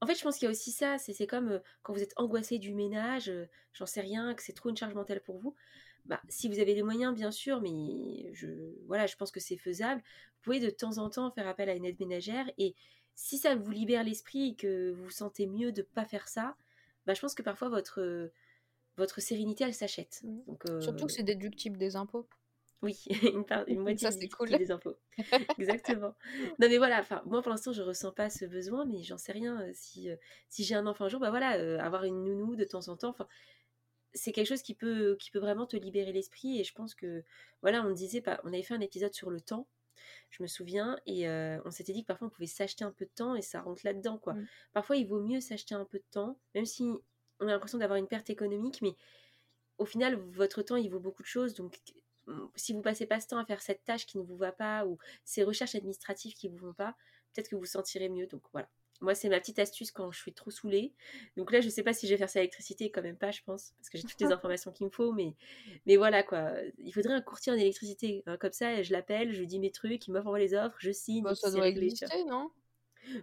en 0.00 0.06
fait 0.06 0.16
je 0.16 0.22
pense 0.22 0.38
qu'il 0.38 0.46
y 0.46 0.48
a 0.48 0.50
aussi 0.50 0.72
ça 0.72 0.98
c'est 0.98 1.26
comme 1.26 1.50
euh, 1.50 1.58
quand 1.82 1.92
vous 1.92 2.02
êtes 2.02 2.14
angoissé 2.16 2.58
du 2.58 2.74
ménage 2.74 3.28
euh, 3.28 3.46
j'en 3.74 3.86
sais 3.86 4.00
rien 4.00 4.34
que 4.34 4.42
c'est 4.42 4.54
trop 4.54 4.70
une 4.70 4.76
charge 4.76 4.94
mentale 4.94 5.20
pour 5.20 5.38
vous 5.38 5.54
bah, 6.08 6.20
si 6.28 6.48
vous 6.48 6.58
avez 6.58 6.74
les 6.74 6.82
moyens, 6.82 7.14
bien 7.14 7.30
sûr, 7.30 7.60
mais 7.60 8.30
je, 8.32 8.48
voilà, 8.86 9.06
je 9.06 9.14
pense 9.16 9.30
que 9.30 9.40
c'est 9.40 9.58
faisable. 9.58 10.00
Vous 10.00 10.42
pouvez 10.42 10.60
de 10.60 10.70
temps 10.70 10.98
en 10.98 11.10
temps 11.10 11.30
faire 11.30 11.46
appel 11.46 11.68
à 11.68 11.74
une 11.74 11.84
aide 11.84 12.00
ménagère 12.00 12.50
et 12.56 12.74
si 13.14 13.36
ça 13.36 13.54
vous 13.54 13.70
libère 13.70 14.04
l'esprit 14.04 14.50
et 14.50 14.54
que 14.54 14.90
vous 14.90 15.04
vous 15.04 15.10
sentez 15.10 15.46
mieux 15.46 15.70
de 15.70 15.82
ne 15.82 15.86
pas 15.86 16.04
faire 16.04 16.28
ça, 16.28 16.56
bah, 17.06 17.14
je 17.14 17.20
pense 17.20 17.34
que 17.34 17.42
parfois 17.42 17.68
votre, 17.68 18.30
votre 18.96 19.20
sérénité, 19.20 19.64
elle 19.64 19.74
s'achète. 19.74 20.22
Mmh. 20.24 20.80
Surtout 20.80 21.06
que 21.06 21.12
c'est 21.12 21.22
déductible 21.22 21.76
des 21.76 21.96
impôts. 21.96 22.26
Oui, 22.80 23.04
une, 23.34 23.44
part, 23.44 23.64
une 23.66 23.80
moitié 23.82 24.10
ça, 24.10 24.18
cool. 24.34 24.50
des 24.56 24.70
impôts. 24.70 24.96
Exactement. 25.58 26.14
Non 26.58 26.68
mais 26.68 26.78
voilà, 26.78 27.04
moi 27.26 27.42
pour 27.42 27.50
l'instant 27.50 27.72
je 27.72 27.82
ressens 27.82 28.12
pas 28.12 28.30
ce 28.30 28.46
besoin, 28.46 28.86
mais 28.86 29.02
j'en 29.02 29.18
sais 29.18 29.32
rien. 29.32 29.62
Si, 29.74 30.08
si 30.48 30.64
j'ai 30.64 30.74
un 30.74 30.86
enfant 30.86 31.04
un 31.04 31.08
jour, 31.08 31.20
bah 31.20 31.30
voilà, 31.30 31.84
avoir 31.84 32.04
une 32.04 32.24
nounou 32.24 32.56
de 32.56 32.64
temps 32.64 32.88
en 32.88 32.96
temps, 32.96 33.10
enfin 33.10 33.26
c'est 34.18 34.32
quelque 34.32 34.48
chose 34.48 34.62
qui 34.62 34.74
peut 34.74 35.16
qui 35.18 35.30
peut 35.30 35.38
vraiment 35.38 35.66
te 35.66 35.76
libérer 35.76 36.12
l'esprit 36.12 36.60
et 36.60 36.64
je 36.64 36.74
pense 36.74 36.94
que 36.94 37.24
voilà 37.62 37.82
on 37.84 37.90
disait 37.90 38.20
pas, 38.20 38.40
on 38.44 38.48
avait 38.48 38.62
fait 38.62 38.74
un 38.74 38.80
épisode 38.80 39.14
sur 39.14 39.30
le 39.30 39.40
temps. 39.40 39.66
Je 40.30 40.42
me 40.42 40.48
souviens 40.48 40.98
et 41.06 41.28
on 41.28 41.70
s'était 41.70 41.92
dit 41.92 42.02
que 42.02 42.08
parfois 42.08 42.28
on 42.28 42.30
pouvait 42.30 42.46
s'acheter 42.46 42.84
un 42.84 42.92
peu 42.92 43.04
de 43.04 43.10
temps 43.14 43.34
et 43.34 43.42
ça 43.42 43.60
rentre 43.60 43.82
là-dedans 43.84 44.18
quoi. 44.18 44.34
Mmh. 44.34 44.46
Parfois 44.72 44.96
il 44.96 45.06
vaut 45.06 45.20
mieux 45.20 45.40
s'acheter 45.40 45.74
un 45.74 45.84
peu 45.84 45.98
de 45.98 46.04
temps, 46.10 46.38
même 46.54 46.66
si 46.66 46.84
on 47.40 47.46
a 47.46 47.50
l'impression 47.50 47.78
d'avoir 47.78 47.98
une 47.98 48.08
perte 48.08 48.30
économique, 48.30 48.80
mais 48.82 48.94
au 49.78 49.84
final, 49.84 50.16
votre 50.16 50.62
temps, 50.62 50.76
il 50.76 50.90
vaut 50.90 51.00
beaucoup 51.00 51.22
de 51.22 51.28
choses. 51.28 51.54
Donc, 51.54 51.80
si 52.56 52.72
vous 52.72 52.82
passez 52.82 53.06
pas 53.06 53.20
ce 53.20 53.28
temps 53.28 53.38
à 53.38 53.44
faire 53.44 53.62
cette 53.62 53.84
tâche 53.84 54.06
qui 54.06 54.18
ne 54.18 54.22
vous 54.22 54.36
va 54.36 54.52
pas 54.52 54.86
ou 54.86 54.98
ces 55.24 55.44
recherches 55.44 55.74
administratives 55.74 56.34
qui 56.34 56.50
ne 56.50 56.56
vous 56.56 56.66
vont 56.66 56.74
pas, 56.74 56.96
peut-être 57.32 57.48
que 57.48 57.56
vous 57.56 57.64
sentirez 57.64 58.08
mieux. 58.08 58.26
Donc 58.26 58.42
voilà. 58.52 58.68
Moi, 59.00 59.14
c'est 59.14 59.28
ma 59.28 59.38
petite 59.38 59.58
astuce 59.60 59.92
quand 59.92 60.10
je 60.10 60.18
suis 60.20 60.32
trop 60.32 60.50
saoulée. 60.50 60.92
Donc 61.36 61.52
là, 61.52 61.60
je 61.60 61.68
sais 61.68 61.82
pas 61.84 61.92
si 61.92 62.06
je 62.08 62.12
vais 62.14 62.18
faire 62.18 62.28
ça 62.28 62.40
à 62.40 62.42
l'électricité, 62.42 62.90
quand 62.90 63.02
même 63.02 63.16
pas, 63.16 63.30
je 63.30 63.42
pense, 63.42 63.72
parce 63.78 63.90
que 63.90 63.98
j'ai 63.98 64.04
toutes 64.04 64.20
les 64.20 64.26
informations 64.32 64.72
qu'il 64.72 64.86
me 64.86 64.90
faut. 64.90 65.12
Mais, 65.12 65.34
mais 65.86 65.96
voilà, 65.96 66.22
quoi. 66.24 66.50
Il 66.78 66.92
faudrait 66.92 67.14
un 67.14 67.20
courtier 67.20 67.52
en 67.52 67.56
électricité. 67.56 68.22
hein, 68.26 68.36
comme 68.36 68.52
ça, 68.52 68.82
je 68.82 68.92
l'appelle, 68.92 69.32
je 69.32 69.38
lui 69.40 69.46
dis 69.46 69.60
mes 69.60 69.70
trucs, 69.70 70.06
il 70.08 70.12
m'envoie 70.12 70.38
les 70.38 70.54
offres, 70.54 70.76
je 70.80 70.90
signe. 70.90 71.22
Bah, 71.22 71.30
et 71.30 71.34
puis 71.34 71.40
ça 71.40 71.50
doit 71.50 71.60
réglé, 71.62 71.84
exister, 71.86 72.24
non? 72.24 72.50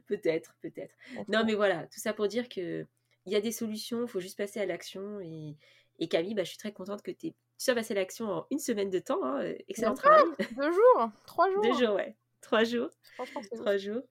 Peut-être, 0.08 0.56
peut-être. 0.62 0.96
Non, 1.28 1.44
mais 1.46 1.54
voilà, 1.54 1.86
tout 1.88 2.00
ça 2.00 2.14
pour 2.14 2.28
dire 2.28 2.50
que 2.50 2.86
il 3.26 3.34
y 3.34 3.36
a 3.36 3.42
des 3.42 3.52
solutions, 3.52 4.04
il 4.04 4.08
faut 4.08 4.20
juste 4.20 4.38
passer 4.38 4.60
à 4.60 4.66
l'action. 4.66 5.20
Et, 5.20 5.56
et 6.00 6.08
Camille, 6.08 6.36
bah, 6.36 6.44
je 6.44 6.50
suis 6.50 6.58
très 6.58 6.72
contente 6.74 7.02
que 7.02 7.12
tu 7.12 7.34
sois 7.58 7.74
passé 7.76 7.94
à 7.94 7.96
l'action 7.96 8.28
en 8.30 8.48
une 8.52 8.60
semaine 8.60 8.90
de 8.90 9.00
temps. 9.00 9.24
hein. 9.24 9.54
Excellent 9.68 9.92
Même 9.92 9.98
travail. 9.98 10.24
Deux 10.56 10.72
jours 10.72 11.10
Trois 11.26 11.50
jours 11.54 11.62
Deux 11.64 11.74
jours, 11.86 11.96
ouais. 11.96 12.16
Trois 12.42 12.64
jours. 12.64 12.90
Franchement. 13.16 13.42
Trois 13.56 13.78
jours. 13.78 14.04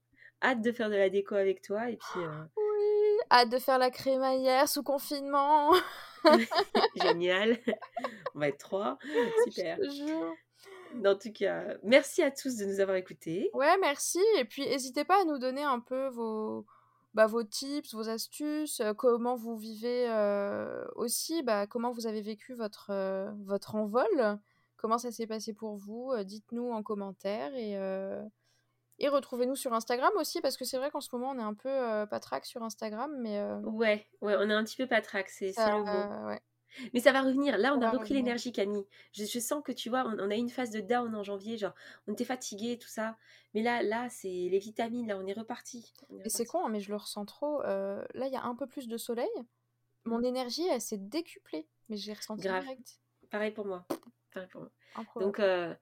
Hâte 0.45 0.61
de 0.61 0.73
faire 0.73 0.91
de 0.91 0.97
la 0.97 1.11
déco 1.11 1.35
avec 1.35 1.63
toi. 1.63 1.91
Et 1.91 1.97
puis, 1.97 2.21
euh, 2.21 2.45
Oui, 2.57 3.19
hâte 3.31 3.49
de 3.49 3.59
faire 3.59 3.79
la 3.79 3.91
crémaillère 3.91 4.69
sous 4.69 4.83
confinement. 4.83 5.73
génial. 6.97 7.59
On 8.35 8.41
va 8.41 8.49
être 8.49 8.59
trois. 8.59 8.99
Super. 9.45 9.79
Je 9.83 9.89
te 9.89 9.95
jure. 9.95 10.35
En 11.05 11.17
tout 11.17 11.33
cas, 11.33 11.65
merci 11.83 12.23
à 12.23 12.31
tous 12.31 12.57
de 12.57 12.65
nous 12.65 12.81
avoir 12.81 12.97
écoutés. 12.97 13.51
Ouais, 13.53 13.77
merci. 13.81 14.21
Et 14.39 14.45
puis, 14.45 14.63
n'hésitez 14.63 15.05
pas 15.05 15.23
à 15.23 15.25
nous 15.25 15.39
donner 15.39 15.63
un 15.63 15.81
peu 15.81 16.07
vos, 16.09 16.65
bah, 17.15 17.27
vos 17.27 17.45
tips, 17.45 17.95
vos 17.95 18.09
astuces, 18.09 18.81
euh, 18.81 18.93
comment 18.93 19.37
vous 19.37 19.57
vivez 19.57 20.07
euh, 20.09 20.85
aussi, 20.97 21.43
bah, 21.43 21.67
comment 21.67 21.93
vous 21.93 22.07
avez 22.07 22.23
vécu 22.23 22.55
votre, 22.55 22.91
euh, 22.91 23.31
votre 23.45 23.77
envol, 23.77 24.39
comment 24.77 24.99
ça 24.99 25.13
s'est 25.13 25.27
passé 25.27 25.53
pour 25.53 25.77
vous. 25.77 26.13
Dites-nous 26.25 26.71
en 26.71 26.83
commentaire 26.83 27.55
et, 27.55 27.77
et 28.99 29.09
retrouvez-nous 29.09 29.57
sur 29.57 29.73
Instagram 29.73 30.13
aussi, 30.17 30.41
parce 30.41 30.57
que 30.57 30.65
c'est 30.65 30.79
vrai 30.79 30.91
qu'en 30.91 31.01
ce 31.01 31.09
moment, 31.15 31.31
on 31.31 31.39
est 31.39 31.43
un 31.43 31.55
peu 31.55 31.69
euh, 31.69 32.07
patraque 32.07 32.47
sur 32.47 32.63
Instagram, 32.63 33.15
mais 33.19 33.39
euh, 33.39 33.59
Ouais, 33.61 34.07
ouais, 34.21 34.35
on 34.39 34.49
est 34.49 34.55
un 34.55 34.65
petit 34.65 34.77
peu 34.77 34.87
patraque, 34.87 35.29
c'est 35.31 35.53
le 35.57 35.83
mot. 35.83 36.29
ouais, 36.29 36.41
Mais 36.93 37.01
ça 37.01 37.13
va 37.13 37.23
revenir. 37.23 37.59
Là, 37.59 37.75
on 37.75 37.83
a 37.83 37.91
repris 37.91 38.15
l'énergie, 38.15 38.53
Camille. 38.53 38.87
Je, 39.13 39.25
je 39.25 39.39
sens 39.39 39.63
que 39.65 39.73
tu 39.73 39.89
vois, 39.91 40.05
on, 40.07 40.19
on 40.19 40.31
a 40.31 40.35
eu 40.35 40.39
une 40.39 40.49
phase 40.51 40.71
de 40.71 40.81
down 40.81 41.15
en 41.15 41.23
janvier, 41.23 41.57
genre, 41.59 41.75
on 42.07 42.13
était 42.13 42.25
fatigué, 42.25 42.79
tout 42.79 42.89
ça. 42.89 43.17
Mais 43.55 43.63
là, 43.63 43.83
là, 43.83 44.09
c'est 44.11 44.29
les 44.29 44.59
vitamines, 44.59 45.07
là, 45.09 45.17
on 45.19 45.27
est 45.27 45.33
reparti. 45.33 45.93
Et 46.25 46.29
c'est 46.29 46.45
con, 46.47 46.65
hein, 46.65 46.69
mais 46.71 46.81
je 46.81 46.91
le 46.91 46.97
ressens 46.97 47.25
trop. 47.27 47.63
euh, 47.63 48.05
là, 48.15 48.27
il 48.27 48.33
y 48.33 48.37
a 48.37 48.43
un 48.45 48.55
peu 48.55 48.67
plus 48.67 48.89
de 48.89 48.97
soleil. 48.97 49.29
Mon 50.05 50.19
Mm. 50.19 50.25
énergie, 50.25 50.67
elle 50.69 50.81
s'est 50.81 50.99
décuplée. 50.99 51.67
Mais 51.89 51.97
j'ai 51.97 52.13
ressenti 52.13 52.43
Grave. 52.43 52.63
direct. 52.63 52.99
Pareil 53.31 53.51
pour 53.53 53.67
moi. 53.67 53.85
Pareil 54.33 54.49
pour 54.49 54.63
moi. 54.63 54.71
Donc, 55.17 55.39
euh, 55.41 55.75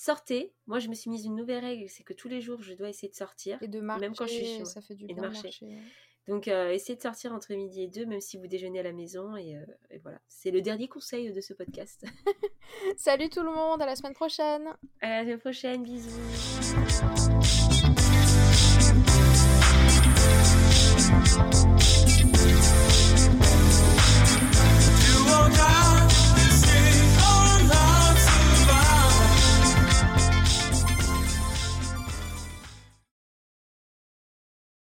sortez. 0.00 0.52
Moi, 0.66 0.78
je 0.78 0.88
me 0.88 0.94
suis 0.94 1.10
mise 1.10 1.24
une 1.24 1.34
nouvelle 1.36 1.64
règle, 1.64 1.88
c'est 1.88 2.02
que 2.04 2.12
tous 2.14 2.28
les 2.28 2.40
jours, 2.40 2.62
je 2.62 2.72
dois 2.74 2.88
essayer 2.88 3.08
de 3.10 3.14
sortir, 3.14 3.58
Et 3.62 3.68
de 3.68 3.80
même 3.80 4.14
quand 4.16 4.26
je 4.26 4.32
suis 4.32 4.42
marcher, 4.42 4.58
chaud. 4.60 4.64
ça 4.64 4.80
fait 4.80 4.94
du 4.94 5.06
bien 5.06 5.16
de 5.16 5.20
marcher. 5.20 5.42
marcher. 5.44 5.66
Donc, 6.28 6.48
euh, 6.48 6.70
essayez 6.70 6.96
de 6.96 7.02
sortir 7.02 7.32
entre 7.32 7.52
midi 7.54 7.82
et 7.82 7.88
deux, 7.88 8.06
même 8.06 8.20
si 8.20 8.36
vous 8.38 8.46
déjeunez 8.46 8.78
à 8.80 8.82
la 8.82 8.92
maison. 8.92 9.36
Et, 9.36 9.56
euh, 9.56 9.64
et 9.90 9.98
voilà. 9.98 10.20
C'est 10.28 10.50
le 10.50 10.60
dernier 10.62 10.86
conseil 10.88 11.32
de 11.32 11.40
ce 11.40 11.54
podcast. 11.54 12.04
Salut 12.96 13.28
tout 13.30 13.42
le 13.42 13.52
monde, 13.52 13.82
à 13.82 13.86
la 13.86 13.96
semaine 13.96 14.14
prochaine 14.14 14.68
À 15.00 15.08
la 15.18 15.22
semaine 15.24 15.38
prochaine. 15.40 15.82
Bisous. 15.82 17.69